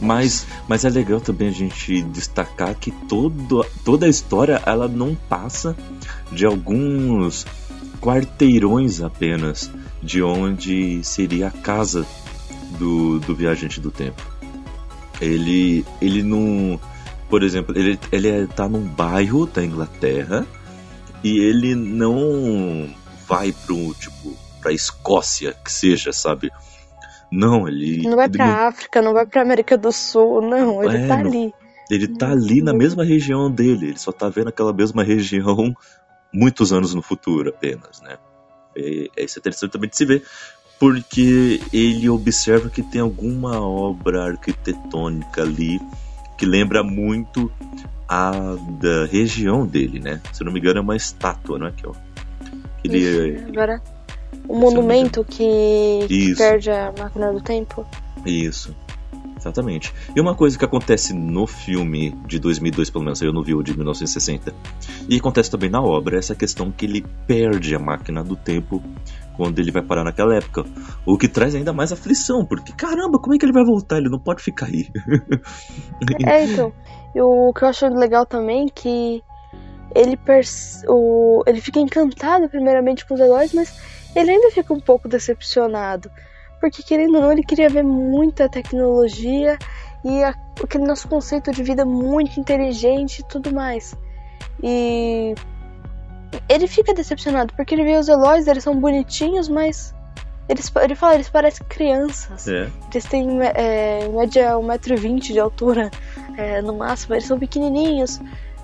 Mas, 0.00 0.46
mas 0.66 0.84
é 0.84 0.90
legal 0.90 1.20
também 1.20 1.48
a 1.48 1.52
gente 1.52 2.02
destacar 2.02 2.74
que 2.74 2.90
todo, 2.90 3.64
toda 3.84 4.06
a 4.06 4.08
história 4.08 4.62
ela 4.64 4.88
não 4.88 5.14
passa 5.14 5.76
de 6.32 6.46
alguns 6.46 7.44
quarteirões 8.00 9.02
apenas 9.02 9.70
de 10.06 10.22
onde 10.22 11.02
seria 11.02 11.48
a 11.48 11.50
casa 11.50 12.06
do, 12.78 13.18
do 13.18 13.34
viajante 13.34 13.80
do 13.80 13.90
tempo. 13.90 14.22
Ele, 15.20 15.84
ele 16.00 16.22
não. 16.22 16.80
Por 17.28 17.42
exemplo, 17.42 17.76
ele, 17.76 17.98
ele 18.12 18.28
é, 18.28 18.46
tá 18.46 18.68
num 18.68 18.82
bairro 18.82 19.46
da 19.46 19.64
Inglaterra 19.64 20.46
e 21.24 21.40
ele 21.40 21.74
não 21.74 22.88
vai 23.26 23.52
pro, 23.52 23.92
tipo, 23.94 24.36
pra 24.60 24.72
Escócia, 24.72 25.52
que 25.64 25.72
seja, 25.72 26.12
sabe? 26.12 26.52
Não, 27.32 27.66
ele. 27.66 28.08
Não 28.08 28.16
vai 28.16 28.28
pra 28.28 28.46
não... 28.46 28.68
África, 28.68 29.02
não 29.02 29.12
vai 29.12 29.26
pra 29.26 29.42
América 29.42 29.76
do 29.76 29.90
Sul, 29.90 30.40
não, 30.40 30.84
ele 30.84 30.98
é, 30.98 31.08
tá 31.08 31.16
não, 31.16 31.26
ali. 31.26 31.52
Ele 31.90 32.08
tá 32.16 32.30
ali 32.30 32.62
na 32.62 32.72
mesma 32.72 33.04
região 33.04 33.50
dele, 33.50 33.88
ele 33.88 33.98
só 33.98 34.12
tá 34.12 34.28
vendo 34.28 34.48
aquela 34.48 34.72
mesma 34.72 35.02
região 35.02 35.74
muitos 36.32 36.72
anos 36.72 36.94
no 36.94 37.02
futuro 37.02 37.48
apenas, 37.48 38.00
né? 38.02 38.16
E, 38.76 39.10
isso 39.16 39.38
é 39.38 39.40
interessante 39.40 39.70
também 39.72 39.88
de 39.88 39.96
se 39.96 40.04
ver, 40.04 40.22
porque 40.78 41.60
ele 41.72 42.08
observa 42.08 42.68
que 42.68 42.82
tem 42.82 43.00
alguma 43.00 43.60
obra 43.60 44.24
arquitetônica 44.24 45.42
ali 45.42 45.80
que 46.36 46.44
lembra 46.44 46.82
muito 46.82 47.50
a 48.08 48.30
da 48.80 49.06
região 49.06 49.66
dele, 49.66 50.00
né? 50.00 50.20
Se 50.32 50.44
não 50.44 50.52
me 50.52 50.60
engano 50.60 50.78
é 50.78 50.82
uma 50.82 50.96
estátua, 50.96 51.58
né? 51.58 51.72
Que, 51.76 51.86
ó, 51.86 51.92
que 52.82 52.88
ele, 52.88 53.36
Isso, 53.36 53.48
agora 53.48 53.82
o 54.48 54.56
monumento 54.56 55.24
que, 55.24 56.06
que 56.06 56.34
perde 56.36 56.70
a 56.70 56.92
máquina 56.96 57.32
do 57.32 57.40
tempo. 57.40 57.86
Isso. 58.24 58.74
Exatamente. 59.46 59.94
E 60.14 60.20
uma 60.20 60.34
coisa 60.34 60.58
que 60.58 60.64
acontece 60.64 61.14
no 61.14 61.46
filme 61.46 62.10
de 62.26 62.38
2002, 62.38 62.90
pelo 62.90 63.04
menos 63.04 63.22
eu 63.22 63.32
não 63.32 63.42
vi 63.42 63.54
o 63.54 63.62
de 63.62 63.74
1960, 63.74 64.52
e 65.08 65.16
acontece 65.16 65.50
também 65.50 65.70
na 65.70 65.80
obra, 65.80 66.16
é 66.16 66.18
essa 66.18 66.34
questão 66.34 66.72
que 66.72 66.84
ele 66.84 67.04
perde 67.26 67.74
a 67.74 67.78
máquina 67.78 68.24
do 68.24 68.34
tempo 68.34 68.82
quando 69.36 69.58
ele 69.60 69.70
vai 69.70 69.82
parar 69.82 70.02
naquela 70.02 70.34
época. 70.34 70.64
O 71.04 71.16
que 71.16 71.28
traz 71.28 71.54
ainda 71.54 71.72
mais 71.72 71.92
aflição, 71.92 72.44
porque 72.44 72.72
caramba, 72.72 73.18
como 73.18 73.34
é 73.34 73.38
que 73.38 73.44
ele 73.44 73.52
vai 73.52 73.64
voltar? 73.64 73.98
Ele 73.98 74.08
não 74.08 74.18
pode 74.18 74.42
ficar 74.42 74.66
aí. 74.66 74.88
é, 76.26 76.44
então. 76.44 76.72
E 77.14 77.20
o 77.20 77.52
que 77.52 77.62
eu 77.62 77.68
acho 77.68 77.86
legal 77.88 78.26
também 78.26 78.66
é 78.66 78.70
que 78.74 79.22
ele, 79.94 80.18
o... 80.88 81.42
ele 81.46 81.60
fica 81.60 81.78
encantado 81.78 82.48
primeiramente 82.48 83.06
com 83.06 83.14
os 83.14 83.20
heróis, 83.20 83.52
mas 83.54 83.78
ele 84.14 84.32
ainda 84.32 84.50
fica 84.50 84.72
um 84.74 84.80
pouco 84.80 85.08
decepcionado. 85.08 86.10
Porque, 86.60 86.82
querendo 86.82 87.16
ou 87.16 87.22
não, 87.22 87.32
ele 87.32 87.42
queria 87.42 87.68
ver 87.68 87.84
muita 87.84 88.48
tecnologia 88.48 89.58
e 90.04 90.24
a, 90.24 90.34
aquele 90.62 90.84
nosso 90.84 91.08
conceito 91.08 91.50
de 91.52 91.62
vida 91.62 91.84
muito 91.84 92.38
inteligente 92.40 93.20
e 93.20 93.24
tudo 93.24 93.52
mais. 93.52 93.94
E 94.62 95.34
ele 96.48 96.66
fica 96.66 96.94
decepcionado 96.94 97.52
porque 97.54 97.74
ele 97.74 97.84
vê 97.84 97.96
os 97.98 98.08
Eloys, 98.08 98.46
eles 98.46 98.64
são 98.64 98.78
bonitinhos, 98.78 99.48
mas 99.48 99.94
eles, 100.48 100.72
ele 100.82 100.94
fala, 100.94 101.14
eles 101.14 101.28
parecem 101.28 101.66
crianças. 101.68 102.46
É. 102.48 102.70
Eles 102.90 103.04
têm 103.04 103.40
é, 103.42 104.06
em 104.06 104.12
média 104.16 104.52
1,20m 104.54 105.18
de 105.18 105.40
altura, 105.40 105.90
é, 106.36 106.62
no 106.62 106.74
máximo, 106.74 107.14
eles 107.14 107.26
são 107.26 107.38
pequenininhos 107.38 108.20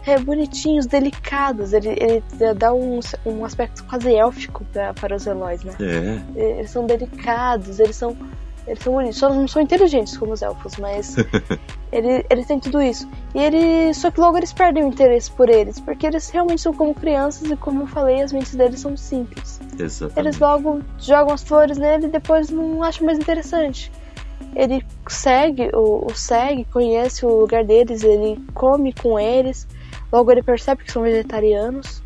é, 0.07 0.18
bonitinhos, 0.18 0.86
delicados. 0.86 1.72
Ele, 1.72 1.90
ele 1.90 2.55
dá 2.55 2.72
um, 2.72 3.00
um 3.24 3.44
aspecto 3.44 3.84
quase 3.84 4.14
élfico 4.14 4.64
pra, 4.72 4.92
para 4.94 5.16
os 5.16 5.26
Eloys, 5.26 5.62
né? 5.64 5.74
É. 5.80 6.40
Eles 6.59 6.70
são 6.70 6.86
delicados, 6.86 7.80
eles 7.80 7.96
são. 7.96 8.16
Eles 8.64 8.80
são 8.80 8.92
bonitos. 8.92 9.18
Só 9.18 9.28
não 9.28 9.48
são 9.48 9.61
inteligentes 9.61 10.16
como 10.16 10.32
os 10.32 10.40
elfos, 10.40 10.76
mas 10.76 11.16
ele, 11.90 12.24
eles 12.30 12.46
têm 12.46 12.61
tudo 12.61 12.80
isso. 12.80 13.09
E 13.34 13.38
ele. 13.40 13.92
Só 13.92 14.11
que 14.11 14.20
logo 14.20 14.36
eles 14.36 14.53
perdem 14.53 14.84
o 14.84 14.88
interesse 14.88 15.30
por 15.32 15.48
eles, 15.48 15.80
porque 15.80 16.07
eles 16.07 16.30
realmente 16.30 16.62
são 16.62 16.72
como 16.72 16.94
crianças 16.94 17.50
e 17.50 17.57
como 17.57 17.82
eu 17.82 17.86
falei, 17.88 18.22
as 18.22 18.32
mentes 18.32 18.55
deles 18.55 18.78
são 18.78 18.96
simples. 18.96 19.61
Exatamente. 19.76 20.18
Eles 20.20 20.38
logo 20.38 20.80
jogam 20.98 21.34
as 21.34 21.42
flores 21.42 21.76
nele 21.76 22.07
e 22.07 22.11
depois 22.11 22.50
não 22.50 22.82
acham 22.82 23.05
mais 23.05 23.18
interessante 23.18 23.90
ele 24.55 24.84
segue 25.09 25.70
o, 25.72 26.07
o, 26.07 26.14
segue, 26.14 26.64
conhece 26.66 27.24
o 27.24 27.40
lugar 27.40 27.64
deles, 27.64 28.03
ele 28.03 28.38
come 28.55 28.92
com 28.92 29.18
eles, 29.18 29.66
Logo 30.12 30.30
ele 30.30 30.42
percebe 30.42 30.84
que 30.84 30.92
são 30.92 31.02
vegetarianos. 31.02 32.02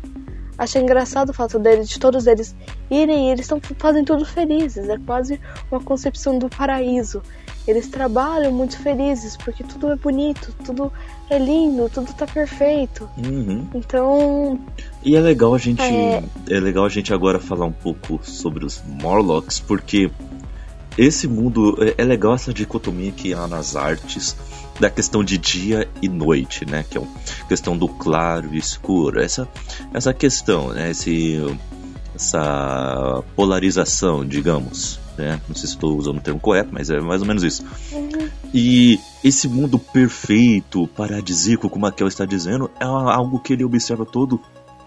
Acha 0.57 0.79
engraçado 0.79 1.29
o 1.29 1.33
fato 1.33 1.59
deles, 1.59 1.87
de 1.87 1.99
todos 1.99 2.25
eles 2.25 2.55
irem 2.89 3.27
e 3.27 3.31
eles 3.31 3.41
estão 3.41 3.61
fazem 3.77 4.03
tudo 4.03 4.25
felizes. 4.25 4.89
É 4.89 4.97
quase 4.97 5.39
uma 5.69 5.79
concepção 5.79 6.39
do 6.39 6.49
paraíso. 6.49 7.21
Eles 7.67 7.89
trabalham 7.89 8.51
muito 8.51 8.79
felizes 8.79 9.37
porque 9.37 9.63
tudo 9.63 9.91
é 9.91 9.95
bonito, 9.95 10.55
tudo 10.65 10.91
é 11.29 11.37
lindo, 11.37 11.89
tudo 11.89 12.11
tá 12.13 12.25
perfeito. 12.25 13.07
Uhum. 13.17 13.67
Então. 13.75 14.59
E 15.03 15.15
é 15.15 15.19
legal 15.19 15.53
a 15.53 15.57
gente. 15.59 15.81
É... 15.81 16.23
é 16.49 16.59
legal 16.59 16.85
a 16.85 16.89
gente 16.89 17.13
agora 17.13 17.39
falar 17.39 17.65
um 17.65 17.71
pouco 17.71 18.19
sobre 18.23 18.65
os 18.65 18.81
Morlocks, 18.83 19.59
porque 19.59 20.09
esse 20.97 21.27
mundo 21.27 21.77
é, 21.79 22.01
é 22.01 22.03
legal 22.03 22.33
essa 22.33 22.51
dicotomia 22.51 23.11
que 23.11 23.31
há 23.31 23.47
nas 23.47 23.75
artes 23.75 24.35
da 24.79 24.89
questão 24.89 25.23
de 25.23 25.37
dia 25.37 25.87
e 26.01 26.07
noite, 26.07 26.65
né? 26.65 26.85
Que 26.89 26.97
é 26.97 27.01
a 27.01 27.45
questão 27.45 27.77
do 27.77 27.87
claro 27.87 28.53
e 28.53 28.57
escuro. 28.57 29.21
Essa, 29.21 29.47
essa 29.93 30.13
questão, 30.13 30.69
né? 30.69 30.91
Esse, 30.91 31.39
essa 32.15 33.23
polarização, 33.35 34.25
digamos. 34.25 34.99
Né? 35.17 35.41
Não 35.47 35.55
sei 35.55 35.67
se 35.67 35.73
estou 35.73 35.97
usando 35.97 36.17
o 36.17 36.21
termo 36.21 36.39
correto, 36.39 36.69
mas 36.71 36.89
é 36.89 36.99
mais 36.99 37.21
ou 37.21 37.27
menos 37.27 37.43
isso. 37.43 37.65
Uhum. 37.91 38.29
E 38.53 38.99
esse 39.23 39.47
mundo 39.47 39.79
perfeito, 39.79 40.87
paradisíaco, 40.87 41.69
como 41.69 41.87
a 41.87 41.91
Kel 41.91 42.07
está 42.07 42.25
dizendo, 42.25 42.69
é 42.79 42.85
algo 42.85 43.39
que 43.39 43.53
ele 43.53 43.63
observa 43.63 44.05
todo 44.05 44.39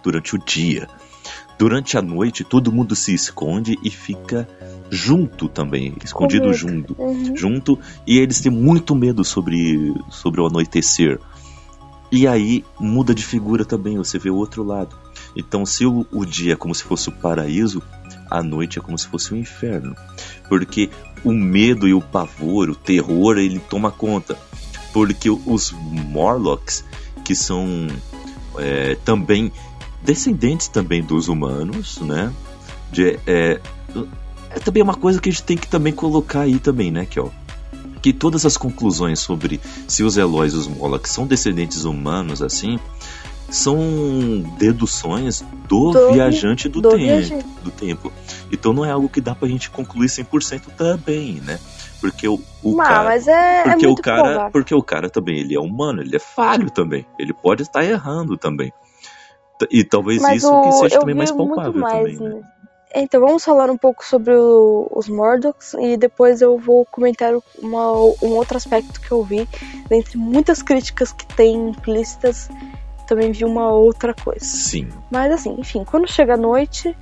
durante 0.02 0.36
o 0.36 0.38
dia. 0.38 0.88
Durante 1.58 1.98
a 1.98 2.02
noite, 2.02 2.42
todo 2.42 2.72
mundo 2.72 2.96
se 2.96 3.12
esconde 3.12 3.76
e 3.82 3.90
fica 3.90 4.48
junto 4.90 5.48
também, 5.48 5.94
escondido 6.04 6.52
junto, 6.52 6.94
uhum. 6.98 7.36
junto, 7.36 7.78
e 8.06 8.18
eles 8.18 8.40
têm 8.40 8.50
muito 8.50 8.94
medo 8.94 9.24
sobre, 9.24 9.94
sobre 10.10 10.40
o 10.40 10.46
anoitecer. 10.46 11.18
E 12.12 12.26
aí 12.26 12.64
muda 12.78 13.14
de 13.14 13.24
figura 13.24 13.64
também, 13.64 13.96
você 13.96 14.18
vê 14.18 14.30
o 14.30 14.36
outro 14.36 14.64
lado. 14.64 14.96
Então, 15.36 15.64
se 15.64 15.86
o, 15.86 16.04
o 16.10 16.24
dia 16.24 16.54
é 16.54 16.56
como 16.56 16.74
se 16.74 16.82
fosse 16.82 17.08
o 17.08 17.12
paraíso, 17.12 17.80
a 18.28 18.42
noite 18.42 18.78
é 18.78 18.82
como 18.82 18.98
se 18.98 19.06
fosse 19.06 19.32
o 19.32 19.36
inferno. 19.36 19.94
Porque 20.48 20.90
o 21.24 21.32
medo 21.32 21.86
e 21.86 21.94
o 21.94 22.00
pavor, 22.00 22.68
o 22.68 22.74
terror, 22.74 23.38
ele 23.38 23.60
toma 23.60 23.92
conta. 23.92 24.36
Porque 24.92 25.30
os 25.30 25.70
Morlocks, 25.70 26.84
que 27.24 27.36
são 27.36 27.86
é, 28.58 28.96
também 29.04 29.52
descendentes 30.02 30.66
também 30.66 31.02
dos 31.02 31.28
humanos, 31.28 31.98
né? 32.00 32.32
De, 32.90 33.20
é, 33.24 33.60
é 34.50 34.58
também 34.58 34.82
uma 34.82 34.94
coisa 34.94 35.20
que 35.20 35.28
a 35.28 35.32
gente 35.32 35.42
tem 35.42 35.56
que 35.56 35.68
também 35.68 35.92
colocar 35.92 36.40
aí 36.40 36.58
também, 36.58 36.90
né, 36.90 37.06
Kel? 37.06 37.32
Que 38.02 38.12
todas 38.12 38.46
as 38.46 38.56
conclusões 38.56 39.20
sobre 39.20 39.60
se 39.86 40.02
os 40.02 40.16
Eloys 40.16 40.52
e 40.52 40.56
os 40.56 40.66
Moloch 40.66 41.08
são 41.08 41.26
descendentes 41.26 41.84
humanos, 41.84 42.42
assim, 42.42 42.78
são 43.50 43.78
deduções 44.58 45.44
do, 45.68 45.90
do 45.90 46.12
viajante 46.12 46.68
do, 46.68 46.80
do, 46.80 46.90
tempo, 46.90 47.02
viajante. 47.02 47.46
do 47.62 47.70
tempo. 47.70 48.12
Então 48.50 48.72
não 48.72 48.84
é 48.84 48.90
algo 48.90 49.08
que 49.08 49.20
dá 49.20 49.34
pra 49.34 49.48
gente 49.48 49.70
concluir 49.70 50.08
100% 50.08 50.62
também, 50.76 51.34
né? 51.42 51.58
Porque 52.00 52.26
o, 52.26 52.40
o 52.62 52.76
mas, 52.76 52.88
cara, 52.88 53.04
mas 53.04 53.28
é, 53.28 53.62
porque 53.64 53.86
é 53.86 53.88
o 53.88 53.94
cara, 53.94 54.22
provável. 54.22 54.50
porque 54.52 54.74
o 54.74 54.82
cara 54.82 55.10
também, 55.10 55.40
ele 55.40 55.54
é 55.54 55.60
humano, 55.60 56.00
ele 56.00 56.16
é 56.16 56.18
falho 56.18 56.70
também. 56.70 57.06
Ele 57.18 57.34
pode 57.34 57.62
estar 57.62 57.84
errando 57.84 58.38
também. 58.38 58.72
E 59.70 59.84
talvez 59.84 60.22
Mas 60.22 60.38
isso 60.38 60.50
o, 60.50 60.62
que 60.62 60.72
seja 60.72 61.00
também 61.00 61.14
mais 61.14 61.30
palpável 61.30 61.74
mais, 61.74 62.16
também, 62.16 62.36
né? 62.36 62.40
Então 62.94 63.20
vamos 63.20 63.44
falar 63.44 63.70
um 63.70 63.76
pouco 63.76 64.04
sobre 64.04 64.34
o, 64.34 64.88
os 64.90 65.08
Mordocks 65.08 65.74
e 65.74 65.96
depois 65.96 66.40
eu 66.40 66.58
vou 66.58 66.84
comentar 66.86 67.32
uma, 67.62 67.92
um 68.20 68.34
outro 68.34 68.56
aspecto 68.56 69.00
que 69.00 69.12
eu 69.12 69.22
vi, 69.22 69.48
dentre 69.88 70.18
muitas 70.18 70.60
críticas 70.60 71.12
que 71.12 71.24
tem 71.26 71.68
implícitas 71.68 72.48
também 73.06 73.32
viu 73.32 73.48
uma 73.48 73.70
outra 73.70 74.14
coisa. 74.14 74.44
Sim. 74.44 74.88
Mas 75.10 75.32
assim, 75.32 75.54
enfim, 75.58 75.84
quando 75.84 76.08
chega 76.10 76.34
a 76.34 76.36
noite, 76.36 76.96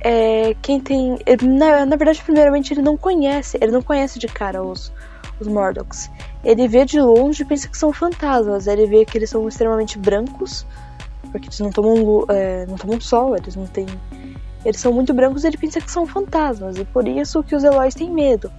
é, 0.00 0.54
quem 0.62 0.80
tem. 0.80 1.18
ele- 1.26 1.46
na, 1.46 1.84
na 1.86 1.96
verdade, 1.96 2.22
primeiramente, 2.22 2.72
ele 2.72 2.82
não 2.82 2.96
conhece, 2.96 3.58
ele 3.60 3.70
não 3.70 3.82
conhece 3.82 4.18
de 4.18 4.26
cara 4.26 4.62
os, 4.62 4.92
os 5.38 5.46
Morlocks. 5.46 6.10
Ele 6.42 6.66
vê 6.66 6.84
de 6.84 7.00
longe 7.00 7.42
e 7.42 7.46
pensa 7.46 7.68
que 7.68 7.76
são 7.76 7.92
fantasmas. 7.92 8.66
Ele 8.66 8.86
vê 8.86 9.04
que 9.04 9.16
eles 9.16 9.28
são 9.30 9.46
extremamente 9.46 9.98
brancos, 9.98 10.66
porque 11.30 11.48
eles 11.48 11.60
não 11.60 11.70
tomam, 11.70 12.24
é, 12.28 12.64
não 12.66 12.76
tomam 12.76 12.98
sol, 13.00 13.36
eles 13.36 13.54
não 13.54 13.66
têm. 13.66 13.86
Eles 14.64 14.80
são 14.80 14.92
muito 14.92 15.12
brancos 15.12 15.44
e 15.44 15.48
ele 15.48 15.56
pensa 15.56 15.80
que 15.80 15.90
são 15.90 16.06
fantasmas, 16.06 16.76
e 16.78 16.84
por 16.84 17.06
isso 17.08 17.42
que 17.42 17.56
os 17.56 17.64
Eloys 17.64 17.94
têm 17.94 18.10
medo. 18.10 18.50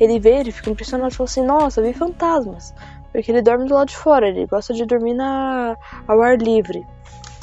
Ele 0.00 0.18
vê, 0.18 0.40
ele 0.40 0.50
fica 0.50 0.70
impressionado 0.70 1.12
e 1.12 1.16
fala 1.16 1.28
assim: 1.28 1.44
Nossa, 1.44 1.82
vi 1.82 1.92
fantasmas. 1.92 2.74
Porque 3.12 3.30
ele 3.30 3.42
dorme 3.42 3.66
do 3.66 3.74
lado 3.74 3.88
de 3.88 3.96
fora, 3.96 4.28
ele 4.28 4.46
gosta 4.46 4.72
de 4.72 4.86
dormir 4.86 5.14
na, 5.14 5.76
ao 6.08 6.22
ar 6.22 6.38
livre. 6.38 6.84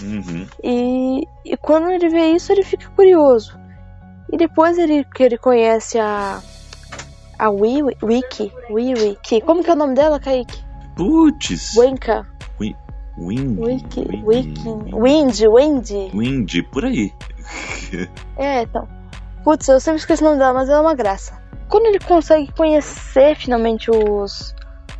Uhum. 0.01 0.47
E, 0.63 1.27
e 1.45 1.57
quando 1.57 1.89
ele 1.91 2.09
vê 2.09 2.31
isso, 2.31 2.51
ele 2.51 2.63
fica 2.63 2.89
curioso. 2.95 3.57
E 4.31 4.37
depois 4.37 4.77
ele, 4.77 5.03
que 5.03 5.23
ele 5.23 5.37
conhece 5.37 5.99
a. 5.99 6.41
A 7.37 7.49
Wiki. 7.49 8.51
Wiki. 8.69 9.41
Como 9.41 9.63
que 9.63 9.69
é 9.69 9.73
o 9.73 9.77
nome 9.77 9.95
dela, 9.95 10.19
Kaique? 10.19 10.61
Putz. 10.95 11.77
Wenka. 11.77 12.27
Wind. 12.59 13.59
Wiki. 13.59 14.01
Wind. 14.01 14.25
Wiki. 14.25 14.69
Wind. 14.93 15.39
Wind. 15.47 16.13
Wind, 16.13 16.63
por 16.71 16.85
aí. 16.85 17.13
É, 18.37 18.61
então. 18.63 18.87
Putz, 19.43 19.67
eu 19.67 19.79
sempre 19.79 19.99
esqueço 19.99 20.23
o 20.23 20.27
nome 20.27 20.39
dela, 20.39 20.53
mas 20.53 20.69
ela 20.69 20.79
é 20.79 20.81
uma 20.81 20.95
graça. 20.95 21.41
Quando 21.67 21.85
ele 21.85 21.99
consegue 21.99 22.51
conhecer 22.51 23.35
finalmente 23.35 23.89
os, 23.91 24.53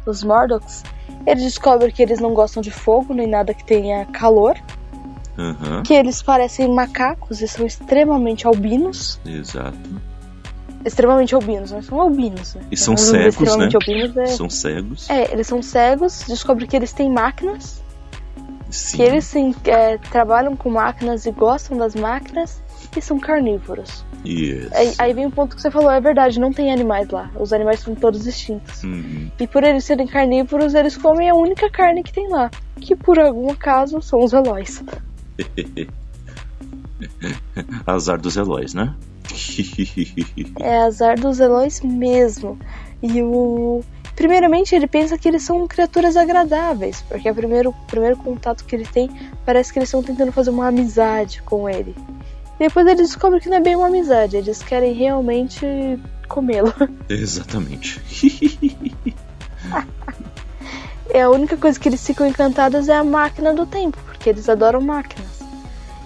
os 0.06 0.24
Mordocks, 0.24 0.84
ele 1.26 1.42
descobre 1.42 1.92
que 1.92 2.02
eles 2.02 2.20
não 2.20 2.34
gostam 2.34 2.62
de 2.62 2.72
fogo 2.72 3.14
nem 3.14 3.28
nada 3.28 3.54
que 3.54 3.64
tenha 3.64 4.06
calor, 4.06 4.56
Aham. 5.38 5.84
que 5.84 5.94
eles 5.94 6.22
parecem 6.22 6.68
macacos 6.68 7.42
e 7.42 7.48
são 7.48 7.66
extremamente 7.66 8.46
albinos. 8.46 9.20
Exato. 9.26 9.78
Extremamente 10.86 11.36
albinos, 11.36 11.72
mas 11.72 11.86
são 11.86 12.00
albinos, 12.00 12.56
né? 12.56 12.62
E 12.72 12.78
são 12.78 12.96
cegos, 12.96 13.58
né? 13.58 13.70
albinos 13.74 14.16
é... 14.16 14.26
São 14.28 14.50
cegos. 14.50 15.10
é, 15.10 15.32
eles 15.34 15.46
são 15.46 15.62
cegos, 15.62 16.24
descobre 16.28 16.68
que 16.68 16.76
eles 16.76 16.94
têm 16.94 17.12
máquinas, 17.12 17.82
Sim. 18.70 18.98
que 18.98 19.04
eles 19.04 19.26
sim, 19.26 19.56
é, 19.66 19.98
trabalham 19.98 20.56
com 20.56 20.70
máquinas 20.70 21.26
e 21.26 21.32
gostam 21.32 21.78
das 21.78 21.96
máquinas 21.96 22.62
e 22.96 23.02
são 23.02 23.20
carnívoros. 23.20 24.06
Isso. 24.24 24.70
Aí, 24.74 24.94
aí 24.98 25.14
vem 25.14 25.26
o 25.26 25.32
ponto 25.32 25.56
que 25.56 25.62
você 25.62 25.72
falou, 25.72 25.92
é 25.92 26.00
verdade, 26.00 26.40
não 26.40 26.52
tem 26.52 26.72
animais 26.72 27.10
lá. 27.10 27.30
Os 27.40 27.54
animais 27.54 27.80
são 27.80 27.96
todos 27.96 28.26
extintos. 28.26 28.84
Uhum. 28.84 29.32
E 29.40 29.48
por 29.48 29.64
eles 29.64 29.86
serem 29.86 30.08
carnívoros, 30.08 30.74
eles 30.74 30.98
comem 30.98 31.30
a 31.30 31.36
única 31.36 31.70
carne 31.70 32.04
que 32.04 32.14
tem 32.14 32.28
lá. 32.30 32.50
Que 32.80 32.96
por 32.96 33.20
algum 33.20 33.52
acaso 33.52 34.02
são 34.02 34.24
os 34.24 34.34
Eloys. 34.34 34.84
Azar 37.86 38.20
dos 38.20 38.36
Eloys, 38.38 38.74
né? 38.74 38.94
É 40.60 40.78
azar 40.80 41.20
dos 41.20 41.40
Eloys 41.40 41.82
mesmo. 41.82 42.58
E 43.02 43.22
o. 43.22 43.82
Primeiramente, 44.20 44.76
ele 44.76 44.86
pensa 44.86 45.18
que 45.18 45.30
eles 45.30 45.44
são 45.44 45.66
criaturas 45.66 46.18
agradáveis, 46.18 47.02
porque 47.08 47.32
o 47.32 47.34
primeiro, 47.34 47.74
primeiro 47.88 48.18
contato 48.18 48.66
que 48.66 48.76
ele 48.76 48.86
tem 48.86 49.10
parece 49.46 49.72
que 49.72 49.80
eles 49.80 49.88
estão 49.88 50.04
tentando 50.04 50.34
fazer 50.34 50.50
uma 50.50 50.68
amizade 50.68 51.42
com 51.44 51.70
ele. 51.70 51.96
Depois 52.60 52.86
ele 52.86 52.98
descobre 52.98 53.40
que 53.40 53.48
não 53.48 53.56
é 53.56 53.62
bem 53.62 53.78
uma 53.78 53.88
amizade, 53.88 54.36
eles 54.36 54.62
querem 54.62 54.92
realmente 54.92 55.66
comê-lo. 56.28 56.74
Exatamente. 57.10 58.02
É 61.12 61.24
a 61.24 61.30
única 61.32 61.58
coisa 61.58 61.80
que 61.80 61.90
eles 61.90 62.06
ficam 62.06 62.28
encantados 62.28 62.88
é 62.88 62.96
a 62.96 63.04
máquina 63.04 63.52
do 63.52 63.66
tempo, 63.66 63.98
porque 64.06 64.30
eles 64.30 64.48
adoram 64.48 64.80
máquinas. 64.80 65.40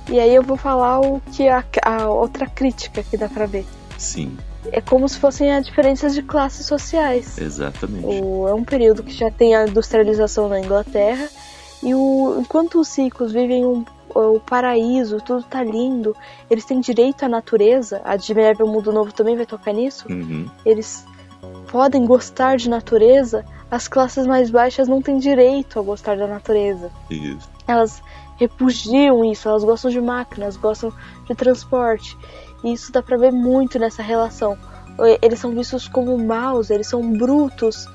E 0.09 0.18
aí 0.18 0.34
eu 0.34 0.41
vou 0.41 0.55
falar 0.55 1.01
o 1.01 1.20
que 1.34 1.45
a, 1.49 1.61
a 1.84 2.07
outra 2.07 2.47
crítica 2.47 3.03
que 3.03 3.18
dá 3.18 3.28
pra 3.28 3.45
ver. 3.45 3.66
Sim, 3.97 4.38
É 4.72 4.82
como 4.82 5.07
se 5.09 5.18
fossem 5.20 5.51
as 5.53 5.66
diferenças 5.66 6.14
de 6.14 6.22
classes 6.24 6.66
sociais. 6.66 7.38
exatamente. 7.38 8.05
O- 8.05 8.47
é 8.47 8.53
um 8.53 8.64
período 8.64 9.03
que 9.03 9.14
já 9.14 9.30
tem 9.30 9.55
a 9.55 9.68
industrialização 9.68 10.47
na 10.49 10.59
Inglaterra 10.59 11.28
e 11.82 11.93
o, 11.93 12.38
enquanto 12.39 12.80
os 12.80 12.97
ricos 12.97 13.32
vivem 13.32 13.66
um, 13.66 13.84
o 14.16 14.39
paraíso, 14.39 15.18
tudo 15.22 15.43
tá 15.43 15.64
lindo, 15.64 16.16
eles 16.49 16.66
têm 16.66 16.80
direito 16.80 17.24
à 17.26 17.28
natureza. 17.30 18.01
A 18.05 18.11
Admirável 18.14 18.68
Mundo 18.68 18.91
Novo 18.93 19.11
também 19.11 19.36
vai 19.36 19.45
tocar 19.45 19.74
nisso. 19.74 20.05
Uhum. 20.09 20.47
Eles 20.66 21.05
podem 21.72 22.05
gostar 22.05 22.57
de 22.57 22.70
natureza. 22.70 23.43
As 23.70 23.88
classes 23.88 24.26
mais 24.28 24.49
baixas 24.51 24.88
não 24.88 25.01
têm 25.01 25.18
direito 25.18 25.80
a 25.80 25.82
gostar 25.82 26.16
da 26.16 26.28
natureza. 26.28 26.91
Isso. 27.09 27.49
Elas 27.68 28.01
repudiam 28.38 29.24
isso, 29.26 29.47
elas 29.49 29.64
gostam 29.64 29.89
de 29.91 29.99
máquinas, 29.99 30.55
gostam 30.57 30.91
de 31.28 31.34
transporte. 31.36 32.16
E 32.64 32.74
isso 32.74 32.91
dá 32.91 33.01
pra 33.01 33.18
ver 33.18 33.32
muito 33.32 33.78
nessa 33.78 34.01
relação. 34.01 34.57
Eles 35.22 35.39
são 35.39 35.51
vistos 35.51 35.88
como 35.88 36.18
maus, 36.18 36.70
eles 36.70 36.88
são 36.88 37.01
brutos, 37.11 37.88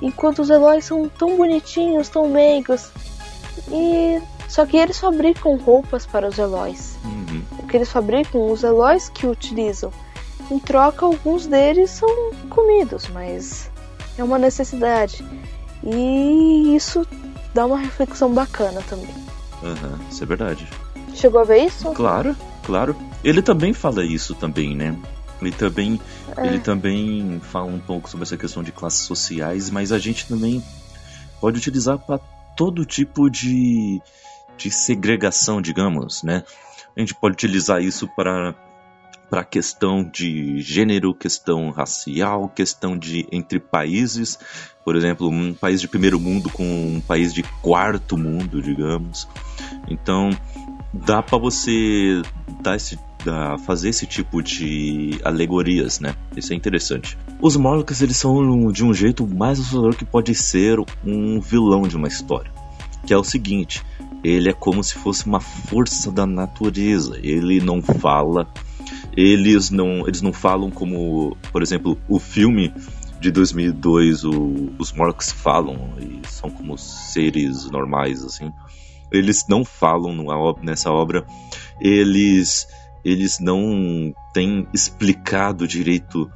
enquanto 0.00 0.40
os 0.40 0.50
Eloys 0.50 0.84
são 0.84 1.08
tão 1.08 1.36
bonitinhos, 1.36 2.08
tão 2.08 2.28
meigos. 2.28 2.90
E 3.70 4.22
só 4.48 4.64
que 4.64 4.76
eles 4.76 4.98
fabricam 4.98 5.56
roupas 5.56 6.06
para 6.06 6.28
os 6.28 6.38
Eloys. 6.38 6.96
Uhum. 7.04 7.42
O 7.58 7.66
que 7.66 7.76
eles 7.76 7.90
fabricam, 7.90 8.50
os 8.50 8.62
Eloys 8.62 9.08
que 9.08 9.26
utilizam. 9.26 9.92
Em 10.48 10.60
troca, 10.60 11.04
alguns 11.04 11.46
deles 11.46 11.90
são 11.90 12.08
comidos, 12.48 13.08
mas 13.08 13.68
é 14.16 14.22
uma 14.22 14.38
necessidade. 14.38 15.26
E 15.82 16.76
isso 16.76 17.04
dá 17.52 17.66
uma 17.66 17.78
reflexão 17.78 18.32
bacana 18.32 18.80
também. 18.88 19.12
Aham, 19.64 19.98
isso 20.08 20.22
é 20.22 20.26
verdade. 20.26 20.68
Chegou 21.14 21.40
a 21.40 21.44
ver 21.44 21.64
isso? 21.64 21.90
Claro, 21.92 22.36
claro. 22.64 22.94
Ele 23.26 23.42
também 23.42 23.72
fala 23.72 24.04
isso 24.04 24.36
também, 24.36 24.76
né? 24.76 24.96
Ele 25.42 25.50
também, 25.50 26.00
É. 26.36 26.46
ele 26.46 26.60
também 26.60 27.40
fala 27.42 27.66
um 27.66 27.80
pouco 27.80 28.08
sobre 28.08 28.22
essa 28.22 28.36
questão 28.36 28.62
de 28.62 28.70
classes 28.70 29.00
sociais, 29.00 29.68
mas 29.68 29.90
a 29.90 29.98
gente 29.98 30.28
também 30.28 30.62
pode 31.40 31.58
utilizar 31.58 31.98
para 31.98 32.18
todo 32.56 32.86
tipo 32.86 33.28
de, 33.28 34.00
de 34.56 34.70
segregação, 34.70 35.60
digamos, 35.60 36.22
né? 36.22 36.44
A 36.96 37.00
gente 37.00 37.16
pode 37.16 37.34
utilizar 37.34 37.82
isso 37.82 38.08
para 38.14 38.54
para 39.28 39.42
questão 39.42 40.04
de 40.04 40.60
gênero, 40.62 41.12
questão 41.12 41.70
racial, 41.70 42.48
questão 42.48 42.96
de 42.96 43.26
entre 43.32 43.58
países, 43.58 44.38
por 44.84 44.94
exemplo, 44.94 45.28
um 45.28 45.52
país 45.52 45.80
de 45.80 45.88
primeiro 45.88 46.20
mundo 46.20 46.48
com 46.48 46.62
um 46.62 47.00
país 47.00 47.34
de 47.34 47.42
quarto 47.60 48.16
mundo, 48.16 48.62
digamos. 48.62 49.28
Então, 49.88 50.30
dá 50.94 51.24
para 51.24 51.38
você 51.38 52.22
dar 52.62 52.76
esse, 52.76 52.96
dar- 53.26 53.58
fazer 53.58 53.90
esse 53.90 54.06
tipo 54.06 54.42
de 54.42 55.18
alegorias, 55.24 56.00
né? 56.00 56.14
Isso 56.36 56.52
é 56.52 56.56
interessante. 56.56 57.18
Os 57.40 57.56
Morlocks, 57.56 58.00
eles 58.00 58.16
são 58.16 58.70
de 58.72 58.84
um 58.84 58.94
jeito 58.94 59.26
mais 59.26 59.58
assustador 59.60 59.94
que 59.96 60.04
pode 60.04 60.34
ser 60.34 60.78
um 61.04 61.40
vilão 61.40 61.82
de 61.82 61.96
uma 61.96 62.08
história. 62.08 62.50
Que 63.06 63.12
é 63.12 63.16
o 63.18 63.24
seguinte, 63.24 63.82
ele 64.24 64.48
é 64.48 64.52
como 64.52 64.82
se 64.82 64.94
fosse 64.94 65.26
uma 65.26 65.40
força 65.40 66.10
da 66.10 66.26
natureza. 66.26 67.18
Ele 67.22 67.60
não 67.60 67.80
fala, 67.82 68.48
eles 69.16 69.70
não, 69.70 70.06
eles 70.06 70.22
não 70.22 70.32
falam 70.32 70.70
como, 70.70 71.36
por 71.52 71.62
exemplo, 71.62 71.98
o 72.08 72.18
filme 72.18 72.72
de 73.20 73.30
2002, 73.30 74.24
o- 74.24 74.70
os 74.78 74.92
Morlocks 74.92 75.30
falam 75.32 75.90
e 76.00 76.20
são 76.28 76.50
como 76.50 76.76
seres 76.78 77.70
normais, 77.70 78.22
assim 78.24 78.52
eles 79.12 79.46
não 79.48 79.64
falam 79.64 80.12
nessa 80.62 80.90
obra, 80.90 81.24
eles 81.80 82.66
eles 83.06 83.38
não 83.38 84.12
têm 84.34 84.66
explicado 84.74 85.68
direito 85.68 86.28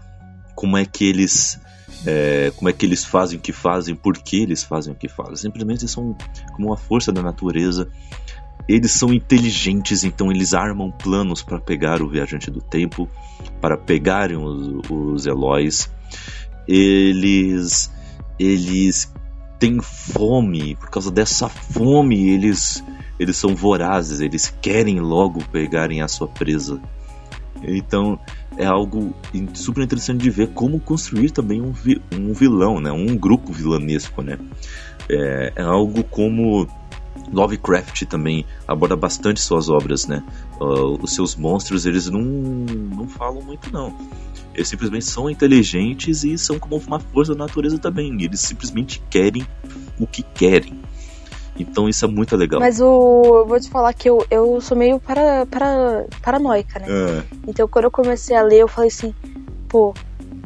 como 0.55 0.79
é 0.79 0.85
que 0.85 1.05
eles 1.05 1.61
é, 2.07 2.53
como 2.55 2.69
é 2.69 2.73
que 2.73 2.87
eles 2.87 3.05
fazem 3.05 3.37
o 3.37 3.43
que 3.43 3.53
fazem, 3.53 3.97
por 3.97 4.17
que 4.17 4.41
eles 4.41 4.63
fazem 4.63 4.93
o 4.93 4.97
que 4.97 5.09
fazem. 5.09 5.35
Simplesmente 5.35 5.89
são 5.89 6.17
como 6.55 6.69
uma 6.69 6.77
força 6.77 7.11
da 7.11 7.23
natureza. 7.23 7.89
Eles 8.69 8.93
são 8.93 9.13
inteligentes, 9.13 10.05
então 10.05 10.31
eles 10.31 10.55
armam 10.55 10.93
planos 10.93 11.43
para 11.43 11.59
pegar 11.59 12.01
o 12.01 12.09
viajante 12.09 12.53
do 12.53 12.61
tempo, 12.61 13.09
para 13.61 13.77
pegarem 13.77 14.37
os, 14.37 14.89
os. 14.89 15.91
Eles 16.69 17.91
eles 18.39 19.13
têm 19.59 19.81
fome, 19.83 20.77
por 20.77 20.89
causa 20.89 21.11
dessa 21.11 21.49
fome 21.49 22.29
eles 22.29 22.81
eles 23.21 23.37
são 23.37 23.55
vorazes, 23.55 24.21
eles 24.21 24.53
querem 24.63 24.99
logo 24.99 25.45
pegarem 25.53 26.01
a 26.01 26.09
sua 26.09 26.27
presa. 26.27 26.81
Então 27.63 28.19
é 28.57 28.65
algo 28.65 29.15
super 29.53 29.85
interessante 29.85 30.23
de 30.23 30.31
ver 30.31 30.49
como 30.55 30.81
construir 30.81 31.31
também 31.31 31.61
um, 31.61 31.71
vi- 31.71 32.01
um 32.11 32.33
vilão, 32.33 32.81
né? 32.81 32.91
um 32.91 33.15
grupo 33.15 33.53
vilanesco. 33.53 34.23
Né? 34.23 34.39
É, 35.07 35.53
é 35.57 35.63
algo 35.63 36.03
como 36.03 36.67
Lovecraft 37.31 38.05
também 38.07 38.47
aborda 38.67 38.97
bastante 38.97 39.39
suas 39.43 39.69
obras. 39.69 40.07
Né? 40.07 40.23
Ah, 40.59 40.65
os 41.03 41.15
seus 41.15 41.37
monstros 41.37 41.85
eles 41.85 42.09
não, 42.09 42.23
não 42.23 43.07
falam 43.07 43.43
muito 43.43 43.71
não. 43.71 43.95
Eles 44.55 44.69
simplesmente 44.69 45.05
são 45.05 45.29
inteligentes 45.29 46.25
e 46.25 46.39
são 46.39 46.59
como 46.59 46.77
uma 46.87 46.99
força 46.99 47.35
da 47.35 47.45
natureza 47.45 47.79
também. 47.79 48.23
Eles 48.23 48.41
simplesmente 48.41 49.03
querem 49.11 49.47
o 49.99 50.07
que 50.07 50.23
querem. 50.23 50.81
Então 51.63 51.89
isso 51.89 52.05
é 52.05 52.09
muito 52.09 52.37
legal. 52.37 52.61
Mas 52.61 52.81
o, 52.81 53.23
eu 53.41 53.47
vou 53.47 53.61
te 53.61 53.69
falar 53.69 53.93
que 53.93 54.09
eu, 54.09 54.25
eu 54.31 54.61
sou 54.61 54.77
meio 54.77 54.99
para, 54.99 55.47
para, 55.47 56.05
paranoica, 56.23 56.79
né? 56.79 56.87
É. 56.89 57.23
Então 57.47 57.67
quando 57.69 57.87
eu 57.87 57.91
comecei 57.91 58.37
a 58.37 58.43
ler, 58.43 58.61
eu 58.61 58.69
falei 58.69 58.89
assim, 58.89 59.15
pô, 59.69 59.95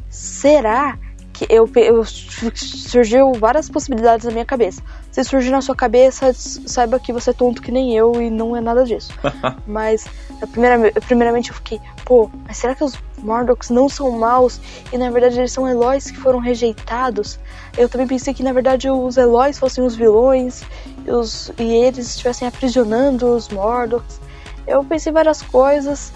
será 0.09 0.99
que 1.33 1.47
eu, 1.51 1.69
eu 1.75 2.05
surgiu 2.05 3.33
várias 3.33 3.69
possibilidades 3.69 4.25
na 4.25 4.33
minha 4.33 4.45
cabeça. 4.45 4.81
Se 5.15 5.23
surgir 5.23 5.53
na 5.53 5.63
sua 5.63 5.77
cabeça, 5.77 6.33
saiba 6.35 6.99
que 6.99 7.13
você 7.13 7.31
é 7.31 7.33
tonto 7.33 7.63
que 7.63 7.71
nem 7.71 7.97
eu 7.97 8.21
e 8.21 8.29
não 8.29 8.57
é 8.57 8.61
nada 8.61 8.85
disso. 8.85 9.13
mas 9.65 10.09
primeira, 10.51 10.91
primeiramente 11.03 11.51
eu 11.51 11.55
fiquei, 11.55 11.81
pô, 12.05 12.29
mas 12.45 12.57
será 12.57 12.75
que 12.75 12.83
os 12.83 12.99
Mordocks 13.19 13.71
não 13.71 13.89
são 13.89 14.11
maus 14.11 14.61
e 14.93 14.99
na 14.99 15.09
verdade 15.11 15.39
eles 15.39 15.53
são 15.53 15.69
Eloys 15.69 16.11
que 16.11 16.19
foram 16.19 16.41
rejeitados? 16.41 17.39
Eu 17.79 17.89
também 17.89 18.09
pensei 18.09 18.35
que 18.35 18.43
na 18.43 18.53
verdade 18.53 18.91
os 18.91 19.17
Eloys 19.17 19.57
fossem 19.57 19.85
os 19.85 19.95
vilões 19.95 20.65
e, 21.07 21.11
os, 21.13 21.53
e 21.61 21.63
eles 21.63 22.09
estivessem 22.09 22.49
aprisionando 22.49 23.37
os 23.37 23.49
Mordocks. 23.51 24.21
Eu 24.67 24.83
pensei 24.83 25.13
várias 25.13 25.43
coisas, 25.43 26.13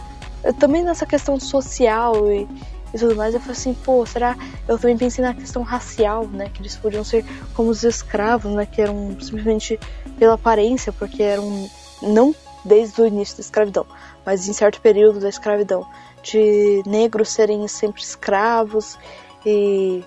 também 0.58 0.82
nessa 0.82 1.06
questão 1.06 1.38
social 1.38 2.28
e 2.32 2.48
e 2.92 2.98
tudo 2.98 3.14
mais, 3.14 3.34
eu 3.34 3.40
falei 3.40 3.52
assim, 3.56 3.74
pô, 3.74 4.04
será? 4.06 4.36
Eu 4.66 4.78
também 4.78 4.96
pensei 4.96 5.22
na 5.22 5.34
questão 5.34 5.62
racial, 5.62 6.26
né? 6.26 6.48
Que 6.52 6.62
eles 6.62 6.76
podiam 6.76 7.04
ser 7.04 7.24
como 7.54 7.70
os 7.70 7.84
escravos, 7.84 8.52
né? 8.52 8.66
Que 8.66 8.80
eram 8.80 9.16
simplesmente 9.20 9.78
pela 10.18 10.34
aparência, 10.34 10.92
porque 10.92 11.22
eram 11.22 11.68
não 12.02 12.34
desde 12.64 13.00
o 13.00 13.06
início 13.06 13.36
da 13.36 13.40
escravidão, 13.40 13.86
mas 14.24 14.48
em 14.48 14.52
certo 14.52 14.80
período 14.80 15.20
da 15.20 15.28
escravidão, 15.28 15.86
de 16.22 16.82
negros 16.86 17.30
serem 17.30 17.66
sempre 17.68 18.02
escravos 18.02 18.98
e, 19.44 20.04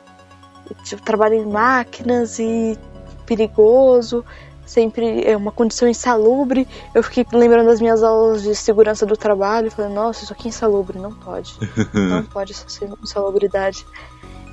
e 0.69 0.73
tipo, 0.84 1.01
trabalho 1.01 1.36
em 1.36 1.45
máquinas 1.45 2.38
e 2.39 2.77
perigoso 3.25 4.25
sempre 4.72 5.24
é 5.24 5.36
uma 5.36 5.51
condição 5.51 5.88
insalubre. 5.88 6.67
Eu 6.95 7.03
fiquei 7.03 7.26
lembrando 7.34 7.67
das 7.67 7.82
minhas 7.82 8.01
aulas 8.01 8.41
de 8.41 8.55
segurança 8.55 9.05
do 9.05 9.17
trabalho, 9.17 9.69
falando, 9.69 9.93
nossa, 9.93 10.24
isso 10.24 10.34
aqui 10.34 10.47
é 10.47 10.49
insalubre, 10.49 10.97
não 10.97 11.11
pode. 11.11 11.53
não 11.93 12.24
pode 12.24 12.53
ser 12.53 12.89
insalubridade. 13.03 13.86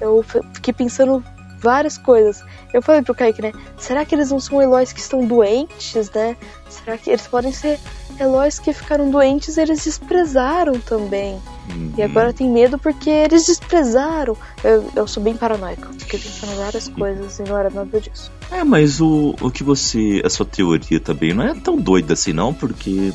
Eu 0.00 0.24
fiquei 0.54 0.74
pensando 0.74 1.22
várias 1.60 1.96
coisas. 1.98 2.44
Eu 2.72 2.82
falei 2.82 3.02
pro 3.02 3.14
Kaique, 3.14 3.42
né? 3.42 3.52
Será 3.76 4.04
que 4.04 4.14
eles 4.14 4.30
não 4.30 4.40
são 4.40 4.60
Eloys 4.60 4.92
que 4.92 5.00
estão 5.00 5.24
doentes, 5.24 6.10
né? 6.10 6.36
Será 6.68 6.98
que 6.98 7.10
eles 7.10 7.26
podem 7.26 7.52
ser 7.52 7.78
Eloys 8.18 8.58
que 8.58 8.72
ficaram 8.72 9.10
doentes 9.10 9.56
e 9.56 9.60
eles 9.60 9.84
desprezaram 9.84 10.78
também? 10.80 11.40
Uhum. 11.70 11.92
E 11.96 12.02
agora 12.02 12.32
tem 12.32 12.50
medo 12.50 12.78
porque 12.78 13.10
eles 13.10 13.46
desprezaram. 13.46 14.36
Eu, 14.62 14.90
eu 14.94 15.06
sou 15.06 15.22
bem 15.22 15.36
paranoico. 15.36 15.88
Fiquei 15.98 16.18
pensando 16.18 16.56
várias 16.56 16.88
coisas 16.88 17.38
e 17.38 17.42
não 17.42 17.58
era 17.58 17.70
nada 17.70 18.00
disso. 18.00 18.30
É, 18.50 18.64
mas 18.64 19.00
o, 19.00 19.34
o 19.40 19.50
que 19.50 19.62
você. 19.62 20.22
A 20.24 20.30
sua 20.30 20.46
teoria 20.46 21.00
também 21.00 21.34
não 21.34 21.44
é 21.44 21.54
tão 21.54 21.76
doida 21.76 22.14
assim, 22.14 22.32
não, 22.32 22.52
porque 22.54 23.12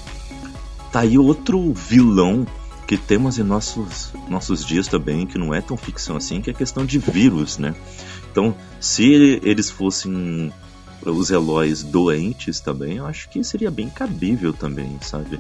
tá 0.91 1.01
aí 1.01 1.17
outro 1.17 1.73
vilão 1.73 2.45
que 2.87 2.97
temos 2.97 3.39
em 3.39 3.43
nossos, 3.43 4.13
nossos 4.29 4.65
dias 4.65 4.87
também, 4.87 5.25
que 5.25 5.37
não 5.37 5.53
é 5.53 5.61
tão 5.61 5.77
ficção 5.77 6.17
assim, 6.17 6.41
que 6.41 6.49
é 6.49 6.53
a 6.53 6.55
questão 6.55 6.85
de 6.85 6.99
vírus, 6.99 7.57
né? 7.57 7.73
Então, 8.31 8.55
se 8.79 9.39
eles 9.43 9.69
fossem 9.69 10.51
os 11.05 11.31
Eloys 11.31 11.83
doentes 11.83 12.59
também, 12.59 12.97
eu 12.97 13.05
acho 13.05 13.29
que 13.29 13.43
seria 13.43 13.71
bem 13.71 13.89
cabível 13.89 14.53
também, 14.53 14.97
sabe? 15.01 15.39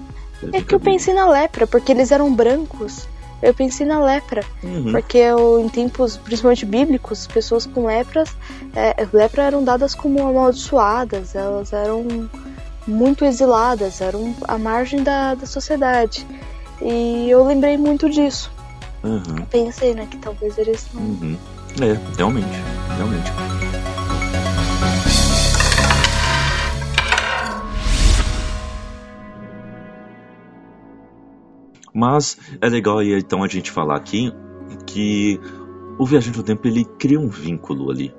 É 0.51 0.61
que 0.61 0.75
eu 0.75 0.79
pensei 0.79 1.13
na 1.13 1.27
lepra, 1.29 1.65
porque 1.65 1.91
eles 1.91 2.11
eram 2.11 2.33
brancos. 2.33 3.07
Eu 3.41 3.53
pensei 3.53 3.85
na 3.85 4.01
lepra, 4.03 4.43
uhum. 4.63 4.93
porque 4.93 5.17
eu, 5.17 5.59
em 5.59 5.67
tempos, 5.67 6.15
principalmente 6.15 6.65
bíblicos, 6.65 7.27
pessoas 7.27 7.65
com 7.65 7.85
lepras, 7.85 8.29
é, 8.73 9.05
lepra 9.11 9.43
eram 9.43 9.61
dadas 9.63 9.93
como 9.93 10.25
amaldiçoadas, 10.25 11.35
elas 11.35 11.73
eram 11.73 12.29
muito 12.87 13.25
exiladas, 13.25 13.99
eram 13.99 14.33
à 14.47 14.57
margem 14.57 15.03
da, 15.03 15.35
da 15.35 15.45
sociedade. 15.45 16.25
E 16.81 17.29
eu 17.29 17.45
lembrei 17.45 17.77
muito 17.77 18.09
disso. 18.09 18.49
Uhum. 19.03 19.45
Pensei, 19.49 19.93
né, 19.93 20.07
que 20.09 20.17
talvez 20.17 20.57
eles 20.57 20.87
não. 20.93 21.01
Uhum. 21.01 21.37
É, 21.81 21.97
realmente, 22.17 22.61
realmente. 22.95 23.31
Mas 31.93 32.37
é 32.59 32.67
legal 32.67 32.99
aí 32.99 33.13
então 33.13 33.43
a 33.43 33.47
gente 33.47 33.71
falar 33.71 33.97
aqui 33.97 34.31
que 34.87 35.39
o 35.97 36.05
Viajante 36.05 36.37
do 36.37 36.43
Tempo 36.43 36.67
ele 36.67 36.85
cria 36.85 37.19
um 37.19 37.27
vínculo 37.27 37.91
ali. 37.91 38.13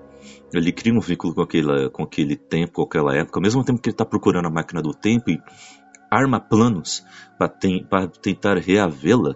Ele 0.53 0.73
cria 0.73 0.95
um 0.95 1.01
vínculo 1.01 1.35
com, 1.35 1.43
aquele 1.43 1.91
com 1.91 2.05
aquele 2.05 2.37
tempo, 2.37 2.75
com 2.75 2.83
aquela 2.83 3.17
época, 3.17 3.39
ao 3.39 3.43
mesmo 3.43 3.65
tempo 3.65 3.81
que 3.81 3.89
ele 3.89 3.95
está 3.95 4.05
procurando 4.05 4.47
a 4.47 4.51
máquina 4.51 4.81
do 4.81 4.95
tempo 4.95 5.31
e 5.31 5.41
arma 6.11 6.39
planos 6.39 7.05
para 7.37 8.07
tentar 8.07 8.59
reavê-la. 8.59 9.35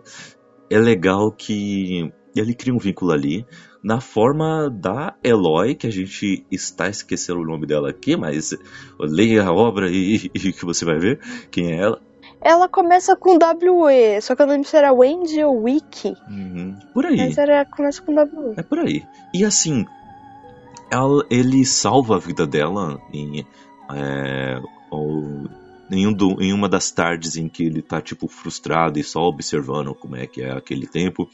É 0.70 0.78
legal 0.78 1.32
que 1.32 2.12
ele 2.36 2.54
cria 2.54 2.72
um 2.74 2.78
vínculo 2.78 3.10
ali 3.10 3.44
na 3.82 4.00
forma 4.00 4.68
da 4.70 5.16
Eloy, 5.22 5.74
que 5.74 5.86
a 5.86 5.90
gente 5.92 6.44
está 6.50 6.88
esquecendo 6.88 7.40
o 7.40 7.44
nome 7.44 7.66
dela 7.66 7.90
aqui, 7.90 8.16
mas 8.16 8.54
leia 8.98 9.44
a 9.44 9.52
obra 9.52 9.90
e, 9.90 10.30
e 10.34 10.52
que 10.52 10.64
você 10.64 10.84
vai 10.84 10.98
ver 10.98 11.20
quem 11.50 11.72
é 11.72 11.76
ela. 11.80 12.00
Ela 12.40 12.68
começa 12.68 13.16
com 13.16 13.36
WE, 13.36 14.22
só 14.22 14.34
que 14.34 14.42
eu 14.42 14.46
não 14.46 14.54
lembro 14.54 14.68
se 14.68 14.76
era 14.76 14.92
Wendy 14.92 15.42
ou 15.42 15.62
Wiki. 15.62 16.16
Uhum, 16.28 16.76
por 16.94 17.06
aí. 17.06 17.16
Mas 17.16 17.36
era, 17.36 17.64
começa 17.64 18.00
com 18.00 18.14
WE. 18.14 18.54
É 18.56 18.62
por 18.62 18.78
aí. 18.78 19.04
E 19.34 19.44
assim, 19.44 19.84
ela, 20.90 21.24
ele 21.30 21.64
salva 21.64 22.16
a 22.16 22.18
vida 22.18 22.46
dela 22.46 23.00
em. 23.12 23.44
É, 23.94 24.60
em, 25.90 26.06
um 26.06 26.12
do, 26.12 26.40
em 26.42 26.52
uma 26.52 26.68
das 26.68 26.90
tardes 26.90 27.36
em 27.36 27.48
que 27.48 27.64
ele 27.64 27.82
tá, 27.82 28.00
tipo, 28.00 28.28
frustrado 28.28 28.98
e 28.98 29.04
só 29.04 29.20
observando 29.20 29.94
como 29.94 30.16
é 30.16 30.26
que 30.26 30.42
é 30.42 30.52
aquele 30.52 30.86
tempo, 30.86 31.28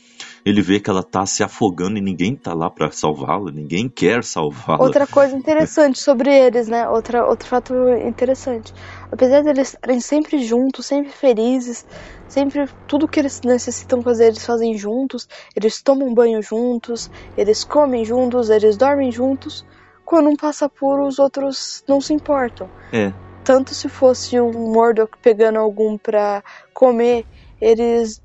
ele 0.45 0.61
vê 0.63 0.79
que 0.81 0.91
ela 0.91 1.03
tá 1.03 1.27
se 1.27 1.43
afogando 1.43 1.99
e 1.99 2.01
ninguém 2.01 2.37
tá 2.37 2.55
lá 2.55 2.71
para 2.71 2.91
salvá-la, 2.91 3.51
ninguém 3.51 3.89
quer 3.89 4.23
salvá-la. 4.23 4.83
Outra 4.83 5.07
coisa 5.07 5.37
interessante 5.37 5.99
sobre 6.03 6.33
eles, 6.33 6.69
né? 6.69 6.89
Outra, 6.89 7.27
outro 7.27 7.49
fato 7.49 7.75
interessante. 8.07 8.73
Apesar 9.11 9.43
de 9.43 9.51
eles 9.51 9.75
estarem 9.75 10.01
sempre 10.01 10.39
juntos, 10.45 10.87
sempre 10.87 11.11
felizes, 11.11 11.87
sempre 12.29 12.69
tudo 12.87 13.09
que 13.09 13.21
eles 13.21 13.41
necessitam 13.43 14.03
fazer 14.03 14.27
eles 14.27 14.45
fazem 14.45 14.77
juntos, 14.77 15.29
eles 15.55 15.83
tomam 15.83 16.13
banho 16.15 16.43
juntos, 16.43 17.11
eles 17.37 17.65
comem 17.65 18.05
juntos, 18.05 18.51
eles 18.51 18.77
dormem 18.77 19.11
juntos. 19.11 19.65
Quando 20.05 20.29
um 20.29 20.37
passa 20.37 20.69
por, 20.69 21.01
os 21.01 21.19
outros 21.19 21.83
não 21.89 22.01
se 22.01 22.13
importam. 22.13 22.69
É 22.93 23.24
tanto 23.45 23.75
se 23.75 23.89
fosse 23.89 24.41
um 24.41 24.73
Mordok 24.73 25.19
pegando 25.19 25.59
algum 25.59 25.99
para 25.99 26.43
comer, 26.73 27.27
eles 27.61 28.21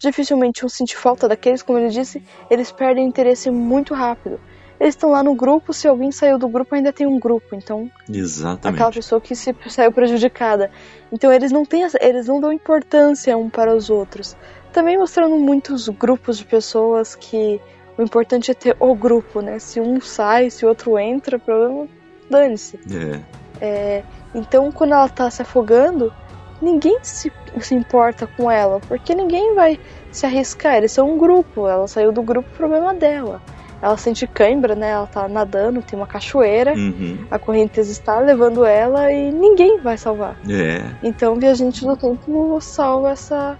dificilmente 0.00 0.62
iam 0.62 0.68
sentir 0.68 0.96
falta 0.96 1.28
daqueles, 1.28 1.62
como 1.62 1.78
ele 1.78 1.90
disse, 1.90 2.22
eles 2.50 2.72
perdem 2.72 3.06
interesse 3.06 3.50
muito 3.50 3.94
rápido. 3.94 4.40
Eles 4.80 4.94
estão 4.94 5.10
lá 5.10 5.22
no 5.22 5.32
grupo, 5.36 5.72
se 5.72 5.86
alguém 5.86 6.10
saiu 6.10 6.38
do 6.38 6.48
grupo, 6.48 6.74
ainda 6.74 6.92
tem 6.92 7.06
um 7.06 7.20
grupo, 7.20 7.54
então. 7.54 7.88
Exatamente. 8.12 8.74
Aquela 8.74 8.90
pessoa 8.90 9.20
que 9.20 9.36
se 9.36 9.54
saiu 9.68 9.92
prejudicada. 9.92 10.72
Então 11.12 11.32
eles 11.32 11.52
não 11.52 11.64
têm, 11.64 11.86
eles 12.00 12.26
não 12.26 12.40
dão 12.40 12.52
importância 12.52 13.36
um 13.38 13.48
para 13.48 13.72
os 13.72 13.90
outros. 13.90 14.36
Também 14.72 14.98
mostrando 14.98 15.36
muitos 15.36 15.88
grupos 15.88 16.38
de 16.38 16.46
pessoas 16.46 17.14
que 17.14 17.60
o 17.96 18.02
importante 18.02 18.50
é 18.50 18.54
ter 18.54 18.76
o 18.80 18.92
grupo, 18.94 19.40
né? 19.40 19.60
Se 19.60 19.78
um 19.78 20.00
sai, 20.00 20.50
se 20.50 20.64
o 20.64 20.68
outro 20.68 20.98
entra, 20.98 21.38
problema 21.38 21.86
dane-se. 22.28 22.80
É. 22.90 23.20
É, 23.60 24.02
então, 24.34 24.70
quando 24.72 24.92
ela 24.92 25.08
tá 25.08 25.30
se 25.30 25.42
afogando, 25.42 26.12
ninguém 26.60 26.98
se, 27.02 27.30
se 27.60 27.74
importa 27.74 28.26
com 28.26 28.50
ela, 28.50 28.80
porque 28.80 29.14
ninguém 29.14 29.54
vai 29.54 29.78
se 30.10 30.24
arriscar. 30.24 30.76
Eles 30.76 30.92
são 30.92 31.12
um 31.12 31.18
grupo, 31.18 31.66
ela 31.66 31.86
saiu 31.86 32.12
do 32.12 32.22
grupo, 32.22 32.48
problema 32.56 32.94
dela. 32.94 33.42
Ela 33.82 33.96
sente 33.96 34.28
cãibra, 34.28 34.76
né? 34.76 34.90
Ela 34.90 35.08
tá 35.08 35.28
nadando, 35.28 35.82
tem 35.82 35.98
uma 35.98 36.06
cachoeira, 36.06 36.72
uhum. 36.72 37.18
a 37.28 37.36
correnteza 37.36 37.90
está 37.90 38.20
levando 38.20 38.64
ela 38.64 39.10
e 39.10 39.32
ninguém 39.32 39.80
vai 39.80 39.98
salvar. 39.98 40.38
É. 40.48 40.94
Então, 41.02 41.34
Viajante 41.34 41.84
do 41.84 41.96
Tempo 41.96 42.60
salva 42.60 43.10
essa, 43.10 43.58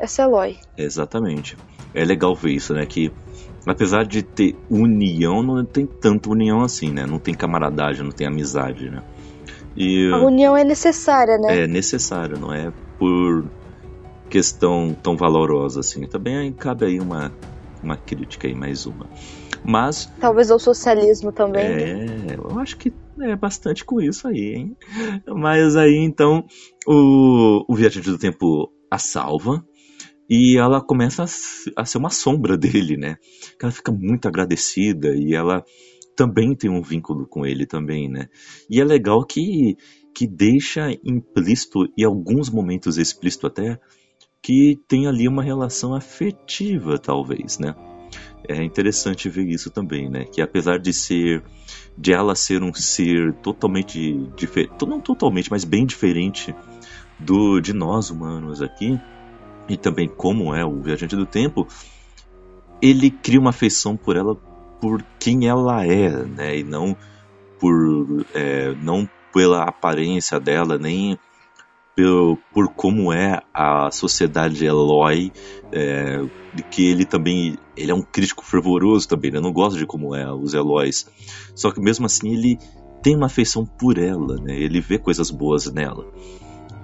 essa 0.00 0.22
Eloy. 0.22 0.58
Exatamente. 0.76 1.56
É 1.94 2.04
legal 2.04 2.34
ver 2.34 2.50
isso, 2.50 2.74
né? 2.74 2.84
Que 2.84 3.12
apesar 3.64 4.04
de 4.04 4.22
ter 4.22 4.56
união, 4.68 5.42
não 5.44 5.64
tem 5.64 5.86
tanta 5.86 6.28
união 6.28 6.62
assim, 6.62 6.90
né? 6.90 7.06
Não 7.06 7.20
tem 7.20 7.32
camaradagem, 7.32 8.02
não 8.02 8.10
tem 8.10 8.26
amizade, 8.26 8.90
né? 8.90 9.00
E, 9.76 10.10
a 10.12 10.18
união 10.18 10.56
é 10.56 10.64
necessária, 10.64 11.38
né? 11.38 11.64
É 11.64 11.66
necessária, 11.66 12.36
não 12.36 12.52
é 12.52 12.72
por 12.98 13.44
questão 14.28 14.96
tão 15.02 15.16
valorosa 15.16 15.80
assim. 15.80 16.06
Também 16.06 16.52
cabe 16.52 16.86
aí 16.86 17.00
uma, 17.00 17.32
uma 17.82 17.96
crítica 17.96 18.48
aí, 18.48 18.54
mais 18.54 18.86
uma. 18.86 19.08
Mas. 19.64 20.10
Talvez 20.20 20.50
ao 20.50 20.58
socialismo 20.58 21.32
também. 21.32 21.64
É, 21.64 21.94
né? 21.94 22.36
eu 22.38 22.58
acho 22.58 22.76
que 22.76 22.92
é 23.20 23.34
bastante 23.34 23.84
com 23.84 24.00
isso 24.00 24.28
aí, 24.28 24.54
hein? 24.54 24.76
Mas 25.26 25.76
aí 25.76 25.96
então 25.96 26.44
o, 26.86 27.64
o 27.68 27.74
Viajante 27.74 28.10
do 28.10 28.18
Tempo 28.18 28.70
a 28.90 28.98
salva 28.98 29.64
e 30.28 30.56
ela 30.56 30.80
começa 30.80 31.24
a, 31.24 31.82
a 31.82 31.84
ser 31.84 31.98
uma 31.98 32.10
sombra 32.10 32.56
dele, 32.58 32.96
né? 32.96 33.16
Ela 33.60 33.72
fica 33.72 33.92
muito 33.92 34.28
agradecida 34.28 35.14
e 35.14 35.34
ela 35.34 35.64
também 36.16 36.54
tem 36.54 36.70
um 36.70 36.82
vínculo 36.82 37.26
com 37.26 37.44
ele 37.44 37.66
também, 37.66 38.08
né? 38.08 38.28
E 38.68 38.80
é 38.80 38.84
legal 38.84 39.24
que, 39.24 39.76
que 40.14 40.26
deixa 40.26 40.90
implícito, 41.04 41.86
e 41.96 42.04
alguns 42.04 42.48
momentos 42.50 42.96
explícito 42.96 43.46
até, 43.46 43.78
que 44.42 44.78
tem 44.88 45.06
ali 45.06 45.28
uma 45.28 45.42
relação 45.42 45.94
afetiva, 45.94 46.98
talvez, 46.98 47.58
né? 47.58 47.74
É 48.48 48.62
interessante 48.62 49.28
ver 49.28 49.46
isso 49.46 49.70
também, 49.70 50.08
né? 50.08 50.24
Que 50.24 50.40
apesar 50.40 50.78
de 50.78 50.92
ser 50.92 51.42
de 51.98 52.12
ela 52.12 52.34
ser 52.34 52.62
um 52.62 52.72
ser 52.74 53.32
totalmente 53.42 54.14
diferente, 54.36 54.86
não 54.86 55.00
totalmente, 55.00 55.50
mas 55.50 55.64
bem 55.64 55.86
diferente 55.86 56.54
do 57.18 57.60
de 57.60 57.72
nós 57.72 58.10
humanos 58.10 58.62
aqui, 58.62 59.00
e 59.68 59.76
também 59.76 60.08
como 60.08 60.54
é 60.54 60.64
o 60.64 60.80
viajante 60.80 61.16
do 61.16 61.26
tempo, 61.26 61.66
ele 62.80 63.10
cria 63.10 63.40
uma 63.40 63.50
afeição 63.50 63.96
por 63.96 64.16
ela 64.16 64.36
por 64.80 65.04
quem 65.18 65.46
ela 65.48 65.84
é, 65.84 66.10
né? 66.10 66.58
E 66.58 66.64
não 66.64 66.96
por 67.58 68.24
é, 68.34 68.74
não 68.82 69.08
pela 69.32 69.64
aparência 69.64 70.40
dela, 70.40 70.78
nem 70.78 71.18
por, 71.96 72.38
por 72.52 72.68
como 72.68 73.12
é 73.12 73.40
a 73.52 73.90
sociedade 73.90 74.64
Eloy, 74.64 75.32
é, 75.72 76.22
que 76.70 76.86
ele 76.90 77.04
também 77.04 77.58
ele 77.76 77.90
é 77.90 77.94
um 77.94 78.02
crítico 78.02 78.44
fervoroso 78.44 79.08
também, 79.08 79.30
né? 79.30 79.40
não 79.40 79.52
gosta 79.52 79.78
de 79.78 79.86
como 79.86 80.14
é 80.14 80.30
os 80.32 80.54
Eloys. 80.54 81.06
Só 81.54 81.70
que 81.70 81.80
mesmo 81.80 82.06
assim 82.06 82.32
ele 82.32 82.58
tem 83.02 83.16
uma 83.16 83.26
afeição 83.26 83.64
por 83.64 83.98
ela, 83.98 84.36
né? 84.36 84.58
Ele 84.58 84.80
vê 84.80 84.98
coisas 84.98 85.30
boas 85.30 85.70
nela. 85.72 86.06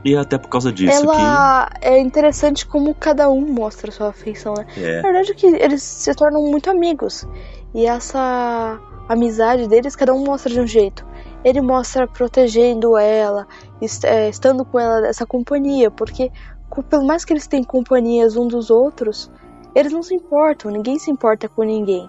E 0.04 0.14
é 0.14 0.18
até 0.18 0.36
por 0.36 0.48
causa 0.48 0.72
disso 0.72 0.92
ela 0.92 1.70
que... 1.80 1.86
é 1.86 1.98
interessante 1.98 2.66
como 2.66 2.94
cada 2.94 3.30
um 3.30 3.40
mostra 3.40 3.90
sua 3.92 4.08
afeição, 4.08 4.54
né? 4.54 4.66
É. 4.76 4.96
Na 4.96 5.02
verdade 5.02 5.30
é 5.30 5.34
que 5.34 5.46
eles 5.46 5.82
se 5.82 6.12
tornam 6.14 6.42
muito 6.42 6.70
amigos. 6.70 7.26
E 7.74 7.86
essa 7.86 8.80
amizade 9.08 9.66
deles, 9.68 9.96
cada 9.96 10.14
um 10.14 10.24
mostra 10.24 10.52
de 10.52 10.60
um 10.60 10.66
jeito. 10.66 11.06
Ele 11.44 11.60
mostra 11.60 12.06
protegendo 12.06 12.96
ela, 12.96 13.46
é, 14.04 14.28
estando 14.28 14.64
com 14.64 14.78
ela, 14.78 15.06
essa 15.06 15.26
companhia, 15.26 15.90
porque 15.90 16.30
por 16.88 17.04
mais 17.04 17.24
que 17.24 17.32
eles 17.32 17.46
tenham 17.46 17.64
companhias 17.64 18.36
um 18.36 18.46
dos 18.46 18.70
outros, 18.70 19.30
eles 19.74 19.92
não 19.92 20.02
se 20.02 20.14
importam, 20.14 20.70
ninguém 20.70 20.98
se 20.98 21.10
importa 21.10 21.48
com 21.48 21.62
ninguém. 21.62 22.08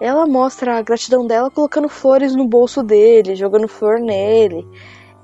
Ela 0.00 0.26
mostra 0.26 0.78
a 0.78 0.82
gratidão 0.82 1.26
dela 1.26 1.50
colocando 1.50 1.88
flores 1.88 2.34
no 2.34 2.46
bolso 2.46 2.82
dele, 2.82 3.36
jogando 3.36 3.68
flor 3.68 4.00
nele. 4.00 4.66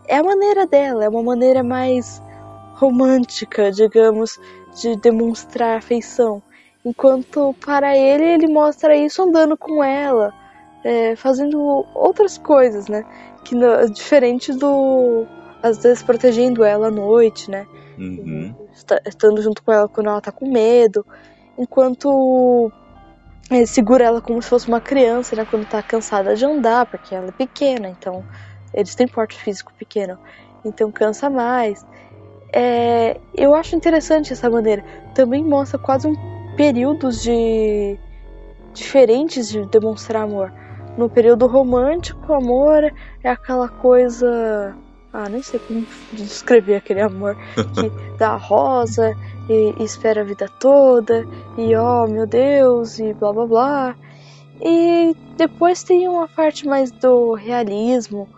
É 0.07 0.17
a 0.17 0.23
maneira 0.23 0.67
dela, 0.67 1.05
é 1.05 1.09
uma 1.09 1.23
maneira 1.23 1.63
mais 1.63 2.23
romântica, 2.75 3.73
digamos, 3.73 4.39
de 4.81 4.97
demonstrar 4.97 5.79
afeição. 5.79 6.43
Enquanto 6.85 7.55
para 7.65 7.97
ele, 7.97 8.25
ele 8.25 8.47
mostra 8.47 8.97
isso 8.97 9.23
andando 9.23 9.57
com 9.57 9.83
ela, 9.83 10.33
é, 10.85 11.17
fazendo 11.17 11.61
outras 11.95 12.39
coisas, 12.39 12.89
né? 12.89 13.05
Que 13.45 13.55
diferente 13.93 14.53
do 14.53 15.27
às 15.63 15.83
vezes 15.83 16.03
protegendo 16.03 16.65
ela 16.65 16.89
à 16.89 16.91
noite, 16.91 17.51
né? 17.51 17.67
Uhum. 17.99 18.55
Estando 19.05 19.43
junto 19.43 19.63
com 19.63 19.73
ela 19.73 19.89
quando 19.89 20.09
ela 20.09 20.21
tá 20.21 20.31
com 20.31 20.51
medo. 20.51 21.05
Enquanto 21.59 22.71
ele 23.51 23.67
segura 23.67 24.05
ela 24.05 24.21
como 24.21 24.41
se 24.41 24.49
fosse 24.49 24.69
uma 24.69 24.81
criança, 24.81 25.35
né? 25.35 25.45
Quando 25.45 25.67
tá 25.67 25.83
cansada 25.83 26.37
de 26.37 26.45
andar, 26.45 26.87
porque 26.87 27.15
ela 27.15 27.29
é 27.29 27.33
pequena, 27.33 27.89
então 27.89 28.25
eles 28.73 28.95
têm 28.95 29.09
porte 29.09 29.37
físico 29.37 29.73
pequeno, 29.79 30.19
então 30.65 30.93
cansa 30.93 31.29
mais. 31.29 31.85
É, 32.53 33.19
eu 33.35 33.55
acho 33.55 33.75
interessante 33.75 34.33
essa 34.33 34.49
maneira. 34.49 34.85
Também 35.15 35.43
mostra 35.43 35.79
quase 35.79 36.07
um 36.07 36.38
períodos 36.59 37.23
de 37.23 37.97
diferentes 38.75 39.49
de 39.49 39.65
demonstrar 39.67 40.25
amor. 40.25 40.53
No 40.97 41.09
período 41.09 41.47
romântico, 41.47 42.35
amor 42.35 42.93
é 43.23 43.31
aquela 43.31 43.69
coisa 43.69 44.75
ah, 45.13 45.29
nem 45.29 45.41
sei 45.41 45.61
como 45.61 45.87
descrever 46.13 46.75
aquele 46.75 47.01
amor 47.01 47.37
que 47.55 47.91
dá 48.19 48.35
rosa 48.35 49.17
e, 49.49 49.73
e, 49.79 49.85
espera 49.85 50.23
a 50.23 50.25
vida 50.25 50.49
toda 50.59 51.25
e 51.57 51.77
oh 51.77 52.09
meu 52.09 52.27
Deus 52.27 52.99
e 52.99 53.15
blá 53.15 53.33
blá 53.33 53.47
blá. 53.47 53.97
E 54.61 55.15
depois 55.37 55.85
tem 55.85 56.09
uma 56.09 56.27
parte 56.27 56.67
mais 56.67 56.91
do 56.91 57.35
realismo, 57.35 58.29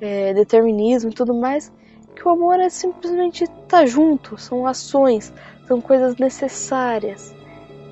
é, 0.00 0.32
determinismo 0.32 1.10
e 1.10 1.14
tudo 1.14 1.34
mais, 1.34 1.70
que 2.16 2.26
o 2.26 2.30
amor 2.30 2.58
é 2.58 2.70
simplesmente 2.70 3.44
estar 3.44 3.66
tá 3.66 3.86
junto, 3.86 4.38
são 4.38 4.66
ações, 4.66 5.30
são 5.66 5.82
coisas 5.82 6.16
necessárias. 6.16 7.36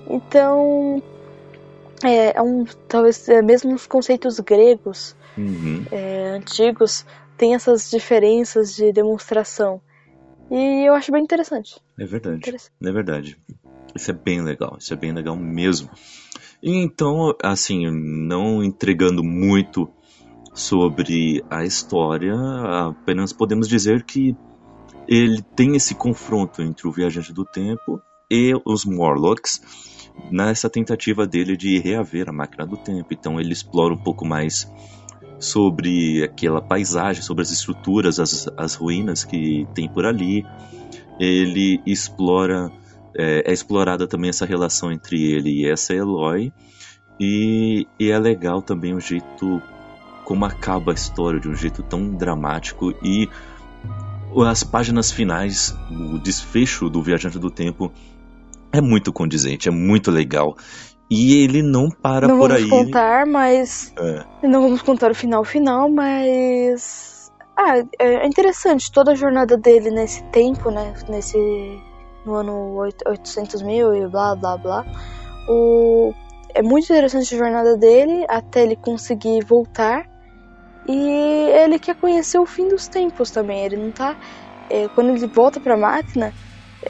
Então, 0.08 1.02
é, 2.04 2.36
é 2.36 2.42
um, 2.42 2.64
talvez 2.88 3.28
é, 3.28 3.42
mesmo 3.42 3.74
os 3.74 3.86
conceitos 3.86 4.38
gregos 4.40 5.16
uhum. 5.36 5.84
é, 5.90 6.30
antigos 6.30 7.04
tem 7.36 7.54
essas 7.54 7.90
diferenças 7.90 8.74
de 8.74 8.92
demonstração. 8.92 9.80
E 10.50 10.88
eu 10.88 10.94
acho 10.94 11.10
bem 11.10 11.22
interessante. 11.22 11.80
É 11.98 12.04
verdade. 12.04 12.36
Interessante. 12.38 12.72
É 12.82 12.92
verdade. 12.92 13.38
Isso 13.94 14.10
é 14.10 14.14
bem 14.14 14.42
legal. 14.42 14.76
Isso 14.78 14.92
é 14.92 14.96
bem 14.96 15.12
legal 15.12 15.36
mesmo. 15.36 15.90
Então, 16.62 17.34
assim, 17.42 17.90
não 17.90 18.62
entregando 18.62 19.22
muito 19.22 19.88
sobre 20.54 21.44
a 21.50 21.64
história, 21.64 22.34
apenas 22.88 23.32
podemos 23.32 23.68
dizer 23.68 24.04
que 24.04 24.34
ele 25.06 25.42
tem 25.54 25.76
esse 25.76 25.94
confronto 25.94 26.62
entre 26.62 26.88
o 26.88 26.90
viajante 26.90 27.32
do 27.32 27.44
tempo 27.44 28.00
e 28.30 28.52
os 28.64 28.84
Morlocks 28.84 29.60
nessa 30.30 30.68
tentativa 30.68 31.26
dele 31.26 31.56
de 31.56 31.78
reaver 31.78 32.28
a 32.28 32.32
máquina 32.32 32.66
do 32.66 32.76
tempo. 32.76 33.08
Então 33.12 33.40
ele 33.40 33.52
explora 33.52 33.94
um 33.94 33.98
pouco 33.98 34.26
mais 34.26 34.70
sobre 35.38 36.22
aquela 36.24 36.60
paisagem, 36.60 37.22
sobre 37.22 37.42
as 37.42 37.50
estruturas, 37.50 38.18
as, 38.18 38.48
as 38.56 38.74
ruínas 38.74 39.24
que 39.24 39.66
tem 39.74 39.88
por 39.88 40.06
ali. 40.06 40.44
Ele 41.18 41.80
explora, 41.86 42.70
é, 43.14 43.50
é 43.50 43.52
explorada 43.52 44.06
também 44.06 44.30
essa 44.30 44.46
relação 44.46 44.90
entre 44.90 45.22
ele 45.22 45.62
e 45.62 45.70
essa 45.70 45.94
Eloy. 45.94 46.52
E, 47.18 47.86
e 47.98 48.10
é 48.10 48.18
legal 48.18 48.60
também 48.60 48.94
o 48.94 49.00
jeito 49.00 49.62
como 50.24 50.44
acaba 50.44 50.90
a 50.90 50.94
história 50.94 51.38
de 51.38 51.48
um 51.48 51.54
jeito 51.54 51.84
tão 51.84 52.10
dramático 52.10 52.92
e 53.00 53.28
as 54.44 54.64
páginas 54.64 55.10
finais, 55.10 55.74
o 55.88 56.18
desfecho 56.18 56.90
do 56.90 57.00
Viajante 57.00 57.38
do 57.38 57.48
Tempo 57.48 57.92
é 58.78 58.80
muito 58.80 59.12
condizente, 59.12 59.68
é 59.68 59.72
muito 59.72 60.10
legal. 60.10 60.56
E 61.10 61.42
ele 61.42 61.62
não 61.62 61.88
para 61.88 62.26
não 62.26 62.38
por 62.38 62.52
aí. 62.52 62.62
Não 62.62 62.68
vamos 62.68 62.84
contar, 62.86 63.26
mas. 63.26 63.94
É. 63.98 64.46
Não 64.46 64.62
vamos 64.62 64.82
contar 64.82 65.10
o 65.10 65.14
final 65.14 65.44
final, 65.44 65.88
mas. 65.88 67.30
Ah, 67.56 67.78
é 67.98 68.26
interessante 68.26 68.90
toda 68.90 69.12
a 69.12 69.14
jornada 69.14 69.56
dele 69.56 69.90
nesse 69.90 70.22
tempo, 70.24 70.70
né? 70.70 70.94
Nesse. 71.08 71.38
No 72.24 72.34
ano 72.34 72.76
800 73.06 73.62
mil 73.62 73.94
e 73.94 74.08
blá 74.08 74.34
blá 74.34 74.56
blá. 74.56 74.84
O, 75.48 76.12
é 76.52 76.60
muito 76.60 76.84
interessante 76.86 77.32
a 77.34 77.38
jornada 77.38 77.76
dele 77.76 78.26
até 78.28 78.64
ele 78.64 78.74
conseguir 78.74 79.44
voltar. 79.44 80.04
E 80.88 80.92
ele 80.92 81.78
quer 81.78 81.94
conhecer 81.94 82.38
o 82.38 82.46
fim 82.46 82.68
dos 82.68 82.88
tempos 82.88 83.30
também. 83.30 83.64
Ele 83.64 83.76
não 83.76 83.92
tá. 83.92 84.16
É, 84.68 84.88
quando 84.88 85.10
ele 85.10 85.26
volta 85.28 85.60
pra 85.60 85.76
máquina, 85.76 86.32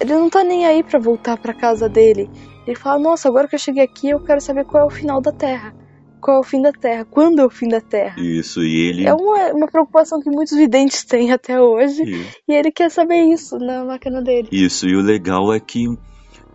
ele 0.00 0.14
não 0.14 0.28
tá 0.28 0.44
nem 0.44 0.66
aí 0.66 0.82
para 0.82 0.98
voltar 0.98 1.36
para 1.38 1.54
casa 1.54 1.88
dele. 1.88 2.28
Ele 2.66 2.76
fala: 2.76 2.98
Nossa, 2.98 3.28
agora 3.28 3.48
que 3.48 3.54
eu 3.54 3.58
cheguei 3.58 3.84
aqui, 3.84 4.10
eu 4.10 4.20
quero 4.20 4.40
saber 4.40 4.64
qual 4.64 4.84
é 4.84 4.86
o 4.86 4.90
final 4.90 5.20
da 5.20 5.32
Terra. 5.32 5.74
Qual 6.20 6.38
é 6.38 6.40
o 6.40 6.42
fim 6.42 6.60
da 6.60 6.72
Terra? 6.72 7.04
Quando 7.04 7.40
é 7.40 7.44
o 7.44 7.50
fim 7.50 7.68
da 7.68 7.80
Terra? 7.80 8.16
Isso, 8.18 8.62
e 8.62 8.88
ele. 8.88 9.06
É 9.06 9.14
uma, 9.14 9.52
uma 9.52 9.66
preocupação 9.68 10.20
que 10.20 10.30
muitos 10.30 10.56
videntes 10.56 11.04
têm 11.04 11.30
até 11.30 11.60
hoje. 11.60 12.02
Isso. 12.02 12.36
E 12.48 12.52
ele 12.52 12.72
quer 12.72 12.90
saber 12.90 13.22
isso 13.22 13.58
na 13.58 13.84
máquina 13.84 14.20
dele. 14.20 14.48
Isso, 14.50 14.88
e 14.88 14.96
o 14.96 15.02
legal 15.02 15.52
é 15.52 15.60
que 15.60 15.86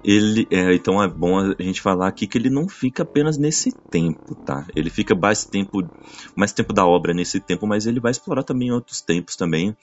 ele 0.04 0.48
é, 0.50 0.74
então 0.74 1.02
é 1.02 1.08
bom 1.08 1.40
a 1.40 1.62
gente 1.62 1.82
falar 1.82 2.08
aqui 2.08 2.26
que 2.28 2.38
ele 2.38 2.50
não 2.50 2.68
fica 2.68 3.04
apenas 3.04 3.38
nesse 3.38 3.72
tempo, 3.90 4.36
tá? 4.36 4.66
Ele 4.76 4.90
fica 4.90 5.16
mais 5.16 5.46
tempo, 5.46 5.88
mais 6.36 6.52
tempo 6.52 6.74
da 6.74 6.86
obra 6.86 7.14
nesse 7.14 7.40
tempo, 7.40 7.68
mas 7.68 7.86
ele 7.86 8.00
vai 8.00 8.12
explorar 8.12 8.44
também 8.44 8.72
outros 8.72 9.02
tempos 9.02 9.36
também 9.36 9.76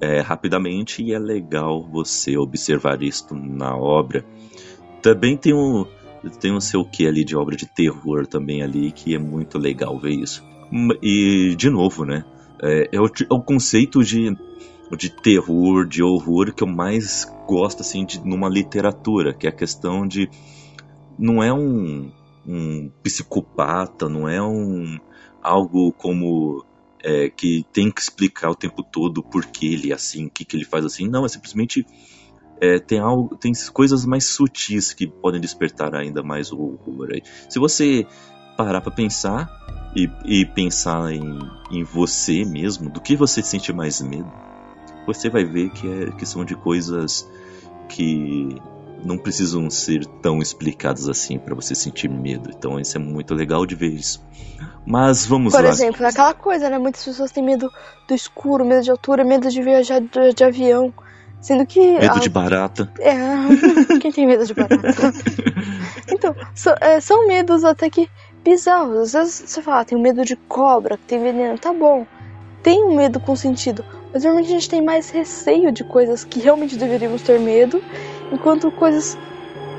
é, 0.00 0.20
rapidamente 0.20 1.02
e 1.02 1.12
é 1.12 1.18
legal 1.18 1.86
você 1.86 2.36
observar 2.36 3.02
isto 3.02 3.34
na 3.34 3.76
obra. 3.76 4.24
Também 5.02 5.36
tem 5.36 5.54
um 5.54 5.86
tem 6.38 6.52
um 6.52 6.60
seu 6.60 6.84
que 6.84 7.06
ali 7.06 7.24
de 7.24 7.34
obra 7.34 7.56
de 7.56 7.66
terror 7.66 8.26
também 8.26 8.62
ali 8.62 8.92
que 8.92 9.14
é 9.14 9.18
muito 9.18 9.58
legal 9.58 9.98
ver 9.98 10.12
isso. 10.12 10.44
E 11.02 11.54
de 11.56 11.70
novo, 11.70 12.04
né? 12.04 12.24
É, 12.62 12.90
é, 12.92 13.00
o, 13.00 13.06
é 13.06 13.34
o 13.34 13.40
conceito 13.40 14.02
de 14.04 14.36
de 14.96 15.10
terror, 15.10 15.86
de 15.86 16.02
horror 16.02 16.52
que 16.52 16.62
eu 16.62 16.66
mais 16.66 17.24
gosto 17.46 17.80
assim 17.80 18.04
de 18.04 18.20
numa 18.24 18.48
literatura, 18.48 19.32
que 19.32 19.46
é 19.46 19.50
a 19.50 19.52
questão 19.52 20.06
de 20.06 20.28
não 21.18 21.42
é 21.42 21.52
um, 21.52 22.10
um 22.46 22.90
psicopata, 23.02 24.08
não 24.08 24.28
é 24.28 24.42
um 24.42 24.98
algo 25.42 25.92
como 25.92 26.64
é, 27.02 27.30
que 27.30 27.64
tem 27.72 27.90
que 27.90 28.00
explicar 28.00 28.50
o 28.50 28.54
tempo 28.54 28.82
todo 28.82 29.22
por 29.22 29.46
que 29.46 29.72
ele 29.72 29.90
é 29.90 29.94
assim, 29.94 30.26
o 30.26 30.30
que, 30.30 30.44
que 30.44 30.56
ele 30.56 30.64
faz 30.64 30.84
assim. 30.84 31.08
Não, 31.08 31.24
é 31.24 31.28
simplesmente 31.28 31.86
é, 32.60 32.78
tem 32.78 32.98
algo, 32.98 33.36
tem 33.36 33.52
coisas 33.72 34.04
mais 34.04 34.26
sutis 34.26 34.92
que 34.92 35.06
podem 35.06 35.40
despertar 35.40 35.94
ainda 35.94 36.22
mais 36.22 36.52
o 36.52 36.58
horror 36.58 37.10
aí. 37.12 37.22
Se 37.48 37.58
você 37.58 38.06
parar 38.56 38.80
para 38.80 38.92
pensar, 38.92 39.48
e, 39.94 40.08
e 40.24 40.44
pensar 40.44 41.12
em, 41.12 41.38
em 41.70 41.82
você 41.82 42.44
mesmo, 42.44 42.90
do 42.90 43.00
que 43.00 43.16
você 43.16 43.42
sente 43.42 43.72
mais 43.72 44.00
medo, 44.00 44.30
você 45.12 45.28
vai 45.28 45.44
ver 45.44 45.70
que, 45.70 45.88
é, 45.88 46.10
que 46.12 46.26
são 46.26 46.44
de 46.44 46.54
coisas 46.54 47.28
que 47.88 48.60
não 49.04 49.16
precisam 49.16 49.68
ser 49.70 50.04
tão 50.22 50.40
explicadas 50.40 51.08
assim 51.08 51.38
para 51.38 51.54
você 51.54 51.74
sentir 51.74 52.08
medo. 52.08 52.50
Então 52.56 52.78
isso 52.78 52.96
é 52.96 53.00
muito 53.00 53.34
legal 53.34 53.64
de 53.66 53.74
ver 53.74 53.88
isso. 53.88 54.22
Mas 54.86 55.26
vamos 55.26 55.52
Por 55.52 55.62
lá. 55.62 55.68
Por 55.68 55.72
exemplo, 55.72 56.06
aquela 56.06 56.34
coisa, 56.34 56.68
né? 56.68 56.78
Muitas 56.78 57.04
pessoas 57.04 57.30
têm 57.30 57.44
medo 57.44 57.70
do 58.06 58.14
escuro, 58.14 58.64
medo 58.64 58.82
de 58.82 58.90
altura, 58.90 59.24
medo 59.24 59.48
de 59.48 59.62
viajar 59.62 60.00
de, 60.00 60.34
de 60.34 60.44
avião. 60.44 60.92
Sendo 61.40 61.64
que. 61.66 61.80
Medo 61.98 62.16
a... 62.16 62.20
de 62.20 62.28
barata. 62.28 62.92
É. 62.98 63.14
Quem 64.00 64.12
tem 64.12 64.26
medo 64.26 64.44
de 64.44 64.54
barata? 64.54 65.12
então, 66.08 66.34
so, 66.54 66.70
é, 66.80 67.00
são 67.00 67.26
medos 67.26 67.64
até 67.64 67.88
que 67.88 68.08
bizarros. 68.44 68.98
Às 68.98 69.12
vezes 69.12 69.50
você 69.50 69.62
fala, 69.62 69.80
ah, 69.80 69.84
tem 69.84 70.00
medo 70.00 70.24
de 70.24 70.36
cobra, 70.36 70.96
que 70.96 71.04
tem 71.04 71.22
veneno. 71.22 71.58
Tá 71.58 71.72
bom. 71.72 72.06
Tem 72.62 72.84
um 72.84 72.94
medo 72.94 73.18
com 73.18 73.34
sentido. 73.34 73.84
Mas 74.12 74.24
normalmente 74.24 74.50
a 74.50 74.54
gente 74.54 74.68
tem 74.68 74.82
mais 74.82 75.10
receio 75.10 75.70
de 75.70 75.84
coisas 75.84 76.24
que 76.24 76.40
realmente 76.40 76.76
deveríamos 76.76 77.22
ter 77.22 77.38
medo, 77.38 77.82
enquanto 78.32 78.70
coisas 78.70 79.16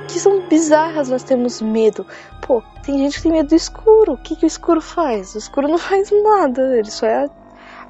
que 0.08 0.20
são 0.20 0.42
bizarras 0.48 1.10
nós 1.10 1.24
temos 1.24 1.62
medo. 1.62 2.06
Pô, 2.42 2.62
tem 2.84 2.98
gente 2.98 3.18
que 3.18 3.24
tem 3.24 3.32
medo 3.32 3.50
do 3.50 3.56
escuro. 3.56 4.14
O 4.14 4.18
que, 4.18 4.36
que 4.36 4.46
o 4.46 4.48
escuro 4.48 4.82
faz? 4.82 5.36
O 5.36 5.38
escuro 5.38 5.68
não 5.68 5.78
faz 5.80 6.10
nada, 6.12 6.78
ele 6.78 6.92
só 6.92 7.06
é 7.06 7.30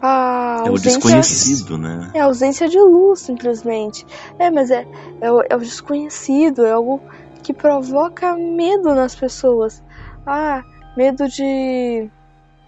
a 0.02 0.64
é 0.66 0.72
o 0.72 0.80
desconhecido, 0.80 1.78
né? 1.78 2.10
É 2.16 2.20
a 2.20 2.26
ausência 2.26 2.68
de 2.68 2.80
luz, 2.80 3.20
simplesmente. 3.20 4.06
É, 4.40 4.50
mas 4.50 4.72
é, 4.72 4.88
é, 5.22 5.32
o, 5.32 5.44
é 5.48 5.56
o 5.56 5.60
desconhecido, 5.60 6.66
é 6.66 6.72
algo 6.72 7.00
que 7.44 7.54
provoca 7.54 8.36
medo 8.36 8.96
nas 8.96 9.14
pessoas. 9.14 9.84
Ah, 10.26 10.64
medo 10.98 11.28
de 11.28 12.10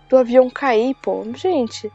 do 0.09 0.17
avião 0.17 0.47
cair, 0.47 0.95
pô. 1.01 1.23
Gente, 1.33 1.91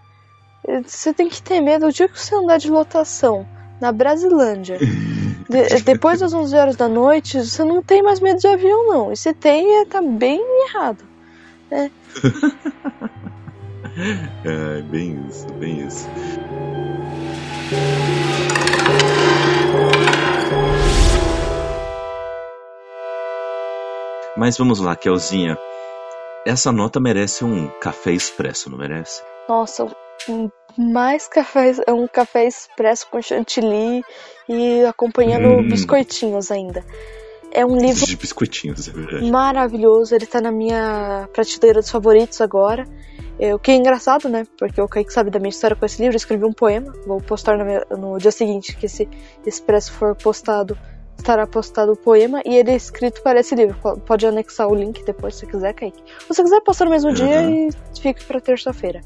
você 0.85 1.15
tem 1.15 1.29
que 1.29 1.41
ter 1.41 1.61
medo 1.61 1.87
o 1.87 1.93
dia 1.93 2.09
que 2.09 2.21
você 2.21 2.35
andar 2.35 2.59
de 2.59 2.71
lotação 2.71 3.47
na 3.81 3.91
Brasilândia. 3.91 4.79
De, 4.79 5.83
depois 5.83 6.21
das 6.21 6.35
11 6.35 6.57
horas 6.57 6.77
da 6.77 6.89
noite, 6.89 7.45
você 7.45 7.65
não 7.65 7.83
tem 7.83 8.03
mais 8.03 8.21
medo 8.21 8.39
de 8.39 8.47
avião, 8.47 8.87
não. 8.87 9.13
E 9.13 9.17
se 9.17 9.33
tem, 9.33 9.81
é, 9.81 9.85
tá 9.87 10.03
bem 10.03 10.41
errado. 10.69 11.03
Né? 11.71 11.91
é, 14.45 14.83
bem 14.83 15.25
isso, 15.29 15.47
bem 15.55 15.87
isso. 15.87 16.09
Mas 24.37 24.57
vamos 24.57 24.79
lá, 24.81 24.95
Kelzinha. 24.95 25.59
Essa 26.47 26.71
nota 26.71 27.01
merece 27.01 27.45
um 27.45 27.69
café 27.81 28.13
expresso, 28.13 28.71
não 28.71 28.79
merece? 28.79 29.23
Nossa, 29.49 29.89
mais 30.77 31.27
café, 31.27 31.73
é 31.87 31.93
um 31.93 32.07
café 32.07 32.47
expresso 32.47 33.09
com 33.11 33.21
chantilly 33.21 34.03
e 34.49 34.85
acompanhando 34.85 35.49
hum. 35.49 35.69
biscoitinhos 35.69 36.51
ainda. 36.51 36.85
É 37.51 37.65
um 37.65 37.77
livro 37.77 38.07
de 38.07 38.17
biscoitinhos, 38.17 38.89
é 38.89 38.93
verdade. 38.93 39.31
maravilhoso. 39.31 40.15
Ele 40.15 40.27
tá 40.27 40.41
na 40.41 40.53
minha 40.53 41.29
prateleira 41.33 41.81
dos 41.81 41.91
favoritos 41.91 42.41
agora. 42.41 42.85
O 43.55 43.59
que 43.59 43.71
é 43.71 43.75
engraçado, 43.75 44.29
né? 44.29 44.45
Porque 44.59 44.81
o 44.81 44.89
Kaique 44.89 45.13
sabe 45.13 45.31
da 45.31 45.39
minha 45.39 45.51
história 45.51 45.77
com 45.77 45.87
esse 45.87 46.01
livro. 46.01 46.15
Eu 46.15 46.19
escrevi 46.19 46.45
um 46.45 46.53
poema. 46.53 46.93
Vou 47.07 47.21
postar 47.21 47.57
no, 47.57 47.65
meu, 47.65 47.85
no 47.97 48.19
dia 48.19 48.33
seguinte 48.33 48.77
que 48.77 48.87
esse 48.87 49.09
expresso 49.47 49.93
for 49.93 50.15
postado. 50.17 50.77
Estará 51.17 51.47
postado 51.47 51.93
o 51.93 51.97
poema 51.97 52.43
e 52.45 52.57
ele 52.57 52.71
é 52.71 52.77
escrito 52.77 53.23
para 53.23 53.41
esse 53.41 53.55
livro. 53.55 53.77
Pode 54.07 54.27
anexar 54.27 54.69
o 54.69 54.75
link 54.75 55.05
depois 55.05 55.37
se 55.37 55.47
quiser, 55.47 55.73
Kaique. 55.73 56.03
Ou 56.29 56.35
se 56.35 56.43
quiser, 56.43 56.61
postar 56.61 56.85
no 56.85 56.91
mesmo 56.91 57.09
uhum. 57.11 57.15
dia 57.15 57.43
e 57.51 57.71
fica 58.01 58.23
para 58.25 58.41
terça-feira. 58.41 59.01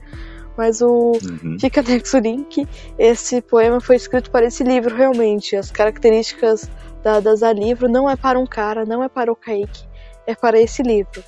Mas 0.56 0.80
o 0.82 1.12
uhum. 1.12 1.56
fica 1.58 1.80
anexo 1.80 2.16
o 2.16 2.20
link. 2.20 2.66
Esse 2.98 3.40
poema 3.40 3.80
foi 3.80 3.96
escrito 3.96 4.30
para 4.30 4.46
esse 4.46 4.62
livro, 4.62 4.94
realmente. 4.94 5.56
As 5.56 5.70
características 5.70 6.70
dadas 7.02 7.42
a 7.42 7.52
livro 7.52 7.88
não 7.88 8.08
é 8.08 8.16
para 8.16 8.38
um 8.38 8.46
cara, 8.46 8.84
não 8.84 9.02
é 9.02 9.08
para 9.08 9.32
o 9.32 9.36
Kaique, 9.36 9.84
é 10.26 10.34
para 10.34 10.60
esse 10.60 10.82
livro. 10.82 11.22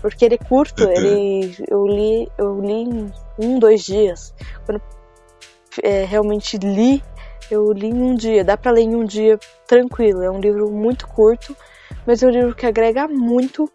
Porque 0.00 0.24
ele 0.24 0.36
é 0.36 0.38
curto, 0.38 0.84
uhum. 0.84 0.92
ele, 0.92 1.56
eu, 1.68 1.86
li, 1.86 2.28
eu 2.38 2.60
li 2.60 2.72
em 2.72 3.12
um, 3.38 3.58
dois 3.58 3.84
dias. 3.84 4.34
Quando 4.64 4.80
é, 5.82 6.04
realmente 6.04 6.56
li, 6.56 7.02
eu 7.50 7.70
li 7.72 7.88
em 7.88 8.02
um 8.02 8.14
dia. 8.14 8.42
Dá 8.42 8.56
para 8.56 8.72
ler 8.72 8.82
em 8.82 8.94
um 8.94 9.04
dia 9.04 9.38
tranquilo. 9.66 10.22
É 10.22 10.30
um 10.30 10.40
livro 10.40 10.70
muito 10.70 11.06
curto, 11.06 11.56
mas 12.06 12.22
é 12.22 12.26
um 12.26 12.30
livro 12.30 12.54
que 12.54 12.66
agrega 12.66 13.06
muito. 13.06 13.70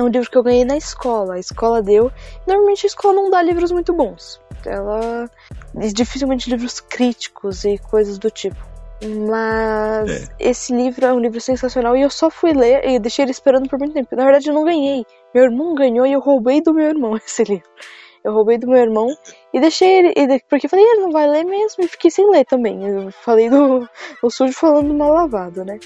É 0.00 0.02
um 0.02 0.08
livro 0.08 0.30
que 0.30 0.38
eu 0.38 0.42
ganhei 0.42 0.64
na 0.64 0.78
escola. 0.78 1.34
A 1.34 1.38
escola 1.38 1.82
deu. 1.82 2.10
Normalmente 2.46 2.86
a 2.86 2.88
escola 2.88 3.12
não 3.12 3.28
dá 3.28 3.42
livros 3.42 3.70
muito 3.70 3.92
bons. 3.92 4.40
Ela. 4.64 5.30
Dificilmente 5.74 6.48
livros 6.48 6.80
críticos 6.80 7.64
e 7.64 7.76
coisas 7.76 8.18
do 8.18 8.30
tipo. 8.30 8.56
Mas 9.28 10.10
é. 10.10 10.28
esse 10.38 10.74
livro 10.74 11.04
é 11.04 11.12
um 11.12 11.20
livro 11.20 11.38
sensacional 11.38 11.94
e 11.94 12.00
eu 12.00 12.08
só 12.08 12.30
fui 12.30 12.54
ler 12.54 12.82
e 12.88 12.98
deixei 12.98 13.26
ele 13.26 13.32
esperando 13.32 13.68
por 13.68 13.78
muito 13.78 13.92
tempo. 13.92 14.16
Na 14.16 14.24
verdade, 14.24 14.48
eu 14.48 14.54
não 14.54 14.64
ganhei. 14.64 15.04
Meu 15.34 15.44
irmão 15.44 15.74
ganhou 15.74 16.06
e 16.06 16.12
eu 16.14 16.20
roubei 16.20 16.62
do 16.62 16.72
meu 16.72 16.86
irmão 16.86 17.14
esse 17.22 17.44
livro. 17.44 17.68
Eu 18.24 18.32
roubei 18.32 18.56
do 18.56 18.68
meu 18.68 18.78
irmão 18.78 19.08
e 19.52 19.60
deixei 19.60 20.14
ele. 20.16 20.40
Porque 20.48 20.64
eu 20.64 20.70
falei, 20.70 20.84
ele 20.86 21.02
não 21.02 21.10
vai 21.10 21.28
ler 21.28 21.44
mesmo 21.44 21.84
e 21.84 21.88
fiquei 21.88 22.10
sem 22.10 22.30
ler 22.30 22.46
também. 22.46 22.82
Eu 22.86 23.12
falei 23.12 23.50
do. 23.50 23.86
O 24.22 24.30
sujo 24.30 24.54
falando 24.54 24.94
mal 24.94 25.12
lavado, 25.12 25.62
né? 25.62 25.78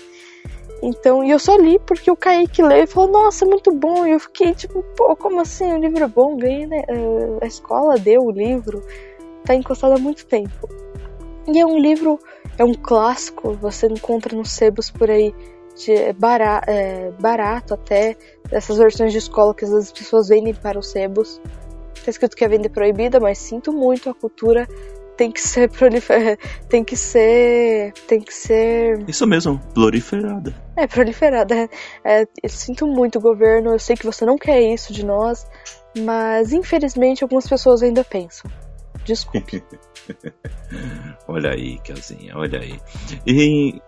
Então, 0.83 1.25
e 1.25 1.31
eu 1.31 1.39
só 1.39 1.57
li 1.57 1.79
porque 1.79 2.11
o 2.11 2.17
Kaique 2.17 2.63
leu 2.63 2.85
e 2.85 2.87
falou, 2.87 3.11
nossa, 3.11 3.47
muito 3.47 3.73
bom. 3.73 4.07
E 4.07 4.13
eu 4.13 4.21
fiquei 4.21 4.55
tipo, 4.55 4.83
pô, 4.97 5.17
como 5.17 5.41
assim? 5.41 5.73
O 5.73 5.79
livro 5.79 6.05
é 6.05 6.09
bom? 6.09 6.37
Ganhei, 6.37 6.67
né? 6.67 6.83
A 7.41 7.47
escola 7.47 7.97
deu 7.97 8.23
o 8.23 8.31
livro. 8.31 8.83
Tá 9.45 9.55
encostado 9.55 9.95
há 9.95 9.99
muito 9.99 10.27
tempo. 10.27 10.69
E 11.47 11.59
é 11.59 11.67
um 11.67 11.79
livro, 11.79 12.19
é 12.59 12.65
um 12.65 12.75
clássico, 12.75 13.53
você 13.53 13.87
encontra 13.87 14.35
nos 14.35 14.53
sebos 14.53 14.91
por 14.91 15.11
aí 15.11 15.35
de 15.77 16.13
barato, 16.15 16.71
é, 16.71 17.11
barato 17.21 17.75
até, 17.75 18.17
essas 18.51 18.79
versões 18.79 19.13
de 19.13 19.19
escola 19.19 19.55
que 19.55 19.65
as 19.65 19.93
pessoas 19.93 20.29
vendem 20.29 20.55
para 20.55 20.79
os 20.79 20.91
sebos. 20.91 21.41
Tá 22.03 22.11
escrito 22.11 22.37
que 22.37 22.45
é 22.45 22.49
venda 22.49 22.71
proibida, 22.71 23.21
mas 23.21 23.39
sinto 23.39 23.73
muito, 23.73 24.09
a 24.09 24.15
cultura 24.15 24.69
tem 25.17 25.31
que 25.31 25.41
ser 25.41 25.71
proliferada. 25.71 26.39
Tem 26.69 26.85
que 26.85 26.97
ser. 26.97 27.93
Tem 28.07 28.21
que 28.21 28.33
ser. 28.33 29.05
Isso 29.09 29.27
mesmo, 29.27 29.59
proliferada. 29.73 30.55
É, 30.77 30.87
proliferada. 30.87 31.69
É, 32.05 32.27
eu 32.43 32.49
sinto 32.49 32.87
muito, 32.87 33.21
governo. 33.21 33.73
Eu 33.73 33.79
sei 33.79 33.97
que 33.97 34.07
você 34.07 34.25
não 34.25 34.37
quer 34.37 34.61
isso 34.61 34.93
de 34.93 35.05
nós, 35.05 35.47
mas 35.99 36.53
infelizmente 36.53 37.23
algumas 37.23 37.49
pessoas 37.49 37.83
ainda 37.83 38.05
pensam. 38.05 38.51
Desculpe. 39.05 39.63
olha 41.29 41.51
aí, 41.51 41.79
Kelzinha, 41.81 42.37
olha 42.37 42.61
aí. 42.61 42.81
E, 43.27 43.81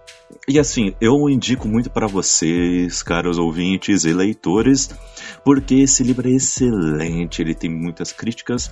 e 0.47 0.59
assim, 0.59 0.95
eu 1.01 1.29
indico 1.29 1.67
muito 1.67 1.91
para 1.91 2.07
vocês, 2.07 3.03
caros 3.03 3.39
ouvintes 3.39 4.05
e 4.05 4.13
leitores, 4.13 4.91
porque 5.45 5.77
esse 5.77 6.03
livro 6.03 6.29
é 6.29 6.33
excelente, 6.33 7.41
ele 7.41 7.55
tem 7.55 7.71
muitas 7.71 8.13
críticas, 8.13 8.71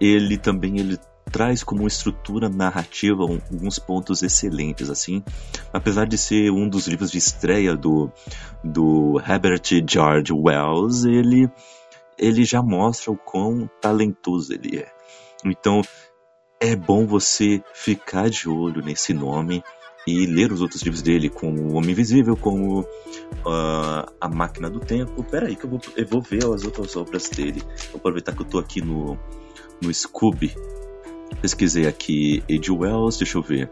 ele 0.00 0.36
também 0.36 0.78
ele 0.78 0.98
traz 1.30 1.62
como 1.62 1.86
estrutura 1.86 2.48
narrativa 2.48 3.22
alguns 3.22 3.78
pontos 3.78 4.22
excelentes, 4.22 4.88
assim. 4.88 5.22
Apesar 5.72 6.06
de 6.06 6.16
ser 6.16 6.50
um 6.50 6.68
dos 6.68 6.86
livros 6.86 7.10
de 7.10 7.18
estreia 7.18 7.76
do, 7.76 8.10
do 8.62 9.20
Herbert 9.20 9.62
George 9.88 10.32
Wells, 10.32 11.04
ele, 11.04 11.50
ele 12.18 12.44
já 12.44 12.62
mostra 12.62 13.10
o 13.10 13.16
quão 13.16 13.68
talentoso 13.80 14.52
ele 14.52 14.78
é. 14.78 14.92
Então, 15.44 15.82
é 16.60 16.74
bom 16.74 17.06
você 17.06 17.62
ficar 17.74 18.30
de 18.30 18.48
olho 18.48 18.82
nesse 18.82 19.12
nome 19.12 19.62
e 20.06 20.24
ler 20.24 20.52
os 20.52 20.62
outros 20.62 20.82
livros 20.82 21.02
dele, 21.02 21.28
como 21.28 21.62
O 21.62 21.74
Homem 21.74 21.90
Invisível, 21.90 22.36
como 22.36 22.80
uh, 22.80 22.86
A 24.20 24.28
Máquina 24.28 24.70
do 24.70 24.78
Tempo. 24.78 25.22
Pera 25.24 25.48
aí 25.48 25.56
que 25.56 25.64
eu 25.64 25.70
vou, 25.70 25.80
eu 25.96 26.06
vou 26.06 26.22
ver 26.22 26.44
as 26.44 26.64
outras 26.64 26.94
obras 26.96 27.28
dele. 27.28 27.60
Vou 27.90 27.96
aproveitar 27.96 28.32
que 28.32 28.42
eu 28.42 28.46
tô 28.46 28.58
aqui 28.58 28.80
no, 28.80 29.18
no 29.82 29.92
Scooby. 29.92 30.54
Pesquisei 31.40 31.86
aqui 31.86 32.42
Ed 32.48 32.70
Wells, 32.70 33.18
deixa 33.18 33.38
eu 33.38 33.42
ver. 33.42 33.70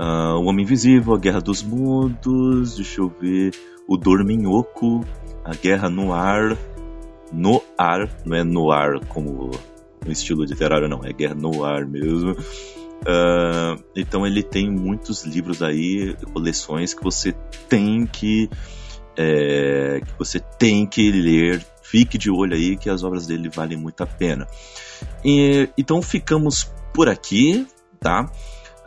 Uh, 0.00 0.38
o 0.38 0.44
Homem 0.46 0.64
Invisível, 0.64 1.14
A 1.14 1.18
Guerra 1.18 1.40
dos 1.40 1.62
Mundos, 1.62 2.76
deixa 2.76 3.00
eu 3.00 3.08
ver. 3.20 3.52
O 3.88 3.96
Dorminhoco, 3.96 5.04
A 5.44 5.54
Guerra 5.54 5.88
no 5.88 6.12
Ar. 6.12 6.56
No 7.32 7.62
Ar, 7.76 8.08
não 8.24 8.36
é 8.36 8.44
no 8.44 8.70
ar 8.70 9.04
como 9.06 9.50
no 10.04 10.12
estilo 10.12 10.44
literário, 10.44 10.88
não, 10.88 11.04
é 11.04 11.12
guerra 11.12 11.34
no 11.34 11.64
ar 11.64 11.84
mesmo. 11.84 12.32
Uh, 12.32 13.82
então 13.94 14.26
ele 14.26 14.42
tem 14.42 14.70
muitos 14.70 15.24
livros 15.24 15.62
aí, 15.62 16.16
coleções 16.32 16.94
que 16.94 17.02
você 17.02 17.32
tem 17.68 18.06
que 18.06 18.48
é, 19.16 20.00
que 20.04 20.18
você 20.18 20.40
tem 20.40 20.86
que 20.86 21.10
ler. 21.10 21.64
Fique 21.82 22.18
de 22.18 22.30
olho 22.30 22.54
aí 22.54 22.76
que 22.76 22.90
as 22.90 23.04
obras 23.04 23.26
dele 23.26 23.48
valem 23.48 23.78
muito 23.78 24.02
a 24.02 24.06
pena. 24.06 24.46
E, 25.24 25.68
então 25.78 26.02
ficamos 26.02 26.70
por 26.96 27.10
aqui, 27.10 27.68
tá? 28.00 28.32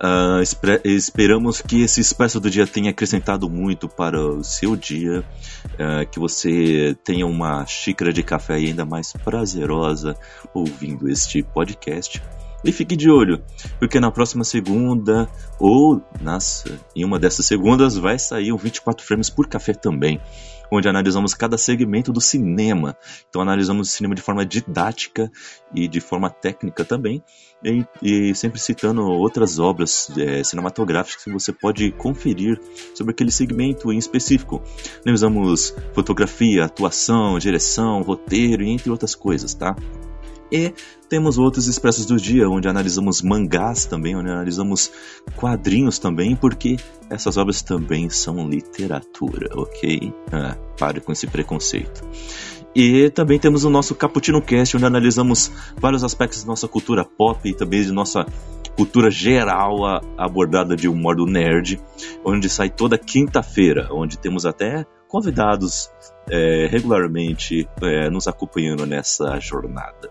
Uh, 0.01 0.41
esperamos 0.83 1.61
que 1.61 1.83
esse 1.83 2.01
Expresso 2.01 2.39
do 2.39 2.49
Dia 2.49 2.65
tenha 2.65 2.89
acrescentado 2.89 3.47
muito 3.47 3.87
para 3.87 4.19
o 4.19 4.43
seu 4.43 4.75
dia, 4.75 5.19
uh, 5.19 6.09
que 6.09 6.17
você 6.17 6.97
tenha 7.03 7.27
uma 7.27 7.63
xícara 7.67 8.11
de 8.11 8.23
café 8.23 8.55
ainda 8.55 8.83
mais 8.83 9.13
prazerosa 9.13 10.15
ouvindo 10.55 11.07
este 11.07 11.43
podcast. 11.43 12.19
E 12.65 12.71
fique 12.71 12.95
de 12.95 13.11
olho, 13.11 13.43
porque 13.77 13.99
na 13.99 14.09
próxima 14.09 14.43
segunda, 14.43 15.29
ou 15.59 16.01
nas, 16.19 16.65
em 16.95 17.05
uma 17.05 17.19
dessas 17.19 17.45
segundas, 17.45 17.95
vai 17.95 18.17
sair 18.17 18.51
um 18.51 18.57
24 18.57 19.05
frames 19.05 19.29
por 19.29 19.47
café 19.47 19.73
também 19.73 20.19
onde 20.71 20.87
analisamos 20.87 21.33
cada 21.33 21.57
segmento 21.57 22.11
do 22.11 22.21
cinema. 22.21 22.97
Então 23.29 23.41
analisamos 23.41 23.89
o 23.89 23.91
cinema 23.91 24.15
de 24.15 24.21
forma 24.21 24.45
didática 24.45 25.31
e 25.73 25.87
de 25.87 25.99
forma 25.99 26.29
técnica 26.29 26.83
também, 26.85 27.23
e, 27.63 27.85
e 28.01 28.35
sempre 28.35 28.59
citando 28.59 29.03
outras 29.03 29.59
obras 29.59 30.09
é, 30.17 30.43
cinematográficas 30.43 31.23
que 31.23 31.31
você 31.31 31.51
pode 31.51 31.91
conferir 31.91 32.59
sobre 32.95 33.11
aquele 33.11 33.31
segmento 33.31 33.91
em 33.91 33.97
específico. 33.97 34.61
Analisamos 35.03 35.75
fotografia, 35.93 36.65
atuação, 36.65 37.37
direção, 37.37 38.01
roteiro 38.01 38.63
e 38.63 38.69
entre 38.69 38.89
outras 38.89 39.15
coisas, 39.15 39.53
tá? 39.53 39.75
E 40.51 40.73
temos 41.07 41.37
outros 41.37 41.67
expressos 41.67 42.05
do 42.05 42.17
dia, 42.17 42.49
onde 42.49 42.67
analisamos 42.67 43.21
mangás 43.21 43.85
também, 43.85 44.15
onde 44.15 44.29
analisamos 44.29 44.91
quadrinhos 45.35 45.99
também, 45.99 46.35
porque 46.35 46.77
essas 47.09 47.37
obras 47.37 47.61
também 47.61 48.09
são 48.09 48.47
literatura, 48.47 49.49
ok? 49.53 50.13
Ah, 50.31 50.57
pare 50.77 51.01
com 51.01 51.11
esse 51.11 51.27
preconceito. 51.27 52.01
E 52.75 53.09
também 53.09 53.39
temos 53.39 53.63
o 53.63 53.69
nosso 53.69 53.95
Cappuccino 53.95 54.41
Cast, 54.41 54.77
onde 54.77 54.85
analisamos 54.85 55.51
vários 55.77 56.03
aspectos 56.03 56.43
da 56.43 56.47
nossa 56.47 56.67
cultura 56.67 57.03
pop 57.03 57.47
e 57.49 57.53
também 57.53 57.81
de 57.81 57.91
nossa 57.91 58.25
cultura 58.75 59.11
geral 59.11 60.01
abordada 60.17 60.75
de 60.75 60.87
um 60.87 60.95
modo 60.95 61.25
nerd, 61.25 61.81
onde 62.23 62.47
sai 62.47 62.69
toda 62.69 62.97
quinta-feira, 62.97 63.89
onde 63.91 64.17
temos 64.17 64.45
até 64.45 64.85
convidados 65.09 65.91
é, 66.29 66.67
regularmente 66.71 67.67
é, 67.81 68.09
nos 68.09 68.27
acompanhando 68.27 68.85
nessa 68.85 69.39
jornada. 69.39 70.09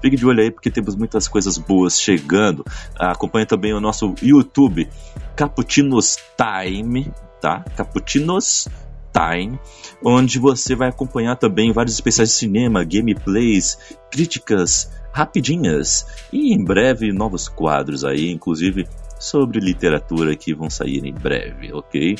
Fique 0.00 0.16
de 0.16 0.26
olho 0.26 0.40
aí 0.40 0.50
porque 0.50 0.70
temos 0.70 0.96
muitas 0.96 1.28
coisas 1.28 1.58
boas 1.58 2.00
chegando. 2.00 2.64
Acompanhe 2.98 3.46
também 3.46 3.72
o 3.72 3.80
nosso 3.80 4.14
YouTube, 4.22 4.88
Caputinos 5.36 6.18
Time, 6.36 7.12
tá? 7.40 7.64
Caputinos 7.76 8.68
Time, 9.12 9.58
onde 10.02 10.38
você 10.38 10.74
vai 10.74 10.88
acompanhar 10.88 11.36
também 11.36 11.72
vários 11.72 11.94
especiais 11.94 12.30
de 12.30 12.36
cinema, 12.36 12.84
gameplays, 12.84 13.96
críticas 14.10 14.90
rapidinhas 15.12 16.06
e 16.32 16.54
em 16.54 16.64
breve 16.64 17.12
novos 17.12 17.48
quadros 17.48 18.04
aí, 18.04 18.30
inclusive 18.30 18.86
sobre 19.18 19.58
literatura 19.58 20.36
que 20.36 20.54
vão 20.54 20.70
sair 20.70 21.04
em 21.04 21.12
breve, 21.12 21.72
ok? 21.72 22.14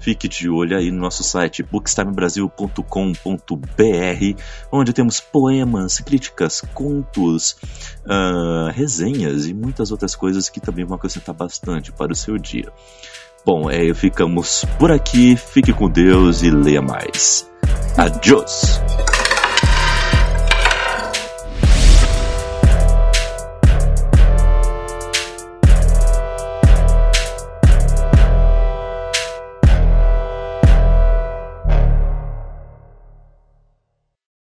Fique 0.00 0.26
de 0.26 0.48
olho 0.48 0.76
aí 0.76 0.90
no 0.90 0.98
nosso 0.98 1.22
site 1.22 1.62
bookstimebrasil.com.br, 1.62 4.42
onde 4.72 4.92
temos 4.92 5.20
poemas, 5.20 5.98
críticas, 5.98 6.62
contos, 6.74 7.56
uh, 8.06 8.70
resenhas 8.72 9.46
e 9.46 9.54
muitas 9.54 9.92
outras 9.92 10.16
coisas 10.16 10.48
que 10.48 10.58
também 10.58 10.84
vão 10.84 10.96
acrescentar 10.96 11.34
bastante 11.34 11.92
para 11.92 12.12
o 12.12 12.16
seu 12.16 12.38
dia. 12.38 12.72
Bom, 13.44 13.70
é, 13.70 13.92
ficamos 13.94 14.64
por 14.78 14.90
aqui, 14.90 15.36
fique 15.36 15.72
com 15.72 15.88
Deus 15.88 16.42
e 16.42 16.50
leia 16.50 16.82
mais. 16.82 17.48
Adiós! 17.96 18.80